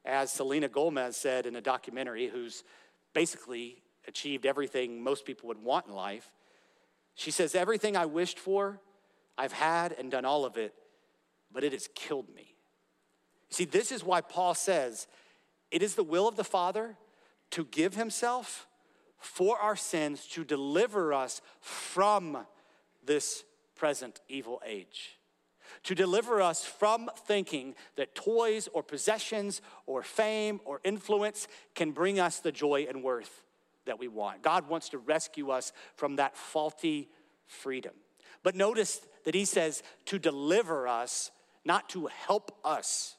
as 0.07 0.31
Selena 0.31 0.69
Gomez 0.69 1.17
said 1.17 1.45
in 1.45 1.55
a 1.57 1.61
documentary, 1.61 2.27
who's 2.27 2.63
basically 3.13 3.83
achieved 4.07 4.45
everything 4.45 5.03
most 5.03 5.25
people 5.25 5.47
would 5.47 5.61
want 5.61 5.85
in 5.85 5.93
life. 5.93 6.31
She 7.13 7.29
says, 7.29 7.53
Everything 7.53 7.97
I 7.97 8.05
wished 8.05 8.39
for, 8.39 8.79
I've 9.37 9.53
had 9.53 9.93
and 9.93 10.11
done 10.11 10.25
all 10.25 10.45
of 10.45 10.57
it, 10.57 10.73
but 11.51 11.63
it 11.63 11.73
has 11.73 11.89
killed 11.95 12.33
me. 12.35 12.55
See, 13.49 13.65
this 13.65 13.91
is 13.91 14.03
why 14.03 14.21
Paul 14.21 14.53
says 14.53 15.07
it 15.71 15.81
is 15.81 15.95
the 15.95 16.03
will 16.03 16.27
of 16.27 16.35
the 16.35 16.43
Father 16.43 16.97
to 17.51 17.65
give 17.65 17.95
himself 17.95 18.67
for 19.19 19.57
our 19.59 19.75
sins 19.75 20.25
to 20.27 20.43
deliver 20.43 21.13
us 21.13 21.41
from 21.61 22.45
this 23.05 23.43
present 23.75 24.21
evil 24.27 24.61
age 24.65 25.17
to 25.83 25.95
deliver 25.95 26.41
us 26.41 26.65
from 26.65 27.09
thinking 27.25 27.75
that 27.95 28.15
toys 28.15 28.67
or 28.73 28.83
possessions 28.83 29.61
or 29.85 30.03
fame 30.03 30.59
or 30.65 30.81
influence 30.83 31.47
can 31.75 31.91
bring 31.91 32.19
us 32.19 32.39
the 32.39 32.51
joy 32.51 32.85
and 32.89 33.03
worth 33.03 33.43
that 33.85 33.99
we 33.99 34.07
want. 34.07 34.41
God 34.41 34.67
wants 34.67 34.89
to 34.89 34.97
rescue 34.97 35.49
us 35.49 35.71
from 35.95 36.17
that 36.17 36.35
faulty 36.35 37.09
freedom. 37.45 37.93
But 38.43 38.55
notice 38.55 39.01
that 39.27 39.35
he 39.35 39.43
says 39.43 39.83
to 40.05 40.17
deliver 40.17 40.87
us, 40.87 41.31
not 41.65 41.89
to 41.89 42.07
help 42.07 42.57
us. 42.63 43.17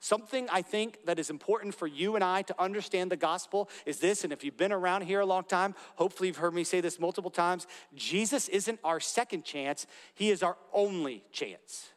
Something 0.00 0.48
I 0.50 0.62
think 0.62 1.04
that 1.04 1.18
is 1.18 1.28
important 1.28 1.74
for 1.74 1.86
you 1.86 2.14
and 2.14 2.24
I 2.24 2.40
to 2.40 2.58
understand 2.58 3.12
the 3.12 3.16
gospel 3.16 3.68
is 3.84 3.98
this, 3.98 4.24
and 4.24 4.32
if 4.32 4.42
you've 4.42 4.56
been 4.56 4.72
around 4.72 5.02
here 5.02 5.20
a 5.20 5.26
long 5.26 5.44
time, 5.44 5.74
hopefully 5.96 6.28
you've 6.28 6.38
heard 6.38 6.54
me 6.54 6.64
say 6.64 6.80
this 6.80 6.98
multiple 6.98 7.30
times 7.30 7.66
Jesus 7.94 8.48
isn't 8.48 8.80
our 8.82 9.00
second 9.00 9.44
chance, 9.44 9.86
He 10.14 10.30
is 10.30 10.42
our 10.42 10.56
only 10.72 11.22
chance. 11.30 11.90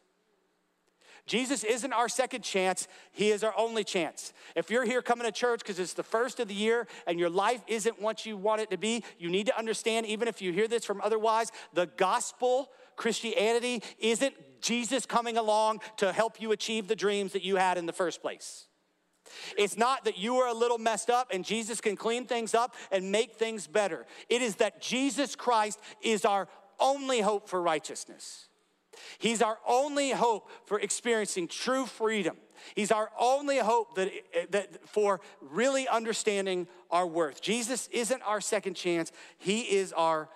Jesus 1.24 1.64
isn't 1.64 1.92
our 1.94 2.08
second 2.10 2.42
chance, 2.42 2.86
He 3.12 3.30
is 3.30 3.42
our 3.42 3.54
only 3.56 3.82
chance. 3.82 4.34
If 4.54 4.70
you're 4.70 4.84
here 4.84 5.00
coming 5.00 5.24
to 5.24 5.32
church 5.32 5.60
because 5.60 5.78
it's 5.78 5.94
the 5.94 6.02
first 6.02 6.38
of 6.38 6.48
the 6.48 6.54
year 6.54 6.86
and 7.06 7.18
your 7.18 7.30
life 7.30 7.62
isn't 7.66 7.98
what 7.98 8.26
you 8.26 8.36
want 8.36 8.60
it 8.60 8.70
to 8.72 8.76
be, 8.76 9.04
you 9.18 9.30
need 9.30 9.46
to 9.46 9.58
understand, 9.58 10.04
even 10.04 10.28
if 10.28 10.42
you 10.42 10.52
hear 10.52 10.68
this 10.68 10.84
from 10.84 11.00
otherwise, 11.00 11.50
the 11.72 11.86
gospel, 11.96 12.68
Christianity, 12.96 13.82
isn't 13.98 14.34
Jesus 14.62 15.04
coming 15.04 15.36
along 15.36 15.80
to 15.98 16.12
help 16.12 16.40
you 16.40 16.52
achieve 16.52 16.88
the 16.88 16.96
dreams 16.96 17.32
that 17.32 17.42
you 17.42 17.56
had 17.56 17.76
in 17.76 17.84
the 17.84 17.92
first 17.92 18.22
place. 18.22 18.68
It's 19.58 19.76
not 19.76 20.04
that 20.04 20.18
you 20.18 20.36
are 20.36 20.48
a 20.48 20.54
little 20.54 20.78
messed 20.78 21.10
up 21.10 21.28
and 21.32 21.44
Jesus 21.44 21.80
can 21.80 21.96
clean 21.96 22.26
things 22.26 22.54
up 22.54 22.74
and 22.90 23.10
make 23.10 23.34
things 23.34 23.66
better. 23.66 24.06
It 24.28 24.42
is 24.42 24.56
that 24.56 24.80
Jesus 24.80 25.36
Christ 25.36 25.80
is 26.02 26.24
our 26.24 26.48
only 26.78 27.20
hope 27.20 27.48
for 27.48 27.60
righteousness. 27.60 28.48
He's 29.18 29.40
our 29.40 29.58
only 29.66 30.10
hope 30.10 30.50
for 30.66 30.78
experiencing 30.78 31.48
true 31.48 31.86
freedom. 31.86 32.36
He's 32.74 32.92
our 32.92 33.10
only 33.18 33.58
hope 33.58 33.94
that, 33.94 34.10
that 34.50 34.86
for 34.88 35.20
really 35.40 35.88
understanding 35.88 36.68
our 36.90 37.06
worth. 37.06 37.40
Jesus 37.40 37.88
isn't 37.90 38.22
our 38.22 38.40
second 38.40 38.74
chance, 38.74 39.10
He 39.38 39.62
is 39.62 39.92
our 39.94 40.28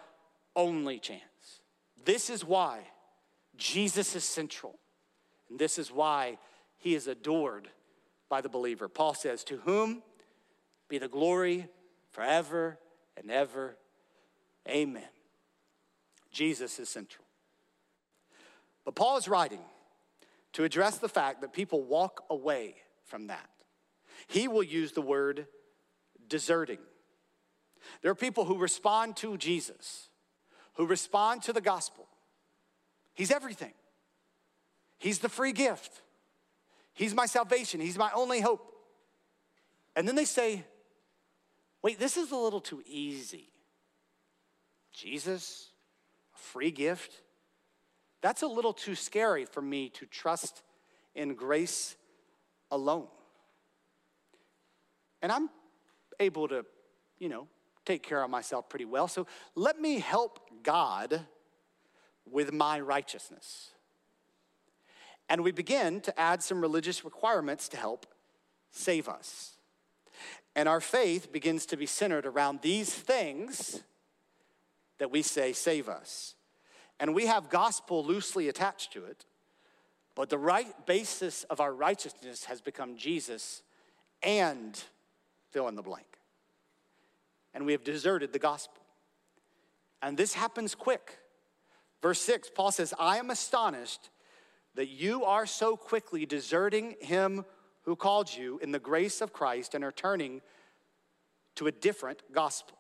only 0.56 0.98
chance. 0.98 1.22
This 2.06 2.30
is 2.30 2.44
why 2.44 2.80
Jesus 3.56 4.16
is 4.16 4.24
central. 4.24 4.78
And 5.50 5.58
this 5.58 5.78
is 5.78 5.92
why 5.92 6.38
he 6.78 6.94
is 6.94 7.06
adored 7.06 7.68
by 8.28 8.40
the 8.40 8.48
believer. 8.48 8.88
Paul 8.88 9.12
says, 9.12 9.44
To 9.44 9.58
whom 9.58 10.02
be 10.88 10.98
the 10.98 11.08
glory 11.08 11.68
forever 12.12 12.78
and 13.16 13.30
ever. 13.30 13.76
Amen. 14.68 15.02
Jesus 16.30 16.78
is 16.78 16.88
central. 16.88 17.24
But 18.84 18.94
Paul 18.94 19.16
is 19.16 19.28
writing 19.28 19.60
to 20.52 20.64
address 20.64 20.98
the 20.98 21.08
fact 21.08 21.40
that 21.40 21.52
people 21.52 21.82
walk 21.82 22.22
away 22.30 22.76
from 23.04 23.26
that. 23.26 23.50
He 24.28 24.48
will 24.48 24.62
use 24.62 24.92
the 24.92 25.02
word 25.02 25.46
deserting. 26.28 26.78
There 28.02 28.10
are 28.10 28.16
people 28.16 28.44
who 28.44 28.58
respond 28.58 29.16
to 29.18 29.36
Jesus, 29.36 30.08
who 30.76 30.86
respond 30.86 31.42
to 31.42 31.52
the 31.52 31.60
gospel, 31.60 32.06
He's 33.14 33.30
everything. 33.30 33.72
He's 34.98 35.20
the 35.20 35.28
free 35.28 35.52
gift. 35.52 36.02
He's 36.92 37.14
my 37.14 37.26
salvation. 37.26 37.80
He's 37.80 37.98
my 37.98 38.10
only 38.14 38.40
hope. 38.40 38.72
And 39.94 40.06
then 40.06 40.14
they 40.14 40.24
say, 40.24 40.64
wait, 41.82 41.98
this 41.98 42.16
is 42.16 42.30
a 42.30 42.36
little 42.36 42.60
too 42.60 42.82
easy. 42.86 43.48
Jesus, 44.92 45.68
a 46.34 46.38
free 46.38 46.70
gift? 46.70 47.22
That's 48.20 48.42
a 48.42 48.46
little 48.46 48.72
too 48.72 48.94
scary 48.94 49.44
for 49.44 49.62
me 49.62 49.88
to 49.90 50.06
trust 50.06 50.62
in 51.14 51.34
grace 51.34 51.96
alone. 52.70 53.08
And 55.22 55.32
I'm 55.32 55.48
able 56.20 56.48
to, 56.48 56.64
you 57.18 57.28
know, 57.28 57.46
take 57.86 58.02
care 58.02 58.22
of 58.22 58.28
myself 58.28 58.68
pretty 58.68 58.84
well. 58.84 59.08
So 59.08 59.26
let 59.54 59.80
me 59.80 60.00
help 60.00 60.40
God 60.62 61.22
with 62.30 62.52
my 62.52 62.80
righteousness. 62.80 63.70
And 65.28 65.42
we 65.42 65.52
begin 65.52 66.00
to 66.02 66.20
add 66.20 66.42
some 66.42 66.60
religious 66.60 67.04
requirements 67.04 67.68
to 67.70 67.76
help 67.76 68.06
save 68.70 69.08
us. 69.08 69.52
And 70.54 70.68
our 70.68 70.80
faith 70.80 71.32
begins 71.32 71.66
to 71.66 71.76
be 71.76 71.86
centered 71.86 72.26
around 72.26 72.60
these 72.62 72.92
things 72.92 73.82
that 74.98 75.10
we 75.10 75.22
say 75.22 75.52
save 75.52 75.88
us. 75.88 76.34
And 76.98 77.14
we 77.14 77.26
have 77.26 77.50
gospel 77.50 78.04
loosely 78.04 78.48
attached 78.48 78.92
to 78.94 79.04
it, 79.04 79.26
but 80.14 80.30
the 80.30 80.38
right 80.38 80.86
basis 80.86 81.44
of 81.44 81.60
our 81.60 81.74
righteousness 81.74 82.44
has 82.44 82.62
become 82.62 82.96
Jesus 82.96 83.62
and 84.22 84.82
fill 85.50 85.68
in 85.68 85.74
the 85.74 85.82
blank. 85.82 86.15
And 87.56 87.64
we 87.64 87.72
have 87.72 87.82
deserted 87.82 88.34
the 88.34 88.38
gospel. 88.38 88.82
And 90.02 90.16
this 90.16 90.34
happens 90.34 90.74
quick. 90.74 91.18
Verse 92.02 92.20
6, 92.20 92.50
Paul 92.54 92.70
says, 92.70 92.92
I 93.00 93.16
am 93.16 93.30
astonished 93.30 94.10
that 94.74 94.88
you 94.88 95.24
are 95.24 95.46
so 95.46 95.74
quickly 95.74 96.26
deserting 96.26 96.96
him 97.00 97.46
who 97.84 97.96
called 97.96 98.32
you 98.32 98.60
in 98.62 98.72
the 98.72 98.78
grace 98.78 99.22
of 99.22 99.32
Christ 99.32 99.74
and 99.74 99.82
are 99.82 99.90
turning 99.90 100.42
to 101.54 101.66
a 101.66 101.72
different 101.72 102.22
gospel. 102.30 102.76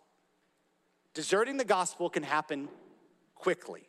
Deserting 1.14 1.56
the 1.56 1.64
gospel 1.64 2.10
can 2.10 2.22
happen 2.22 2.68
quickly. 3.34 3.88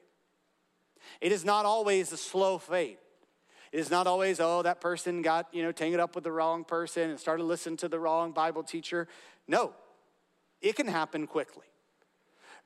It 1.19 1.33
is 1.33 1.43
not 1.43 1.65
always 1.65 2.13
a 2.13 2.17
slow 2.17 2.57
fate. 2.57 2.99
It 3.73 3.79
is 3.79 3.91
not 3.91 4.07
always, 4.07 4.39
oh, 4.39 4.61
that 4.61 4.79
person 4.79 5.21
got, 5.21 5.47
you 5.51 5.63
know, 5.63 5.73
tangled 5.73 5.99
up 5.99 6.15
with 6.15 6.23
the 6.23 6.31
wrong 6.31 6.63
person 6.63 7.09
and 7.09 7.19
started 7.19 7.43
listening 7.43 7.75
to 7.77 7.89
the 7.89 7.99
wrong 7.99 8.31
Bible 8.31 8.63
teacher. 8.63 9.09
No, 9.49 9.73
it 10.61 10.75
can 10.75 10.87
happen 10.87 11.27
quickly. 11.27 11.65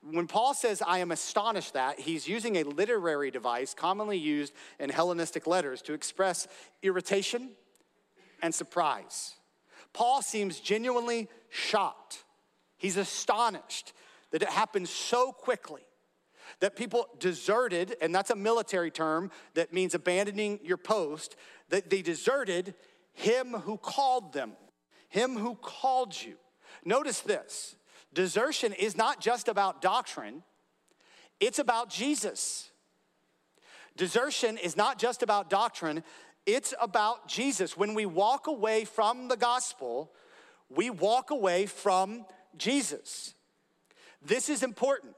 When 0.02 0.26
Paul 0.26 0.52
says, 0.54 0.82
I 0.84 0.98
am 0.98 1.12
astonished 1.12 1.74
that, 1.74 2.00
he's 2.00 2.26
using 2.26 2.56
a 2.56 2.64
literary 2.64 3.30
device 3.30 3.72
commonly 3.72 4.18
used 4.18 4.52
in 4.80 4.90
Hellenistic 4.90 5.46
letters 5.46 5.80
to 5.82 5.92
express 5.92 6.48
irritation 6.82 7.50
and 8.42 8.52
surprise. 8.52 9.34
Paul 9.92 10.22
seems 10.22 10.58
genuinely 10.58 11.28
shocked. 11.50 12.24
He's 12.78 12.96
astonished 12.96 13.92
that 14.32 14.42
it 14.42 14.48
happened 14.48 14.88
so 14.88 15.30
quickly 15.30 15.82
that 16.60 16.74
people 16.74 17.06
deserted, 17.20 17.96
and 18.00 18.14
that's 18.14 18.30
a 18.30 18.36
military 18.36 18.90
term 18.90 19.30
that 19.54 19.72
means 19.72 19.94
abandoning 19.94 20.58
your 20.64 20.76
post, 20.76 21.36
that 21.68 21.90
they 21.90 22.02
deserted 22.02 22.74
him 23.12 23.52
who 23.52 23.76
called 23.76 24.32
them, 24.32 24.52
him 25.08 25.36
who 25.36 25.54
called 25.54 26.20
you. 26.20 26.34
Notice 26.84 27.20
this 27.20 27.76
Desertion 28.12 28.72
is 28.72 28.96
not 28.96 29.20
just 29.20 29.48
about 29.48 29.80
doctrine, 29.80 30.42
it's 31.40 31.58
about 31.58 31.90
Jesus. 31.90 32.70
Desertion 33.96 34.56
is 34.56 34.76
not 34.76 34.98
just 34.98 35.22
about 35.22 35.50
doctrine, 35.50 36.02
it's 36.46 36.74
about 36.80 37.28
Jesus. 37.28 37.76
When 37.76 37.94
we 37.94 38.06
walk 38.06 38.46
away 38.46 38.84
from 38.84 39.28
the 39.28 39.36
gospel, 39.36 40.12
we 40.70 40.88
walk 40.90 41.30
away 41.30 41.66
from 41.66 42.24
Jesus. 42.56 43.34
This 44.24 44.48
is 44.48 44.62
important 44.62 45.14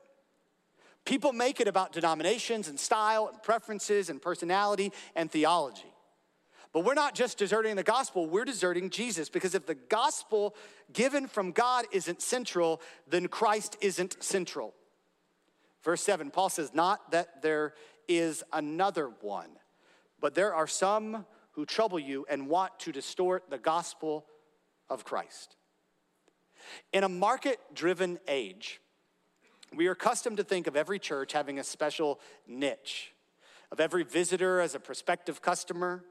People 1.04 1.32
make 1.32 1.60
it 1.60 1.68
about 1.68 1.92
denominations 1.92 2.68
and 2.68 2.80
style 2.80 3.28
and 3.30 3.42
preferences 3.42 4.08
and 4.08 4.20
personality 4.20 4.92
and 5.14 5.30
theology. 5.30 5.92
But 6.74 6.84
we're 6.84 6.94
not 6.94 7.14
just 7.14 7.38
deserting 7.38 7.76
the 7.76 7.84
gospel, 7.84 8.26
we're 8.26 8.44
deserting 8.44 8.90
Jesus 8.90 9.28
because 9.30 9.54
if 9.54 9.64
the 9.64 9.76
gospel 9.76 10.56
given 10.92 11.28
from 11.28 11.52
God 11.52 11.84
isn't 11.92 12.20
central, 12.20 12.82
then 13.08 13.28
Christ 13.28 13.76
isn't 13.80 14.22
central. 14.22 14.74
Verse 15.84 16.02
7, 16.02 16.32
Paul 16.32 16.48
says, 16.48 16.74
Not 16.74 17.12
that 17.12 17.42
there 17.42 17.74
is 18.08 18.42
another 18.52 19.12
one, 19.20 19.50
but 20.20 20.34
there 20.34 20.52
are 20.52 20.66
some 20.66 21.24
who 21.52 21.64
trouble 21.64 22.00
you 22.00 22.26
and 22.28 22.48
want 22.48 22.76
to 22.80 22.90
distort 22.90 23.48
the 23.50 23.58
gospel 23.58 24.24
of 24.90 25.04
Christ. 25.04 25.54
In 26.92 27.04
a 27.04 27.08
market 27.08 27.60
driven 27.72 28.18
age, 28.26 28.80
we 29.72 29.86
are 29.86 29.92
accustomed 29.92 30.38
to 30.38 30.44
think 30.44 30.66
of 30.66 30.74
every 30.74 30.98
church 30.98 31.34
having 31.34 31.60
a 31.60 31.64
special 31.64 32.18
niche, 32.48 33.12
of 33.70 33.78
every 33.78 34.02
visitor 34.02 34.60
as 34.60 34.74
a 34.74 34.80
prospective 34.80 35.40
customer, 35.40 36.02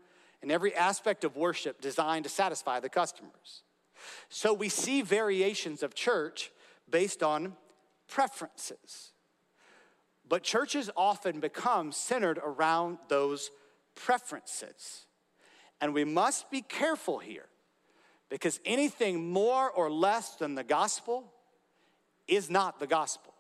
and 0.44 0.52
every 0.52 0.76
aspect 0.76 1.24
of 1.24 1.38
worship 1.38 1.80
designed 1.80 2.26
to 2.26 2.30
satisfy 2.30 2.82
the 2.82 2.90
customers. 2.90 3.64
So 4.28 4.54
we 4.54 4.68
see 4.68 5.02
variations 5.02 5.82
of 5.82 5.96
church 5.96 6.52
based 6.90 7.24
on 7.24 7.56
preferences. 8.10 9.14
But 10.28 10.44
churches 10.44 10.90
often 10.98 11.40
become 11.40 11.94
centered 11.94 12.40
around 12.44 12.98
those 13.08 13.52
preferences. 13.96 15.06
And 15.80 15.94
we 15.94 16.04
must 16.04 16.52
be 16.52 16.62
careful 16.62 17.20
here 17.20 17.48
because 18.30 18.60
anything 18.66 19.32
more 19.32 19.72
or 19.72 19.90
less 19.90 20.36
than 20.36 20.56
the 20.56 20.64
gospel 20.64 21.32
is 22.28 22.50
not 22.50 22.80
the 22.80 22.88
gospel. 22.88 23.34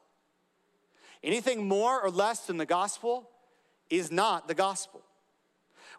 Anything 1.21 1.67
more 1.67 2.01
or 2.01 2.09
less 2.09 2.45
than 2.45 2.55
the 2.57 2.65
gospel 2.65 3.29
is 3.89 4.09
not 4.09 4.47
the 4.47 4.55
gospel. 4.55 5.01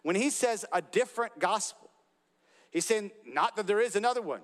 When 0.05 0.15
he 0.15 0.29
says 0.29 0.65
a 0.71 0.83
different 0.83 1.39
gospel, 1.39 1.89
he's 2.69 2.85
saying 2.85 3.09
not 3.25 3.55
that 3.55 3.65
there 3.65 3.81
is 3.81 3.95
another 3.95 4.21
one. 4.21 4.41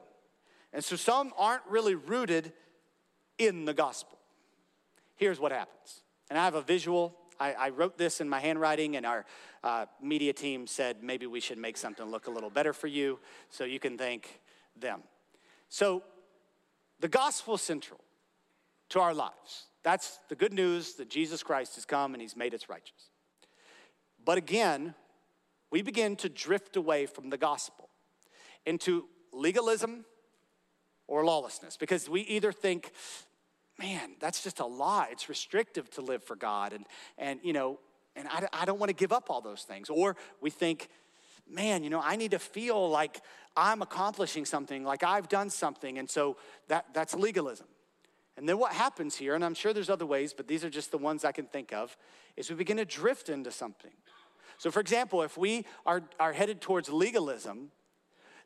And 0.74 0.84
so 0.84 0.96
some 0.96 1.34
aren't 1.38 1.62
really 1.70 1.94
rooted 1.94 2.52
in 3.38 3.66
the 3.66 3.74
gospel. 3.76 4.18
Here's 5.18 5.40
what 5.40 5.52
happens. 5.52 6.02
And 6.32 6.40
I 6.40 6.46
have 6.46 6.56
a 6.56 6.64
visual. 6.64 7.16
I, 7.40 7.54
I 7.54 7.70
wrote 7.70 7.96
this 7.96 8.22
in 8.22 8.28
my 8.28 8.40
handwriting, 8.40 8.96
and 8.96 9.06
our 9.06 9.24
uh, 9.64 9.86
media 10.02 10.34
team 10.34 10.66
said 10.66 11.04
maybe 11.04 11.28
we 11.28 11.40
should 11.40 11.60
make 11.60 11.78
something 11.78 12.10
look 12.10 12.26
a 12.26 12.32
little 12.32 12.50
better 12.50 12.74
for 12.74 12.88
you 12.88 13.20
so 13.52 13.64
you 13.64 13.80
can 13.80 14.00
thank 14.00 14.42
them. 14.76 15.02
So 15.70 16.02
the 17.02 17.08
gospel 17.08 17.60
central 17.60 18.00
to 18.90 19.00
our 19.00 19.14
lives. 19.14 19.68
That's 19.84 20.18
the 20.28 20.36
good 20.36 20.54
news 20.54 20.96
that 20.96 21.08
Jesus 21.08 21.44
Christ 21.44 21.76
has 21.76 21.86
come 21.86 22.16
and 22.16 22.22
he's 22.22 22.36
made 22.36 22.56
us 22.56 22.68
righteous. 22.68 23.12
But 24.26 24.40
again, 24.40 24.96
we 25.72 25.82
begin 25.82 26.16
to 26.18 26.30
drift 26.30 26.76
away 26.76 27.06
from 27.06 27.30
the 27.30 27.38
gospel 27.38 27.90
into 28.66 29.06
legalism 29.34 30.06
or 31.08 31.26
lawlessness 31.26 31.78
because 31.78 32.10
we 32.10 32.22
either 32.22 32.52
think, 32.52 32.92
man, 33.80 34.12
that's 34.20 34.44
just 34.44 34.60
a 34.60 34.66
lie. 34.66 35.08
It's 35.12 35.30
restrictive 35.30 35.90
to 35.92 36.02
live 36.02 36.24
for 36.24 36.36
God. 36.36 36.74
And, 36.74 36.86
and 37.18 37.40
you 37.44 37.54
know, 37.54 37.80
and 38.16 38.28
I, 38.28 38.48
I 38.54 38.66
don't 38.66 38.80
want 38.80 38.90
to 38.90 38.96
give 38.96 39.12
up 39.12 39.30
all 39.30 39.42
those 39.42 39.64
things. 39.64 39.90
Or 39.90 40.18
we 40.42 40.50
think, 40.50 40.90
man, 41.50 41.84
you 41.84 41.90
know, 41.90 42.02
I 42.04 42.16
need 42.18 42.32
to 42.32 42.40
feel 42.40 42.90
like 42.90 43.22
I'm 43.56 43.82
accomplishing 43.82 44.46
something, 44.46 44.84
like 44.84 45.04
I've 45.04 45.30
done 45.30 45.50
something. 45.50 45.98
And 45.98 46.10
so 46.10 46.38
that, 46.68 46.86
that's 46.94 47.14
legalism. 47.14 47.68
And 48.38 48.48
then 48.48 48.58
what 48.58 48.72
happens 48.72 49.16
here, 49.16 49.36
and 49.36 49.44
I'm 49.44 49.54
sure 49.54 49.74
there's 49.74 49.90
other 49.90 50.06
ways, 50.06 50.34
but 50.34 50.48
these 50.48 50.64
are 50.64 50.70
just 50.70 50.92
the 50.92 50.98
ones 50.98 51.26
I 51.26 51.32
can 51.32 51.46
think 51.46 51.74
of, 51.74 51.96
is 52.38 52.50
we 52.50 52.56
begin 52.56 52.78
to 52.78 52.86
drift 52.86 53.30
into 53.30 53.52
something. 53.52 53.92
So, 54.62 54.70
for 54.70 54.80
example, 54.80 55.24
if 55.24 55.40
we 55.40 55.66
are, 55.88 56.04
are 56.20 56.34
headed 56.34 56.62
towards 56.62 56.88
legalism, 56.88 57.72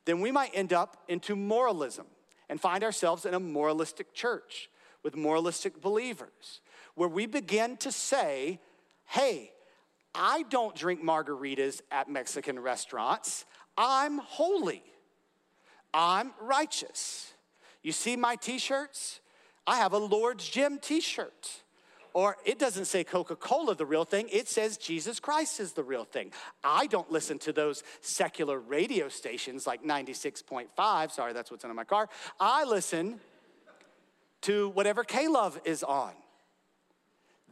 then 0.05 0.21
we 0.21 0.31
might 0.31 0.51
end 0.53 0.71
up 0.71 1.03
into 1.09 1.35
moralism 1.35 2.05
and 2.47 2.57
find 2.57 2.85
ourselves 2.85 3.25
in 3.25 3.33
a 3.33 3.39
moralistic 3.41 4.13
church 4.13 4.69
with 5.03 5.17
moralistic 5.17 5.81
believers, 5.81 6.61
where 6.93 7.09
we 7.09 7.25
begin 7.25 7.75
to 7.75 7.91
say, 7.91 8.61
hey, 9.07 9.51
I 10.13 10.43
don't 10.43 10.73
drink 10.73 11.03
margaritas 11.03 11.81
at 11.91 12.09
Mexican 12.09 12.59
restaurants. 12.59 13.43
I'm 13.77 14.19
holy. 14.19 14.83
I'm 15.93 16.31
righteous. 16.39 17.33
You 17.83 17.91
see 17.91 18.15
my 18.15 18.37
t 18.37 18.57
shirts? 18.57 19.19
I 19.67 19.79
have 19.79 19.91
a 19.91 19.97
Lord's 19.97 20.47
Gym 20.47 20.79
t 20.81 21.01
shirt. 21.01 21.63
Or 22.15 22.37
it 22.45 22.57
doesn't 22.57 22.85
say 22.85 23.03
Coca 23.03 23.35
Cola, 23.35 23.75
the 23.75 23.85
real 23.85 24.05
thing. 24.05 24.29
It 24.31 24.47
says 24.47 24.77
Jesus 24.77 25.19
Christ 25.19 25.59
is 25.59 25.73
the 25.73 25.83
real 25.83 26.05
thing. 26.05 26.31
I 26.63 26.87
don't 26.87 27.11
listen 27.11 27.37
to 27.39 27.51
those 27.51 27.83
secular 27.99 28.57
radio 28.57 29.09
stations 29.09 29.67
like 29.67 29.83
96.5. 29.83 31.11
Sorry, 31.11 31.33
that's 31.33 31.51
what's 31.51 31.65
in 31.65 31.75
my 31.75 31.83
car. 31.83 32.07
I 32.39 32.63
listen 32.63 33.19
to 34.43 34.69
whatever 34.69 35.03
K 35.03 35.27
Love 35.27 35.59
is 35.65 35.83
on. 35.83 36.13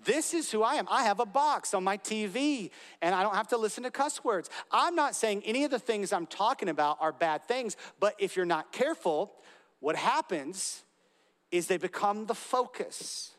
This 0.05 0.33
is 0.33 0.49
who 0.49 0.63
I 0.63 0.75
am. 0.75 0.87
I 0.89 1.03
have 1.03 1.19
a 1.19 1.25
box 1.25 1.73
on 1.73 1.83
my 1.83 1.97
TV 1.97 2.71
and 3.01 3.13
I 3.13 3.21
don't 3.21 3.35
have 3.35 3.49
to 3.49 3.57
listen 3.57 3.83
to 3.83 3.91
cuss 3.91 4.23
words. 4.23 4.49
I'm 4.71 4.95
not 4.95 5.13
saying 5.13 5.43
any 5.43 5.65
of 5.65 5.71
the 5.71 5.79
things 5.79 6.13
I'm 6.13 6.25
talking 6.25 6.69
about 6.69 6.99
are 7.01 7.11
bad 7.11 7.49
things, 7.49 7.75
but 7.99 8.15
if 8.17 8.37
you're 8.37 8.45
not 8.45 8.71
careful, 8.71 9.33
what 9.81 9.97
happens 9.97 10.83
is 11.51 11.67
they 11.67 11.75
become 11.75 12.27
the 12.27 12.33
focus. 12.33 13.32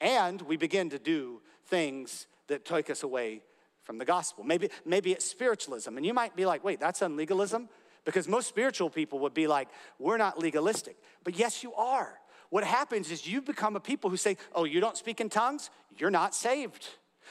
And 0.00 0.42
we 0.42 0.56
begin 0.56 0.90
to 0.90 0.98
do 0.98 1.40
things 1.66 2.26
that 2.48 2.64
take 2.64 2.90
us 2.90 3.02
away 3.02 3.42
from 3.82 3.98
the 3.98 4.04
gospel. 4.04 4.44
Maybe, 4.44 4.70
maybe 4.84 5.12
it's 5.12 5.24
spiritualism. 5.24 5.96
And 5.96 6.04
you 6.04 6.12
might 6.12 6.36
be 6.36 6.44
like, 6.44 6.64
wait, 6.64 6.80
that's 6.80 7.00
unlegalism? 7.00 7.68
Because 8.04 8.28
most 8.28 8.48
spiritual 8.48 8.90
people 8.90 9.20
would 9.20 9.34
be 9.34 9.46
like, 9.46 9.68
we're 9.98 10.16
not 10.16 10.38
legalistic. 10.38 10.96
But 11.24 11.38
yes, 11.38 11.62
you 11.62 11.74
are. 11.74 12.18
What 12.50 12.64
happens 12.64 13.10
is 13.10 13.26
you 13.26 13.42
become 13.42 13.74
a 13.74 13.80
people 13.80 14.10
who 14.10 14.16
say, 14.16 14.36
oh, 14.54 14.64
you 14.64 14.80
don't 14.80 14.96
speak 14.96 15.20
in 15.20 15.28
tongues? 15.28 15.70
You're 15.96 16.10
not 16.10 16.34
saved. 16.34 16.86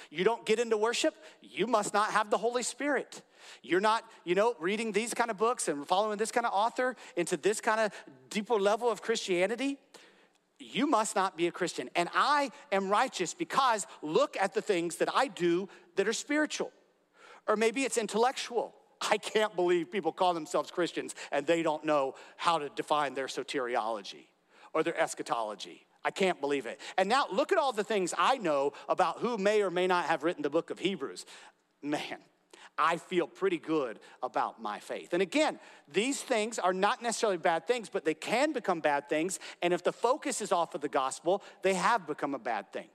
You 0.10 0.23
don't 0.25 0.45
get 0.45 0.60
into 0.60 0.78
worship? 0.78 1.15
You 1.41 1.67
must 1.67 1.93
not 1.93 2.12
have 2.12 2.30
the 2.30 2.38
Holy 2.38 2.63
Spirit. 2.63 3.21
You're 3.63 3.80
not, 3.80 4.04
you 4.25 4.36
know, 4.36 4.56
reading 4.60 4.91
these 4.91 5.13
kind 5.13 5.32
of 5.32 5.38
books 5.38 5.67
and 5.67 5.88
following 5.88 6.17
this 6.17 6.32
kind 6.32 6.45
of 6.45 6.54
author 6.54 6.95
into 7.15 7.38
this 7.38 7.62
kind 7.62 7.80
of 7.80 7.91
deeper 8.30 8.56
level 8.56 8.89
of 8.89 9.01
Christianity 9.01 9.78
you 10.59 10.87
must 10.87 11.15
not 11.15 11.37
be 11.37 11.47
a 11.47 11.51
Christian. 11.51 11.89
And 11.95 12.09
I 12.13 12.51
am 12.71 12.89
righteous 12.89 13.33
because 13.33 13.85
look 14.01 14.37
at 14.39 14.53
the 14.53 14.61
things 14.61 14.97
that 14.97 15.09
I 15.13 15.27
do 15.27 15.69
that 15.95 16.07
are 16.07 16.13
spiritual. 16.13 16.71
Or 17.47 17.55
maybe 17.55 17.83
it's 17.83 17.97
intellectual. 17.97 18.73
I 19.01 19.17
can't 19.17 19.55
believe 19.55 19.91
people 19.91 20.11
call 20.11 20.33
themselves 20.33 20.71
Christians 20.71 21.15
and 21.31 21.45
they 21.45 21.61
don't 21.61 21.83
know 21.83 22.15
how 22.37 22.57
to 22.57 22.69
define 22.69 23.13
their 23.13 23.27
soteriology 23.27 24.27
or 24.73 24.83
their 24.83 24.99
eschatology. 24.99 25.85
I 26.03 26.11
can't 26.11 26.39
believe 26.39 26.65
it. 26.65 26.79
And 26.97 27.09
now 27.09 27.25
look 27.31 27.51
at 27.51 27.57
all 27.57 27.71
the 27.71 27.83
things 27.83 28.13
I 28.17 28.37
know 28.37 28.73
about 28.87 29.19
who 29.19 29.37
may 29.37 29.61
or 29.61 29.71
may 29.71 29.87
not 29.87 30.05
have 30.05 30.23
written 30.23 30.43
the 30.43 30.49
book 30.49 30.69
of 30.69 30.79
Hebrews. 30.79 31.25
Man, 31.81 32.19
I 32.77 32.97
feel 32.97 33.27
pretty 33.27 33.57
good 33.57 33.99
about 34.21 34.61
my 34.61 34.79
faith. 34.79 35.13
And 35.13 35.21
again, 35.21 35.59
these 35.91 36.21
things 36.21 36.59
are 36.59 36.73
not 36.73 37.01
necessarily 37.01 37.38
bad 37.38 37.67
things, 37.67 37.89
but 37.89 38.05
they 38.05 38.13
can 38.13 38.51
become 38.51 38.81
bad 38.81 39.09
things. 39.09 39.39
And 39.61 39.73
if 39.73 39.83
the 39.83 39.93
focus 39.93 40.41
is 40.41 40.51
off 40.51 40.75
of 40.75 40.81
the 40.81 40.89
gospel, 40.89 41.41
they 41.61 41.73
have 41.73 42.05
become 42.05 42.33
a 42.35 42.39
bad 42.39 42.71
thing. 42.73 42.88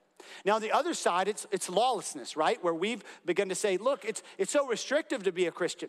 Now, 0.44 0.58
the 0.58 0.72
other 0.72 0.92
side, 0.94 1.28
it's, 1.28 1.46
it's 1.50 1.70
lawlessness, 1.70 2.36
right? 2.36 2.62
Where 2.62 2.74
we've 2.74 3.02
begun 3.24 3.48
to 3.48 3.54
say, 3.54 3.78
look, 3.78 4.04
it's, 4.04 4.22
it's 4.36 4.52
so 4.52 4.66
restrictive 4.66 5.22
to 5.24 5.32
be 5.32 5.46
a 5.46 5.50
Christian. 5.50 5.88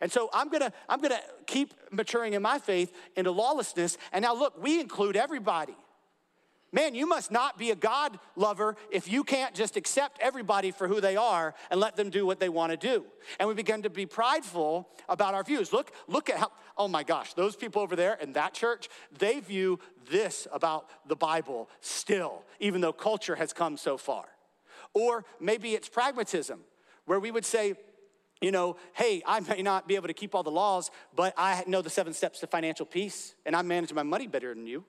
And 0.00 0.10
so 0.10 0.30
I'm 0.32 0.48
gonna, 0.48 0.72
I'm 0.88 1.00
gonna 1.00 1.20
keep 1.46 1.74
maturing 1.90 2.32
in 2.32 2.42
my 2.42 2.58
faith 2.58 2.92
into 3.16 3.32
lawlessness. 3.32 3.98
And 4.12 4.22
now, 4.22 4.34
look, 4.34 4.60
we 4.62 4.80
include 4.80 5.16
everybody. 5.16 5.76
Man, 6.72 6.94
you 6.94 7.06
must 7.06 7.32
not 7.32 7.58
be 7.58 7.72
a 7.72 7.74
God 7.74 8.18
lover 8.36 8.76
if 8.90 9.10
you 9.10 9.24
can't 9.24 9.54
just 9.54 9.76
accept 9.76 10.18
everybody 10.20 10.70
for 10.70 10.86
who 10.86 11.00
they 11.00 11.16
are 11.16 11.54
and 11.68 11.80
let 11.80 11.96
them 11.96 12.10
do 12.10 12.24
what 12.24 12.38
they 12.38 12.48
want 12.48 12.70
to 12.70 12.76
do. 12.76 13.04
And 13.40 13.48
we 13.48 13.54
begin 13.54 13.82
to 13.82 13.90
be 13.90 14.06
prideful 14.06 14.88
about 15.08 15.34
our 15.34 15.42
views. 15.42 15.72
Look, 15.72 15.92
look 16.06 16.30
at 16.30 16.36
how, 16.36 16.52
oh 16.78 16.86
my 16.86 17.02
gosh, 17.02 17.34
those 17.34 17.56
people 17.56 17.82
over 17.82 17.96
there 17.96 18.14
in 18.14 18.34
that 18.34 18.54
church, 18.54 18.88
they 19.18 19.40
view 19.40 19.80
this 20.08 20.46
about 20.52 20.88
the 21.08 21.16
Bible 21.16 21.68
still, 21.80 22.44
even 22.60 22.80
though 22.80 22.92
culture 22.92 23.34
has 23.34 23.52
come 23.52 23.76
so 23.76 23.96
far. 23.96 24.26
Or 24.94 25.24
maybe 25.40 25.74
it's 25.74 25.88
pragmatism, 25.88 26.60
where 27.04 27.18
we 27.18 27.32
would 27.32 27.44
say, 27.44 27.74
you 28.40 28.52
know, 28.52 28.76
hey, 28.92 29.22
I 29.26 29.40
may 29.40 29.62
not 29.62 29.88
be 29.88 29.96
able 29.96 30.06
to 30.06 30.14
keep 30.14 30.36
all 30.36 30.42
the 30.44 30.50
laws, 30.50 30.90
but 31.14 31.34
I 31.36 31.64
know 31.66 31.82
the 31.82 31.90
seven 31.90 32.12
steps 32.12 32.40
to 32.40 32.46
financial 32.46 32.86
peace, 32.86 33.34
and 33.44 33.56
I 33.56 33.62
manage 33.62 33.92
my 33.92 34.04
money 34.04 34.28
better 34.28 34.54
than 34.54 34.66
you. 34.66 34.84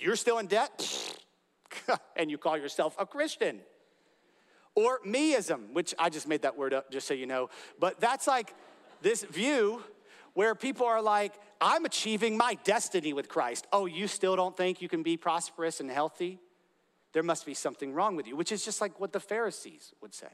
You're 0.00 0.16
still 0.16 0.38
in 0.38 0.46
debt? 0.46 1.16
and 2.16 2.30
you 2.30 2.38
call 2.38 2.56
yourself 2.56 2.96
a 2.98 3.06
Christian. 3.06 3.60
Or 4.74 5.00
meism, 5.06 5.72
which 5.72 5.94
I 5.98 6.10
just 6.10 6.28
made 6.28 6.42
that 6.42 6.56
word 6.56 6.72
up 6.72 6.90
just 6.90 7.06
so 7.06 7.14
you 7.14 7.26
know. 7.26 7.50
But 7.78 8.00
that's 8.00 8.26
like 8.26 8.54
this 9.02 9.22
view 9.24 9.82
where 10.34 10.54
people 10.54 10.86
are 10.86 11.02
like, 11.02 11.34
I'm 11.60 11.84
achieving 11.84 12.36
my 12.36 12.54
destiny 12.64 13.12
with 13.12 13.28
Christ. 13.28 13.66
Oh, 13.72 13.86
you 13.86 14.06
still 14.06 14.36
don't 14.36 14.56
think 14.56 14.80
you 14.80 14.88
can 14.88 15.02
be 15.02 15.16
prosperous 15.16 15.80
and 15.80 15.90
healthy? 15.90 16.40
there 17.12 17.22
must 17.22 17.46
be 17.46 17.54
something 17.54 17.92
wrong 17.92 18.16
with 18.16 18.26
you, 18.26 18.36
which 18.36 18.52
is 18.52 18.64
just 18.64 18.80
like 18.80 19.00
what 19.00 19.12
the 19.12 19.20
Pharisees 19.20 19.92
would 20.00 20.14
say. 20.14 20.28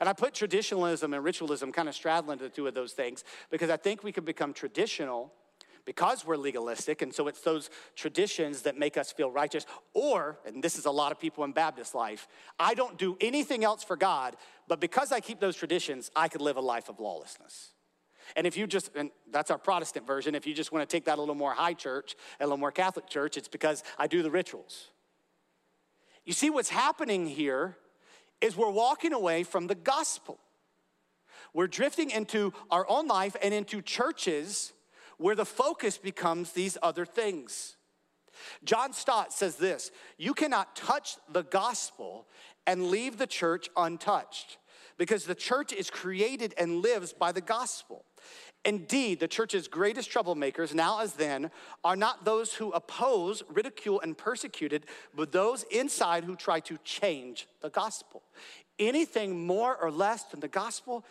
And 0.00 0.08
I 0.08 0.12
put 0.12 0.34
traditionalism 0.34 1.14
and 1.14 1.22
ritualism 1.22 1.72
kind 1.72 1.88
of 1.88 1.94
straddling 1.94 2.38
the 2.38 2.48
two 2.48 2.66
of 2.66 2.74
those 2.74 2.92
things 2.92 3.24
because 3.50 3.70
I 3.70 3.76
think 3.76 4.02
we 4.02 4.12
can 4.12 4.24
become 4.24 4.52
traditional 4.52 5.32
because 5.86 6.26
we're 6.26 6.36
legalistic, 6.36 7.00
and 7.00 7.14
so 7.14 7.28
it's 7.28 7.40
those 7.40 7.70
traditions 7.94 8.62
that 8.62 8.76
make 8.76 8.98
us 8.98 9.12
feel 9.12 9.30
righteous. 9.30 9.64
Or, 9.94 10.38
and 10.44 10.62
this 10.62 10.76
is 10.76 10.84
a 10.84 10.90
lot 10.90 11.12
of 11.12 11.18
people 11.18 11.44
in 11.44 11.52
Baptist 11.52 11.94
life, 11.94 12.28
I 12.58 12.74
don't 12.74 12.98
do 12.98 13.16
anything 13.20 13.64
else 13.64 13.82
for 13.82 13.96
God, 13.96 14.36
but 14.68 14.80
because 14.80 15.12
I 15.12 15.20
keep 15.20 15.40
those 15.40 15.56
traditions, 15.56 16.10
I 16.14 16.28
could 16.28 16.42
live 16.42 16.56
a 16.56 16.60
life 16.60 16.90
of 16.90 17.00
lawlessness. 17.00 17.70
And 18.34 18.46
if 18.46 18.56
you 18.56 18.66
just, 18.66 18.90
and 18.96 19.10
that's 19.30 19.52
our 19.52 19.58
Protestant 19.58 20.06
version, 20.06 20.34
if 20.34 20.46
you 20.46 20.54
just 20.54 20.72
want 20.72 20.86
to 20.86 20.92
take 20.94 21.04
that 21.04 21.18
a 21.18 21.20
little 21.20 21.36
more 21.36 21.52
high 21.52 21.74
church, 21.74 22.16
a 22.40 22.44
little 22.44 22.56
more 22.58 22.72
Catholic 22.72 23.08
church, 23.08 23.36
it's 23.36 23.48
because 23.48 23.84
I 23.96 24.08
do 24.08 24.22
the 24.22 24.30
rituals. 24.30 24.88
You 26.24 26.32
see, 26.32 26.50
what's 26.50 26.70
happening 26.70 27.26
here 27.26 27.76
is 28.40 28.56
we're 28.56 28.70
walking 28.70 29.12
away 29.12 29.44
from 29.44 29.68
the 29.68 29.76
gospel. 29.76 30.40
We're 31.54 31.68
drifting 31.68 32.10
into 32.10 32.52
our 32.70 32.84
own 32.90 33.06
life 33.06 33.36
and 33.40 33.54
into 33.54 33.80
churches 33.80 34.72
where 35.18 35.34
the 35.34 35.44
focus 35.44 35.98
becomes 35.98 36.52
these 36.52 36.76
other 36.82 37.04
things. 37.04 37.76
John 38.64 38.92
Stott 38.92 39.32
says 39.32 39.56
this 39.56 39.90
You 40.18 40.34
cannot 40.34 40.76
touch 40.76 41.16
the 41.30 41.42
gospel 41.42 42.26
and 42.66 42.90
leave 42.90 43.18
the 43.18 43.26
church 43.26 43.68
untouched 43.76 44.58
because 44.98 45.24
the 45.24 45.34
church 45.34 45.72
is 45.72 45.90
created 45.90 46.54
and 46.58 46.82
lives 46.82 47.12
by 47.12 47.32
the 47.32 47.40
gospel. 47.40 48.04
Indeed, 48.64 49.20
the 49.20 49.28
church's 49.28 49.68
greatest 49.68 50.10
troublemakers, 50.10 50.74
now 50.74 51.00
as 51.00 51.12
then, 51.12 51.50
are 51.84 51.94
not 51.94 52.24
those 52.24 52.54
who 52.54 52.72
oppose, 52.72 53.42
ridicule, 53.48 54.00
and 54.00 54.18
persecuted, 54.18 54.86
but 55.14 55.30
those 55.30 55.64
inside 55.70 56.24
who 56.24 56.34
try 56.34 56.58
to 56.60 56.76
change 56.82 57.46
the 57.62 57.70
gospel. 57.70 58.22
Anything 58.78 59.46
more 59.46 59.76
or 59.76 59.90
less 59.90 60.24
than 60.24 60.40
the 60.40 60.48
gospel 60.48 61.04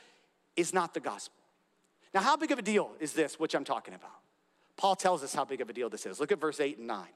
is 0.57 0.73
not 0.73 0.93
the 0.93 0.99
gospel. 0.99 1.34
Now, 2.15 2.21
how 2.21 2.37
big 2.37 2.51
of 2.51 2.59
a 2.59 2.61
deal 2.61 2.91
is 3.01 3.11
this, 3.11 3.37
which 3.37 3.53
I'm 3.53 3.65
talking 3.65 3.93
about? 3.93 4.09
Paul 4.77 4.95
tells 4.95 5.21
us 5.21 5.35
how 5.35 5.43
big 5.43 5.59
of 5.59 5.69
a 5.69 5.73
deal 5.73 5.89
this 5.89 6.05
is. 6.05 6.17
Look 6.17 6.31
at 6.31 6.39
verse 6.39 6.61
8 6.61 6.77
and 6.77 6.87
9. 6.87 7.07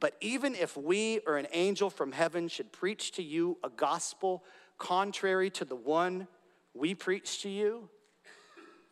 But 0.00 0.16
even 0.20 0.56
if 0.56 0.76
we 0.76 1.20
or 1.24 1.36
an 1.36 1.46
angel 1.52 1.88
from 1.88 2.10
heaven 2.10 2.48
should 2.48 2.72
preach 2.72 3.12
to 3.12 3.22
you 3.22 3.58
a 3.62 3.70
gospel 3.70 4.42
contrary 4.76 5.50
to 5.50 5.64
the 5.64 5.76
one 5.76 6.26
we 6.74 6.96
preach 6.96 7.42
to 7.42 7.48
you, 7.48 7.88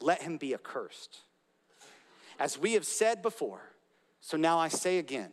let 0.01 0.23
him 0.23 0.37
be 0.37 0.55
accursed. 0.55 1.23
As 2.39 2.57
we 2.57 2.75
have 2.75 2.87
said 2.87 3.21
before, 3.21 3.73
so 4.21 4.37
now 4.37 4.61
I 4.61 4.69
say 4.69 4.99
again 4.99 5.33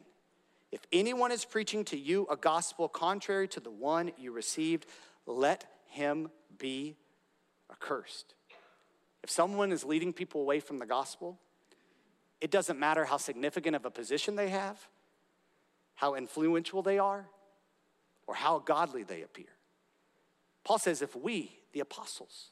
if 0.71 0.81
anyone 0.91 1.31
is 1.31 1.45
preaching 1.45 1.85
to 1.85 1.97
you 1.97 2.25
a 2.31 2.35
gospel 2.35 2.87
contrary 2.87 3.47
to 3.49 3.59
the 3.59 3.71
one 3.71 4.11
you 4.17 4.31
received, 4.31 4.87
let 5.27 5.65
him 5.89 6.31
be 6.57 6.95
accursed. 7.69 8.33
If 9.23 9.29
someone 9.29 9.71
is 9.71 9.83
leading 9.83 10.13
people 10.13 10.41
away 10.41 10.59
from 10.59 10.79
the 10.79 10.85
gospel, 10.85 11.37
it 12.39 12.49
doesn't 12.49 12.79
matter 12.79 13.05
how 13.05 13.17
significant 13.17 13.75
of 13.75 13.85
a 13.85 13.91
position 13.91 14.35
they 14.35 14.49
have, 14.49 14.87
how 15.95 16.15
influential 16.15 16.81
they 16.81 16.97
are, 16.97 17.27
or 18.25 18.35
how 18.35 18.59
godly 18.59 19.03
they 19.03 19.21
appear. 19.21 19.45
Paul 20.63 20.79
says, 20.79 21.01
if 21.01 21.15
we, 21.15 21.59
the 21.73 21.79
apostles, 21.81 22.49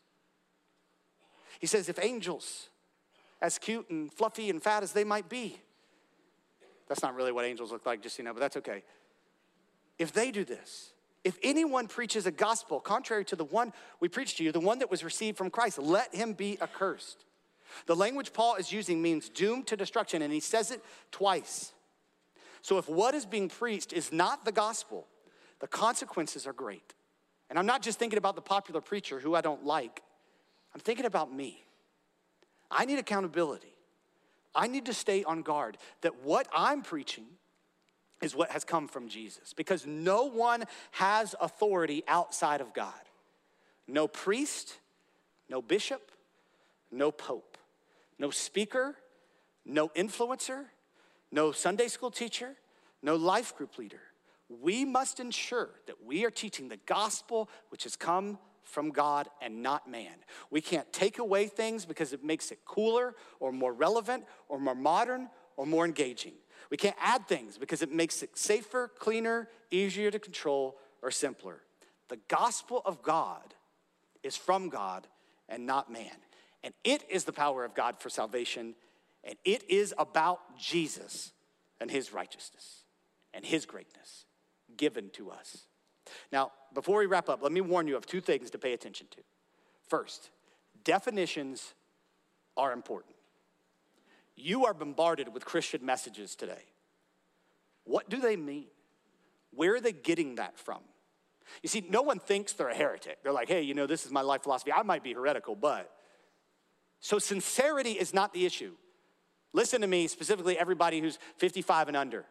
he 1.59 1.67
says, 1.67 1.89
if 1.89 1.99
angels, 2.01 2.69
as 3.41 3.57
cute 3.57 3.89
and 3.89 4.11
fluffy 4.13 4.49
and 4.49 4.61
fat 4.61 4.83
as 4.83 4.93
they 4.93 5.03
might 5.03 5.27
be, 5.27 5.59
that's 6.87 7.01
not 7.01 7.15
really 7.15 7.31
what 7.31 7.45
angels 7.45 7.71
look 7.71 7.85
like, 7.85 8.01
just 8.01 8.17
you 8.17 8.23
know, 8.23 8.33
but 8.33 8.39
that's 8.39 8.57
okay. 8.57 8.83
If 9.97 10.11
they 10.11 10.31
do 10.31 10.45
this, 10.45 10.91
if 11.23 11.37
anyone 11.43 11.87
preaches 11.87 12.25
a 12.25 12.31
gospel 12.31 12.79
contrary 12.79 13.25
to 13.25 13.35
the 13.35 13.43
one 13.43 13.73
we 13.99 14.07
preach 14.07 14.35
to 14.37 14.43
you, 14.43 14.51
the 14.51 14.59
one 14.59 14.79
that 14.79 14.89
was 14.89 15.03
received 15.03 15.37
from 15.37 15.49
Christ, 15.49 15.77
let 15.77 16.13
him 16.15 16.33
be 16.33 16.57
accursed. 16.61 17.25
The 17.85 17.95
language 17.95 18.33
Paul 18.33 18.55
is 18.55 18.71
using 18.71 19.01
means 19.01 19.29
doomed 19.29 19.67
to 19.67 19.75
destruction, 19.75 20.21
and 20.21 20.33
he 20.33 20.39
says 20.39 20.71
it 20.71 20.83
twice. 21.11 21.73
So 22.61 22.77
if 22.77 22.89
what 22.89 23.13
is 23.15 23.25
being 23.25 23.49
preached 23.49 23.93
is 23.93 24.11
not 24.11 24.45
the 24.45 24.51
gospel, 24.51 25.07
the 25.59 25.67
consequences 25.67 26.47
are 26.47 26.53
great. 26.53 26.93
And 27.49 27.59
I'm 27.59 27.65
not 27.65 27.81
just 27.81 27.99
thinking 27.99 28.17
about 28.17 28.35
the 28.35 28.41
popular 28.41 28.81
preacher 28.81 29.19
who 29.19 29.35
I 29.35 29.41
don't 29.41 29.65
like, 29.65 30.01
I'm 30.73 30.81
thinking 30.81 31.05
about 31.05 31.33
me. 31.33 31.63
I 32.71 32.85
need 32.85 32.99
accountability. 32.99 33.73
I 34.53 34.67
need 34.67 34.85
to 34.85 34.93
stay 34.93 35.23
on 35.23 35.41
guard 35.41 35.77
that 36.01 36.23
what 36.23 36.47
I'm 36.53 36.81
preaching 36.81 37.25
is 38.21 38.35
what 38.35 38.51
has 38.51 38.63
come 38.63 38.87
from 38.87 39.07
Jesus 39.07 39.53
because 39.53 39.85
no 39.85 40.25
one 40.25 40.65
has 40.91 41.35
authority 41.39 42.03
outside 42.07 42.61
of 42.61 42.73
God. 42.73 42.93
No 43.87 44.07
priest, 44.07 44.77
no 45.49 45.61
bishop, 45.61 46.11
no 46.91 47.11
pope, 47.11 47.57
no 48.17 48.29
speaker, 48.29 48.95
no 49.65 49.89
influencer, 49.89 50.65
no 51.31 51.51
Sunday 51.51 51.87
school 51.87 52.11
teacher, 52.11 52.55
no 53.01 53.15
life 53.15 53.55
group 53.55 53.77
leader. 53.77 54.01
We 54.49 54.83
must 54.83 55.19
ensure 55.19 55.69
that 55.85 56.03
we 56.03 56.25
are 56.25 56.31
teaching 56.31 56.69
the 56.69 56.79
gospel 56.85 57.49
which 57.69 57.83
has 57.83 57.95
come 57.95 58.39
from 58.63 58.91
God 58.91 59.27
and 59.41 59.61
not 59.63 59.89
man. 59.89 60.13
We 60.51 60.61
can't 60.61 60.91
take 60.93 61.19
away 61.19 61.47
things 61.47 61.85
because 61.85 62.13
it 62.13 62.23
makes 62.23 62.51
it 62.51 62.59
cooler 62.65 63.15
or 63.39 63.51
more 63.51 63.73
relevant 63.73 64.25
or 64.47 64.59
more 64.59 64.75
modern 64.75 65.29
or 65.57 65.65
more 65.65 65.85
engaging. 65.85 66.33
We 66.69 66.77
can't 66.77 66.95
add 66.99 67.27
things 67.27 67.57
because 67.57 67.81
it 67.81 67.91
makes 67.91 68.21
it 68.23 68.37
safer, 68.37 68.91
cleaner, 68.99 69.49
easier 69.71 70.11
to 70.11 70.19
control, 70.19 70.77
or 71.01 71.11
simpler. 71.11 71.61
The 72.09 72.19
gospel 72.27 72.81
of 72.85 73.01
God 73.01 73.53
is 74.23 74.35
from 74.35 74.69
God 74.69 75.07
and 75.47 75.65
not 75.65 75.91
man. 75.91 76.15
And 76.63 76.73
it 76.83 77.03
is 77.09 77.23
the 77.23 77.33
power 77.33 77.63
of 77.63 77.73
God 77.73 77.99
for 77.99 78.09
salvation, 78.09 78.75
and 79.23 79.35
it 79.45 79.63
is 79.69 79.93
about 79.97 80.57
Jesus 80.57 81.31
and 81.79 81.89
his 81.89 82.13
righteousness 82.13 82.83
and 83.33 83.45
his 83.45 83.65
greatness 83.65 84.25
given 84.75 85.09
to 85.11 85.31
us. 85.31 85.65
Now, 86.31 86.51
before 86.73 86.99
we 86.99 87.05
wrap 87.05 87.29
up, 87.29 87.41
let 87.41 87.51
me 87.51 87.61
warn 87.61 87.87
you 87.87 87.95
of 87.95 88.05
two 88.05 88.21
things 88.21 88.49
to 88.51 88.57
pay 88.57 88.73
attention 88.73 89.07
to. 89.11 89.21
First, 89.87 90.29
definitions 90.83 91.73
are 92.57 92.71
important. 92.71 93.15
You 94.39 94.65
are 94.65 94.73
bombarded 94.73 95.33
with 95.33 95.45
Christian 95.45 95.85
messages 95.85 96.35
today. 96.35 96.63
What 97.83 98.09
do 98.09 98.19
they 98.19 98.35
mean? 98.35 98.67
Where 99.51 99.75
are 99.75 99.81
they 99.81 99.91
getting 99.91 100.35
that 100.35 100.57
from? 100.57 100.79
You 101.63 101.69
see, 101.69 101.85
no 101.89 102.01
one 102.03 102.19
thinks 102.19 102.53
they're 102.53 102.69
a 102.69 102.75
heretic. 102.75 103.23
They're 103.23 103.33
like, 103.33 103.47
hey, 103.47 103.61
you 103.63 103.73
know, 103.73 103.87
this 103.87 104.05
is 104.05 104.11
my 104.11 104.21
life 104.21 104.43
philosophy. 104.43 104.71
I 104.71 104.83
might 104.83 105.03
be 105.03 105.13
heretical, 105.13 105.55
but. 105.55 105.91
So, 106.99 107.17
sincerity 107.17 107.93
is 107.93 108.13
not 108.13 108.33
the 108.33 108.45
issue. 108.45 108.73
Listen 109.51 109.81
to 109.81 109.87
me, 109.87 110.07
specifically, 110.07 110.57
everybody 110.57 110.99
who's 110.99 111.17
55 111.37 111.87
and 111.87 111.97
under. 111.97 112.25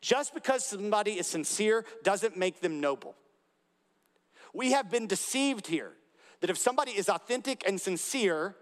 Just 0.00 0.34
because 0.34 0.64
somebody 0.64 1.12
is 1.12 1.26
sincere 1.26 1.84
doesn't 2.02 2.36
make 2.36 2.60
them 2.60 2.80
noble. 2.80 3.14
We 4.52 4.72
have 4.72 4.90
been 4.90 5.06
deceived 5.06 5.66
here 5.66 5.92
that 6.40 6.50
if 6.50 6.58
somebody 6.58 6.92
is 6.92 7.08
authentic 7.08 7.62
and 7.66 7.80
sincere, 7.80 8.56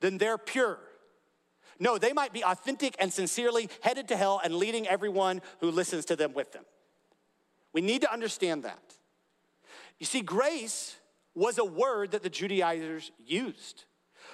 then 0.00 0.18
they're 0.18 0.38
pure. 0.38 0.78
No, 1.80 1.96
they 1.96 2.12
might 2.12 2.34
be 2.34 2.44
authentic 2.44 2.94
and 2.98 3.10
sincerely 3.10 3.70
headed 3.80 4.08
to 4.08 4.16
hell 4.16 4.40
and 4.44 4.54
leading 4.54 4.86
everyone 4.86 5.40
who 5.60 5.70
listens 5.70 6.04
to 6.06 6.16
them 6.16 6.34
with 6.34 6.52
them. 6.52 6.64
We 7.72 7.80
need 7.80 8.02
to 8.02 8.12
understand 8.12 8.64
that. 8.64 8.94
You 9.98 10.06
see, 10.06 10.20
grace 10.20 10.96
was 11.34 11.58
a 11.58 11.64
word 11.64 12.10
that 12.10 12.22
the 12.22 12.30
Judaizers 12.30 13.10
used. 13.24 13.84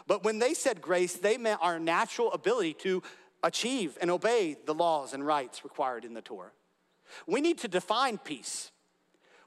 But 0.06 0.24
when 0.24 0.40
they 0.40 0.54
said 0.54 0.80
grace, 0.80 1.14
they 1.14 1.38
meant 1.38 1.60
our 1.62 1.78
natural 1.78 2.32
ability 2.32 2.74
to 2.80 3.02
achieve 3.42 3.96
and 4.00 4.10
obey 4.10 4.56
the 4.66 4.74
laws 4.74 5.12
and 5.14 5.24
rites 5.24 5.62
required 5.62 6.04
in 6.04 6.14
the 6.14 6.22
Torah. 6.22 6.52
We 7.26 7.40
need 7.40 7.58
to 7.58 7.68
define 7.68 8.18
peace. 8.18 8.72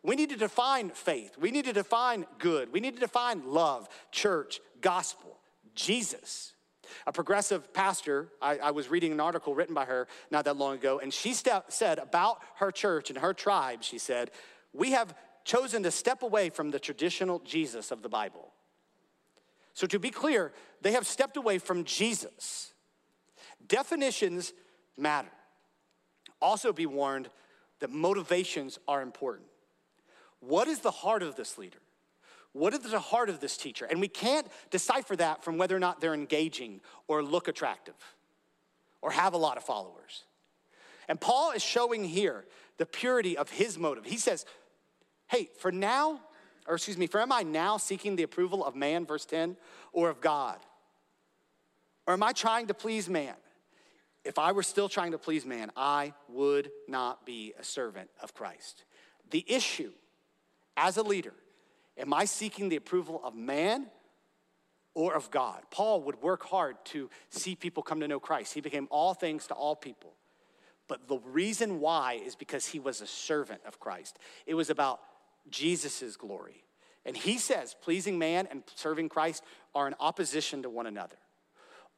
We 0.04 0.16
need 0.16 0.30
to 0.30 0.38
define 0.38 0.91
faith. 0.91 1.38
We 1.38 1.52
need 1.52 1.66
to 1.66 1.74
define 1.74 2.26
good. 2.38 2.72
We 2.72 2.80
need 2.80 2.93
to 2.95 3.02
define 3.02 3.52
love, 3.52 3.89
church, 4.12 4.62
gospel, 4.80 5.38
Jesus. 5.76 6.54
A 7.08 7.12
progressive 7.12 7.74
pastor, 7.74 8.30
I, 8.42 8.58
I, 8.58 8.72
was 8.72 8.90
reading 8.90 9.12
an 9.12 9.20
article 9.20 9.56
written 9.56 9.76
by 9.76 9.86
her 9.86 10.08
not 10.32 10.46
that 10.46 10.58
long 10.58 10.76
ago, 10.76 11.00
and 11.00 11.14
she 11.14 11.34
said 11.34 12.00
about 12.00 12.40
her 12.56 12.72
church 12.72 13.10
and 13.10 13.20
her 13.20 13.34
tribe, 13.34 13.84
she 13.84 13.98
said, 13.98 14.32
We 14.74 14.92
have 14.92 15.16
chosen 15.44 15.84
to 15.84 15.92
step 15.92 16.22
away 16.22 16.50
from 16.50 16.72
the 16.72 16.80
traditional 16.80 17.40
Jesus 17.40 17.92
of 17.92 18.02
the 18.02 18.10
Bible. 18.10 18.54
So, 19.74 19.88
to 19.88 20.00
be 20.00 20.10
clear, 20.10 20.52
they 20.82 20.92
have 20.92 21.08
stepped 21.08 21.38
away 21.38 21.58
from 21.58 21.84
Jesus. 21.86 22.74
Definitions 23.68 24.54
matter. 24.98 25.32
Also, 26.42 26.74
be 26.74 26.86
warned 26.86 27.30
that 27.80 27.90
motivations 27.90 28.78
are 28.88 29.02
important. 29.02 29.48
What 30.40 30.68
is 30.68 30.80
the 30.80 30.92
heart 30.92 31.24
of 31.24 31.36
this 31.36 31.58
leader? 31.58 31.80
What 32.60 32.74
is 32.74 32.82
the 32.82 32.99
heart 32.99 33.30
of 33.30 33.39
this 33.39 33.55
teacher? 33.55 33.86
And 33.86 34.01
we 34.01 34.10
can't 34.10 34.45
decipher 34.70 35.16
that 35.16 35.45
from 35.45 35.57
whether 35.57 35.74
or 35.74 35.80
not 35.80 36.01
they're 36.01 36.14
engaging 36.14 36.82
or 37.07 37.24
look 37.24 37.47
attractive 37.47 37.95
or 39.01 39.12
have 39.12 39.34
a 39.34 39.38
lot 39.38 39.55
of 39.55 39.64
followers. 39.64 40.26
And 41.07 41.22
Paul 41.22 41.51
is 41.51 41.64
showing 41.64 42.03
here 42.03 42.43
the 42.78 42.86
purity 42.86 43.38
of 43.38 43.49
his 43.49 43.78
motive. 43.78 44.03
He 44.03 44.18
says, 44.18 44.45
Hey, 45.28 45.49
for 45.60 45.72
now, 45.72 46.20
or 46.68 46.76
excuse 46.76 46.97
me, 46.97 47.07
for 47.07 47.22
am 47.22 47.32
I 47.32 47.43
now 47.43 47.78
seeking 47.78 48.18
the 48.18 48.24
approval 48.24 48.66
of 48.66 48.76
man, 48.76 49.05
verse 49.05 49.24
10, 49.24 49.55
or 49.93 50.10
of 50.10 50.20
God? 50.20 50.57
Or 52.07 52.14
am 52.14 52.24
I 52.24 52.34
trying 52.34 52.68
to 52.68 52.74
please 52.74 53.07
man? 53.07 53.36
If 54.26 54.38
I 54.38 54.51
were 54.51 54.64
still 54.64 54.89
trying 54.89 55.14
to 55.14 55.18
please 55.18 55.45
man, 55.45 55.72
I 55.78 56.14
would 56.28 56.72
not 56.89 57.26
be 57.26 57.53
a 57.57 57.64
servant 57.64 58.10
of 58.22 58.34
Christ. 58.34 58.84
The 59.30 59.45
issue 59.47 59.93
as 60.76 60.97
a 60.97 61.03
leader, 61.03 61.34
am 62.00 62.14
I 62.14 62.26
seeking 62.26 62.70
the 62.70 62.76
approval 62.76 63.22
of 63.24 63.36
man 63.36 63.88
or 64.95 65.14
of 65.14 65.30
God? 65.30 65.64
Paul 65.70 66.02
would 66.04 66.22
work 66.22 66.43
hard 66.43 66.78
to 66.86 67.10
see 67.30 67.56
people 67.56 67.84
come 67.84 68.00
to 68.00 68.08
know 68.08 68.20
Christ. 68.20 68.54
He 68.54 68.62
became 68.62 68.88
all 68.89 69.14
things 69.14 69.47
to 69.47 69.54
all 69.54 69.76
people. 69.76 70.14
But 70.88 71.08
the 71.08 71.20
reason 71.20 71.80
why 71.80 72.14
is 72.14 72.36
because 72.36 72.66
he 72.66 72.80
was 72.80 73.00
a 73.00 73.08
servant 73.08 73.62
of 73.66 73.80
Christ. 73.80 74.18
It 74.47 74.56
was 74.56 74.70
about 74.70 75.00
Jesus' 75.50 76.18
glory. 76.18 76.64
And 77.06 77.16
he 77.16 77.38
says 77.38 77.76
pleasing 77.82 78.18
man 78.18 78.47
and 78.50 78.64
serving 78.76 79.10
Christ 79.10 79.43
are 79.76 79.88
in 79.88 79.93
opposition 80.00 80.64
to 80.64 80.70
one 80.70 80.88
another. 80.88 81.16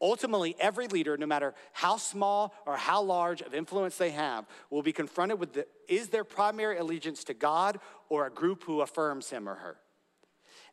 Ultimately, 0.02 0.56
every 0.60 0.88
leader, 0.88 1.16
no 1.16 1.28
matter 1.28 1.54
how 1.74 1.98
small 1.98 2.56
or 2.66 2.76
how 2.76 3.04
large 3.04 3.42
of 3.42 3.54
influence 3.54 3.98
they 3.98 4.10
have, 4.10 4.46
will 4.72 4.82
be 4.82 4.92
confronted 4.92 5.40
with 5.40 5.54
the, 5.54 5.68
is 5.88 6.10
their 6.10 6.24
primary 6.24 6.78
allegiance 6.80 7.24
to 7.26 7.36
God 7.36 7.80
or 8.10 8.26
a 8.26 8.32
group 8.32 8.64
who 8.64 8.82
affirms 8.82 9.30
him 9.30 9.48
or 9.48 9.56
her? 9.56 9.78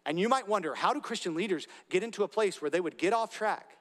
And 0.06 0.18
you 0.18 0.28
might 0.28 0.48
wonder, 0.48 0.74
how 0.74 0.92
do 0.92 1.00
Christian 1.00 1.34
leaders 1.34 1.66
get 1.90 2.02
into 2.02 2.22
a 2.24 2.28
place 2.28 2.62
where 2.62 2.70
they 2.70 2.80
would 2.80 2.98
get 2.98 3.12
off 3.12 3.32
track? 3.32 3.72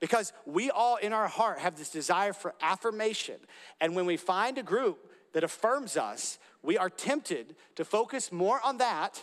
Because 0.00 0.32
we 0.44 0.70
all 0.70 0.96
in 0.96 1.12
our 1.12 1.28
heart 1.28 1.58
have 1.58 1.76
this 1.76 1.90
desire 1.90 2.32
for 2.32 2.54
affirmation. 2.60 3.36
And 3.80 3.96
when 3.96 4.06
we 4.06 4.16
find 4.16 4.58
a 4.58 4.62
group 4.62 5.10
that 5.32 5.44
affirms 5.44 5.96
us, 5.96 6.38
we 6.62 6.76
are 6.76 6.90
tempted 6.90 7.56
to 7.76 7.84
focus 7.84 8.30
more 8.30 8.60
on 8.64 8.78
that 8.78 9.22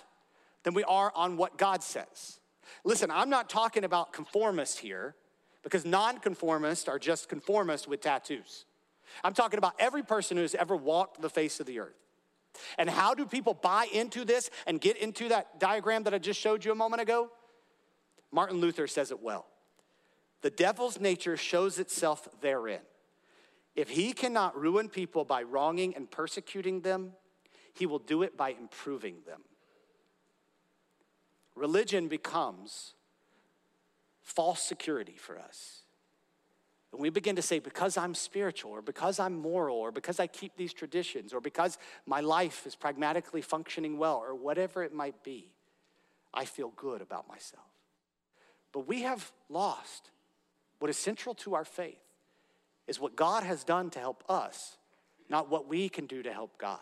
than 0.63 0.73
we 0.73 0.83
are 0.83 1.11
on 1.15 1.37
what 1.37 1.57
God 1.57 1.83
says. 1.83 2.39
Listen, 2.83 3.11
I'm 3.11 3.29
not 3.29 3.49
talking 3.49 3.83
about 3.83 4.13
conformists 4.13 4.77
here 4.77 5.15
because 5.61 5.85
nonconformists 5.85 6.87
are 6.87 6.99
just 6.99 7.29
conformists 7.29 7.87
with 7.87 8.01
tattoos. 8.01 8.65
I'm 9.23 9.33
talking 9.33 9.57
about 9.57 9.73
every 9.79 10.03
person 10.03 10.37
who's 10.37 10.55
ever 10.55 10.75
walked 10.75 11.21
the 11.21 11.29
face 11.29 11.59
of 11.59 11.65
the 11.65 11.79
earth. 11.79 12.02
And 12.77 12.89
how 12.89 13.13
do 13.13 13.25
people 13.25 13.53
buy 13.53 13.87
into 13.91 14.25
this 14.25 14.49
and 14.67 14.79
get 14.79 14.97
into 14.97 15.29
that 15.29 15.59
diagram 15.59 16.03
that 16.03 16.13
I 16.13 16.17
just 16.17 16.39
showed 16.39 16.63
you 16.63 16.71
a 16.71 16.75
moment 16.75 17.01
ago? 17.01 17.29
Martin 18.31 18.57
Luther 18.57 18.87
says 18.87 19.11
it 19.11 19.21
well. 19.21 19.45
The 20.41 20.49
devil's 20.49 20.99
nature 20.99 21.37
shows 21.37 21.79
itself 21.79 22.27
therein. 22.41 22.81
If 23.75 23.89
he 23.89 24.13
cannot 24.13 24.59
ruin 24.59 24.89
people 24.89 25.23
by 25.25 25.43
wronging 25.43 25.95
and 25.95 26.09
persecuting 26.09 26.81
them, 26.81 27.13
he 27.73 27.85
will 27.85 27.99
do 27.99 28.21
it 28.23 28.37
by 28.37 28.49
improving 28.49 29.17
them. 29.25 29.41
Religion 31.55 32.07
becomes 32.07 32.93
false 34.21 34.61
security 34.61 35.15
for 35.17 35.39
us. 35.39 35.82
And 36.93 37.01
we 37.01 37.09
begin 37.09 37.35
to 37.37 37.41
say, 37.41 37.57
because 37.57 37.97
I'm 37.97 38.13
spiritual, 38.13 38.71
or 38.71 38.81
because 38.83 39.19
I'm 39.19 39.35
moral, 39.35 39.77
or 39.77 39.91
because 39.91 40.19
I 40.19 40.27
keep 40.27 40.55
these 40.55 40.73
traditions, 40.73 41.33
or 41.33 41.41
because 41.41 41.79
my 42.05 42.21
life 42.21 42.67
is 42.67 42.75
pragmatically 42.75 43.41
functioning 43.41 43.97
well, 43.97 44.17
or 44.17 44.35
whatever 44.35 44.83
it 44.83 44.93
might 44.93 45.23
be, 45.23 45.51
I 46.31 46.45
feel 46.45 46.71
good 46.75 47.01
about 47.01 47.27
myself. 47.27 47.65
But 48.71 48.87
we 48.87 49.01
have 49.01 49.31
lost 49.49 50.11
what 50.77 50.89
is 50.91 50.97
central 50.97 51.33
to 51.35 51.55
our 51.55 51.65
faith 51.65 51.97
is 52.87 52.99
what 52.99 53.15
God 53.15 53.43
has 53.43 53.63
done 53.63 53.89
to 53.91 53.99
help 53.99 54.23
us, 54.29 54.77
not 55.29 55.49
what 55.49 55.67
we 55.67 55.89
can 55.89 56.05
do 56.05 56.21
to 56.21 56.31
help 56.31 56.59
God. 56.59 56.79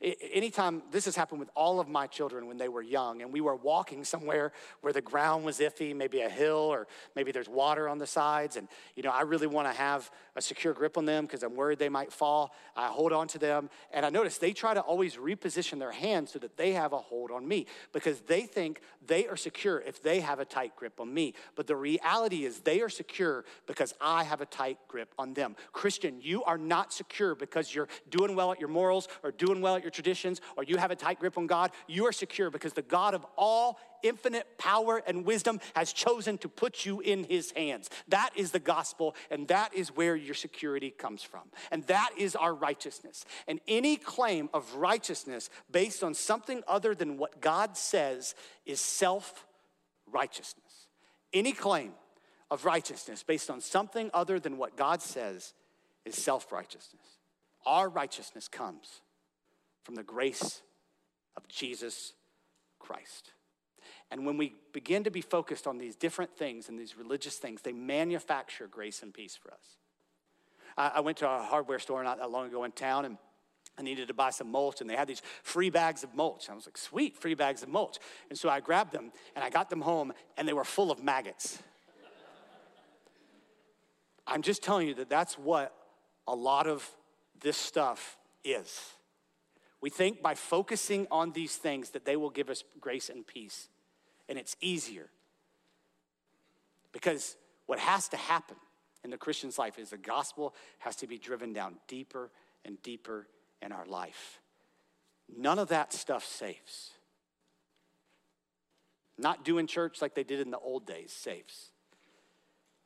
Anytime 0.00 0.82
this 0.90 1.04
has 1.04 1.16
happened 1.16 1.40
with 1.40 1.50
all 1.54 1.80
of 1.80 1.88
my 1.88 2.06
children 2.06 2.46
when 2.46 2.56
they 2.56 2.68
were 2.68 2.82
young, 2.82 3.22
and 3.22 3.32
we 3.32 3.40
were 3.40 3.56
walking 3.56 4.04
somewhere 4.04 4.52
where 4.80 4.92
the 4.92 5.00
ground 5.00 5.44
was 5.44 5.58
iffy, 5.58 5.94
maybe 5.94 6.20
a 6.20 6.28
hill, 6.28 6.56
or 6.56 6.86
maybe 7.14 7.32
there's 7.32 7.48
water 7.48 7.88
on 7.88 7.98
the 7.98 8.06
sides, 8.06 8.56
and 8.56 8.68
you 8.96 9.02
know, 9.02 9.10
I 9.10 9.22
really 9.22 9.46
want 9.46 9.68
to 9.68 9.74
have 9.74 10.10
a 10.36 10.42
secure 10.42 10.72
grip 10.72 10.96
on 10.96 11.04
them 11.04 11.26
because 11.26 11.42
I'm 11.42 11.54
worried 11.54 11.78
they 11.78 11.88
might 11.88 12.12
fall. 12.12 12.54
I 12.76 12.88
hold 12.88 13.12
on 13.12 13.28
to 13.28 13.38
them, 13.38 13.70
and 13.92 14.06
I 14.06 14.10
notice 14.10 14.38
they 14.38 14.52
try 14.52 14.74
to 14.74 14.80
always 14.80 15.16
reposition 15.16 15.78
their 15.78 15.92
hands 15.92 16.32
so 16.32 16.38
that 16.38 16.56
they 16.56 16.72
have 16.72 16.92
a 16.92 16.98
hold 16.98 17.30
on 17.30 17.46
me 17.46 17.66
because 17.92 18.20
they 18.22 18.42
think 18.42 18.80
they 19.06 19.26
are 19.26 19.36
secure 19.36 19.80
if 19.80 20.02
they 20.02 20.20
have 20.20 20.40
a 20.40 20.44
tight 20.44 20.76
grip 20.76 21.00
on 21.00 21.12
me. 21.12 21.34
But 21.54 21.66
the 21.66 21.76
reality 21.76 22.44
is 22.44 22.60
they 22.60 22.80
are 22.80 22.88
secure 22.88 23.44
because 23.66 23.94
I 24.00 24.24
have 24.24 24.40
a 24.40 24.46
tight 24.46 24.78
grip 24.88 25.14
on 25.18 25.34
them. 25.34 25.56
Christian, 25.72 26.20
you 26.20 26.44
are 26.44 26.58
not 26.58 26.92
secure 26.92 27.34
because 27.34 27.74
you're 27.74 27.88
doing 28.10 28.36
well 28.36 28.52
at 28.52 28.60
your 28.60 28.68
morals 28.68 29.08
or 29.22 29.30
doing 29.32 29.60
well 29.60 29.71
at 29.74 29.82
your 29.82 29.90
traditions 29.90 30.40
or 30.56 30.64
you 30.64 30.76
have 30.76 30.90
a 30.90 30.96
tight 30.96 31.18
grip 31.18 31.38
on 31.38 31.46
God. 31.46 31.70
You 31.86 32.06
are 32.06 32.12
secure 32.12 32.50
because 32.50 32.72
the 32.72 32.82
God 32.82 33.14
of 33.14 33.26
all 33.36 33.78
infinite 34.02 34.58
power 34.58 35.02
and 35.06 35.24
wisdom 35.24 35.60
has 35.74 35.92
chosen 35.92 36.38
to 36.38 36.48
put 36.48 36.84
you 36.84 37.00
in 37.00 37.24
his 37.24 37.52
hands. 37.52 37.88
That 38.08 38.30
is 38.34 38.50
the 38.50 38.58
gospel, 38.58 39.14
and 39.30 39.48
that 39.48 39.74
is 39.74 39.94
where 39.94 40.16
your 40.16 40.34
security 40.34 40.90
comes 40.90 41.22
from. 41.22 41.42
And 41.70 41.84
that 41.84 42.10
is 42.16 42.36
our 42.36 42.54
righteousness. 42.54 43.24
And 43.46 43.60
any 43.68 43.96
claim 43.96 44.48
of 44.52 44.74
righteousness 44.74 45.50
based 45.70 46.02
on 46.02 46.14
something 46.14 46.62
other 46.66 46.94
than 46.94 47.16
what 47.16 47.40
God 47.40 47.76
says 47.76 48.34
is 48.66 48.80
self 48.80 49.46
righteousness. 50.10 50.88
Any 51.32 51.52
claim 51.52 51.92
of 52.50 52.64
righteousness 52.64 53.22
based 53.22 53.50
on 53.50 53.60
something 53.60 54.10
other 54.12 54.38
than 54.38 54.58
what 54.58 54.76
God 54.76 55.00
says 55.00 55.54
is 56.04 56.14
self 56.14 56.52
righteousness. 56.52 57.02
Our 57.64 57.88
righteousness 57.88 58.48
comes 58.48 59.01
from 59.82 59.94
the 59.94 60.02
grace 60.02 60.62
of 61.36 61.46
Jesus 61.48 62.12
Christ. 62.78 63.32
And 64.10 64.26
when 64.26 64.36
we 64.36 64.54
begin 64.72 65.04
to 65.04 65.10
be 65.10 65.22
focused 65.22 65.66
on 65.66 65.78
these 65.78 65.96
different 65.96 66.36
things 66.36 66.68
and 66.68 66.78
these 66.78 66.96
religious 66.96 67.36
things, 67.36 67.62
they 67.62 67.72
manufacture 67.72 68.66
grace 68.66 69.02
and 69.02 69.12
peace 69.12 69.36
for 69.36 69.52
us. 69.52 69.78
I, 70.76 70.92
I 70.96 71.00
went 71.00 71.18
to 71.18 71.28
a 71.28 71.42
hardware 71.42 71.78
store 71.78 72.04
not 72.04 72.18
that 72.18 72.30
long 72.30 72.46
ago 72.46 72.64
in 72.64 72.72
town 72.72 73.04
and 73.06 73.16
I 73.78 73.82
needed 73.82 74.08
to 74.08 74.14
buy 74.14 74.30
some 74.30 74.50
mulch, 74.50 74.82
and 74.82 74.90
they 74.90 74.96
had 74.96 75.08
these 75.08 75.22
free 75.42 75.70
bags 75.70 76.04
of 76.04 76.14
mulch. 76.14 76.50
I 76.50 76.54
was 76.54 76.66
like, 76.66 76.76
sweet, 76.76 77.16
free 77.16 77.34
bags 77.34 77.62
of 77.62 77.70
mulch. 77.70 77.96
And 78.28 78.38
so 78.38 78.50
I 78.50 78.60
grabbed 78.60 78.92
them 78.92 79.12
and 79.34 79.42
I 79.42 79.48
got 79.48 79.70
them 79.70 79.80
home, 79.80 80.12
and 80.36 80.46
they 80.46 80.52
were 80.52 80.64
full 80.64 80.90
of 80.90 81.02
maggots. 81.02 81.58
I'm 84.26 84.42
just 84.42 84.62
telling 84.62 84.88
you 84.88 84.94
that 84.96 85.08
that's 85.08 85.38
what 85.38 85.74
a 86.28 86.34
lot 86.34 86.66
of 86.66 86.86
this 87.40 87.56
stuff 87.56 88.18
is. 88.44 88.78
We 89.82 89.90
think 89.90 90.22
by 90.22 90.36
focusing 90.36 91.08
on 91.10 91.32
these 91.32 91.56
things 91.56 91.90
that 91.90 92.04
they 92.04 92.16
will 92.16 92.30
give 92.30 92.48
us 92.48 92.62
grace 92.80 93.10
and 93.10 93.26
peace. 93.26 93.68
And 94.28 94.38
it's 94.38 94.56
easier. 94.60 95.08
Because 96.92 97.36
what 97.66 97.80
has 97.80 98.08
to 98.10 98.16
happen 98.16 98.56
in 99.02 99.10
the 99.10 99.18
Christian's 99.18 99.58
life 99.58 99.78
is 99.78 99.90
the 99.90 99.98
gospel 99.98 100.54
has 100.78 100.94
to 100.96 101.08
be 101.08 101.18
driven 101.18 101.52
down 101.52 101.74
deeper 101.88 102.30
and 102.64 102.80
deeper 102.82 103.26
in 103.60 103.72
our 103.72 103.84
life. 103.84 104.40
None 105.36 105.58
of 105.58 105.68
that 105.68 105.92
stuff 105.92 106.24
saves. 106.24 106.90
Not 109.18 109.44
doing 109.44 109.66
church 109.66 110.00
like 110.00 110.14
they 110.14 110.22
did 110.22 110.38
in 110.38 110.52
the 110.52 110.58
old 110.58 110.86
days 110.86 111.12
saves. 111.12 111.70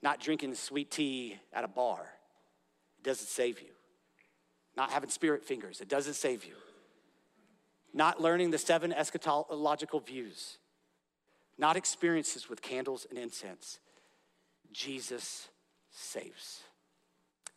Not 0.03 0.21
drinking 0.21 0.55
sweet 0.55 0.91
tea 0.91 1.39
at 1.53 1.65
a 1.65 1.69
bar, 1.69 2.07
it 2.99 3.05
doesn't 3.05 3.29
save 3.29 3.61
you. 3.61 3.69
Not 4.77 4.91
having 4.91 5.11
spirit 5.11 5.45
fingers, 5.45 5.81
it 5.81 5.89
doesn't 5.89 6.15
save 6.15 6.45
you 6.45 6.55
not 7.97 8.21
learning 8.21 8.51
the 8.51 8.59
seven 8.59 8.93
eschatological 8.93 10.05
views, 10.07 10.59
not 11.59 11.77
experiences 11.77 12.49
with 12.49 12.61
candles 12.61 13.07
and 13.09 13.19
incense. 13.19 13.81
Jesus 14.71 15.49
saves. 15.91 16.61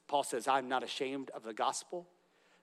Paul 0.08 0.24
says, 0.24 0.48
I'm 0.48 0.70
not 0.70 0.82
ashamed 0.82 1.30
of 1.32 1.44
the 1.44 1.54
gospel, 1.54 2.08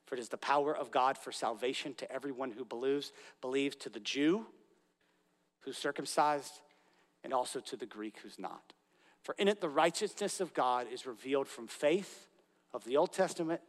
for 0.07 0.14
it 0.14 0.20
is 0.20 0.31
the 0.31 0.39
power 0.39 0.74
of 0.74 0.91
God 0.91 1.18
for 1.18 1.31
salvation 1.31 1.93
to 1.95 2.11
everyone 2.11 2.51
who 2.51 2.64
believes, 2.64 3.12
believes 3.43 3.77
to 3.77 3.91
the 3.91 4.01
Jew 4.01 4.47
who's 5.61 5.77
circumcised, 5.77 6.61
and 7.24 7.35
also 7.35 7.59
to 7.59 7.77
the 7.77 7.87
Greek 7.87 8.18
who's 8.22 8.39
not. 8.39 8.72
For 9.22 9.35
in 9.37 9.49
it 9.49 9.61
the 9.61 9.68
righteousness 9.68 10.41
of 10.41 10.55
God 10.55 10.87
is 10.91 11.07
revealed 11.07 11.49
from 11.49 11.66
faith 11.66 12.29
of 12.72 12.85
the 12.85 12.97
Old 12.97 13.12
Testament 13.12 13.61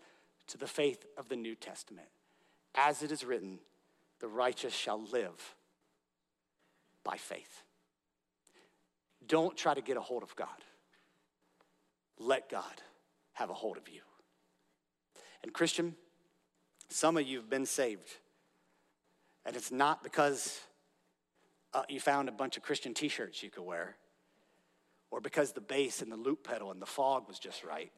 to 0.48 0.58
the 0.58 0.68
faith 0.68 1.04
of 1.18 1.28
the 1.28 1.36
New 1.36 1.56
Testament. 1.56 2.08
As 2.76 3.02
it 3.02 3.12
is 3.12 3.26
written, 3.26 3.58
the 4.20 4.28
righteous 4.28 4.74
shall 4.74 5.02
live 5.12 5.56
by 7.04 7.18
faith. 7.18 7.64
Don't 9.28 9.56
try 9.56 9.74
to 9.74 9.82
get 9.82 9.98
a 9.98 10.02
hold 10.02 10.24
of 10.24 10.36
God. 10.36 10.48
Let 12.18 12.50
God 12.50 12.64
have 13.34 13.50
a 13.50 13.54
hold 13.54 13.78
of 13.78 13.88
you. 13.90 14.02
And, 15.44 15.54
Christian, 15.54 15.96
some 16.90 17.18
of 17.18 17.28
you 17.28 17.38
have 17.38 17.50
been 17.50 17.66
saved. 17.66 18.10
And 19.46 19.56
it's 19.56 19.72
not 19.72 20.04
because 20.04 20.60
uh, 21.74 21.84
you 21.88 22.00
found 22.00 22.30
a 22.30 22.32
bunch 22.32 22.58
of 22.58 22.64
Christian 22.64 22.94
t 22.94 23.08
shirts 23.08 23.44
you 23.44 23.50
could 23.50 23.64
wear, 23.64 23.96
or 25.12 25.22
because 25.22 25.52
the 25.52 25.62
bass 25.62 26.02
and 26.02 26.12
the 26.12 26.18
loop 26.18 26.44
pedal 26.44 26.72
and 26.72 26.82
the 26.82 26.88
fog 26.88 27.28
was 27.28 27.40
just 27.40 27.64
right, 27.64 27.92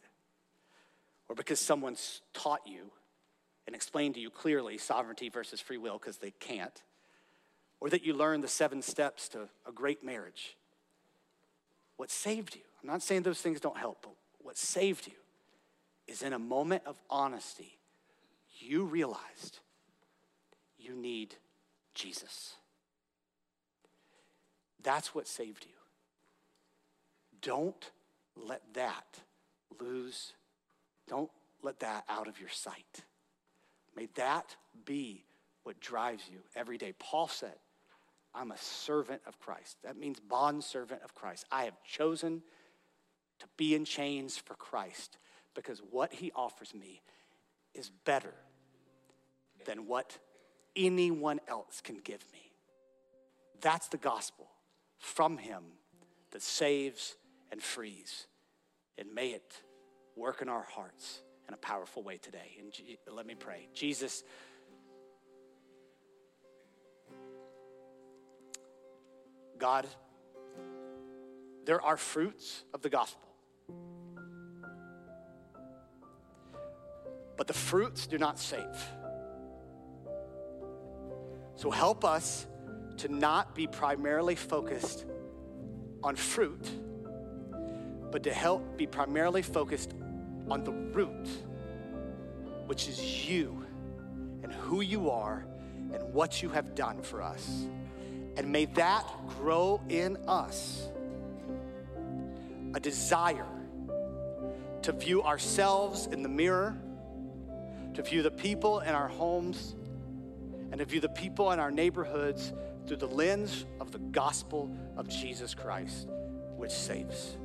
or 1.28 1.36
because 1.36 1.59
someone's 1.59 2.22
taught 2.34 2.61
you 2.65 2.91
and 3.70 3.76
explain 3.76 4.13
to 4.13 4.20
you 4.20 4.32
clearly 4.32 4.80
sovereignty 4.80 5.30
versus 5.30 5.61
free 5.61 5.78
will 5.78 5.99
because 5.99 6.17
they 6.17 6.32
can't, 6.39 6.82
or 7.80 7.88
that 7.91 8.03
you 8.03 8.15
learn 8.15 8.41
the 8.41 8.47
seven 8.47 8.82
steps 8.82 9.30
to 9.30 9.47
a 9.67 9.72
great 9.72 10.03
marriage. 10.03 10.57
What 11.95 12.09
saved 12.09 12.55
you, 12.55 12.63
I'm 12.82 12.89
not 12.89 13.03
saying 13.03 13.22
those 13.22 13.41
things 13.41 13.59
don't 13.59 13.78
help, 13.78 13.99
but 14.01 14.13
what 14.39 14.57
saved 14.57 15.05
you 15.05 15.13
is 16.07 16.24
in 16.24 16.34
a 16.34 16.39
moment 16.39 16.82
of 16.88 16.99
honesty, 17.11 17.78
you 18.57 18.86
realized 18.86 19.59
you 20.80 20.95
need 20.95 21.36
Jesus. 21.93 22.55
That's 24.82 25.13
what 25.13 25.28
saved 25.28 25.63
you. 25.63 25.76
Don't 27.39 27.91
let 28.36 28.63
that 28.74 29.20
lose, 29.80 30.34
don't 31.07 31.30
let 31.61 31.82
that 31.82 32.05
out 32.09 32.28
of 32.28 32.39
your 32.39 32.49
sight. 32.49 33.03
May 33.95 34.07
that 34.15 34.55
be 34.85 35.25
what 35.63 35.79
drives 35.79 36.23
you 36.31 36.39
every 36.55 36.77
day. 36.77 36.93
Paul 36.99 37.27
said, 37.27 37.55
I'm 38.33 38.51
a 38.51 38.57
servant 38.57 39.21
of 39.27 39.39
Christ. 39.39 39.77
That 39.83 39.97
means 39.97 40.19
bond 40.19 40.63
servant 40.63 41.01
of 41.03 41.15
Christ. 41.15 41.45
I 41.51 41.63
have 41.63 41.81
chosen 41.83 42.41
to 43.39 43.45
be 43.57 43.75
in 43.75 43.85
chains 43.85 44.37
for 44.37 44.53
Christ 44.55 45.17
because 45.55 45.81
what 45.91 46.13
he 46.13 46.31
offers 46.35 46.73
me 46.73 47.01
is 47.73 47.89
better 48.05 48.33
than 49.65 49.87
what 49.87 50.17
anyone 50.75 51.39
else 51.47 51.81
can 51.81 51.97
give 51.97 52.23
me. 52.31 52.51
That's 53.61 53.87
the 53.87 53.97
gospel 53.97 54.47
from 54.97 55.37
him 55.37 55.63
that 56.31 56.41
saves 56.41 57.15
and 57.51 57.61
frees. 57.61 58.27
And 58.97 59.13
may 59.13 59.29
it 59.29 59.53
work 60.15 60.41
in 60.41 60.49
our 60.49 60.63
hearts 60.63 61.21
in 61.49 61.53
a 61.55 61.57
powerful 61.57 62.03
way 62.03 62.17
today. 62.17 62.57
And 62.59 62.71
let 63.11 63.25
me 63.25 63.33
pray. 63.33 63.67
Jesus, 63.73 64.23
God, 69.57 69.87
there 71.65 71.81
are 71.81 71.97
fruits 71.97 72.63
of 72.71 72.83
the 72.83 72.89
gospel. 72.89 73.27
But 77.35 77.47
the 77.47 77.53
fruits 77.53 78.05
do 78.05 78.19
not 78.19 78.37
save. 78.37 78.63
So 81.55 81.71
help 81.71 82.05
us 82.05 82.45
to 82.97 83.07
not 83.07 83.55
be 83.55 83.65
primarily 83.65 84.35
focused 84.35 85.05
on 86.03 86.15
fruit, 86.15 86.69
but 88.11 88.21
to 88.23 88.33
help 88.33 88.77
be 88.77 88.85
primarily 88.85 89.41
focused 89.41 89.95
on 90.49 90.63
the 90.63 90.71
root, 90.71 91.27
which 92.65 92.87
is 92.87 93.27
you 93.29 93.65
and 94.43 94.53
who 94.53 94.81
you 94.81 95.09
are 95.09 95.45
and 95.93 96.13
what 96.13 96.41
you 96.41 96.49
have 96.49 96.75
done 96.75 97.01
for 97.01 97.21
us. 97.21 97.65
And 98.37 98.51
may 98.51 98.65
that 98.65 99.05
grow 99.27 99.81
in 99.89 100.17
us 100.27 100.87
a 102.73 102.79
desire 102.79 103.47
to 104.83 104.91
view 104.91 105.23
ourselves 105.23 106.07
in 106.07 106.23
the 106.23 106.29
mirror, 106.29 106.77
to 107.95 108.03
view 108.03 108.21
the 108.21 108.31
people 108.31 108.79
in 108.79 108.93
our 108.93 109.07
homes, 109.07 109.75
and 110.71 110.79
to 110.79 110.85
view 110.85 111.01
the 111.01 111.09
people 111.09 111.51
in 111.51 111.59
our 111.59 111.71
neighborhoods 111.71 112.53
through 112.87 112.97
the 112.97 113.07
lens 113.07 113.65
of 113.79 113.91
the 113.91 113.99
gospel 113.99 114.69
of 114.95 115.09
Jesus 115.09 115.53
Christ, 115.53 116.07
which 116.55 116.71
saves. 116.71 117.37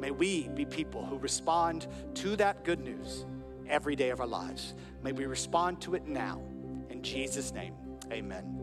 May 0.00 0.10
we 0.10 0.48
be 0.48 0.64
people 0.64 1.04
who 1.04 1.18
respond 1.18 1.86
to 2.14 2.34
that 2.36 2.64
good 2.64 2.80
news 2.80 3.26
every 3.68 3.94
day 3.94 4.10
of 4.10 4.20
our 4.20 4.26
lives. 4.26 4.74
May 5.02 5.12
we 5.12 5.26
respond 5.26 5.80
to 5.82 5.94
it 5.94 6.06
now. 6.06 6.40
In 6.88 7.02
Jesus' 7.02 7.52
name, 7.52 7.74
amen. 8.10 8.59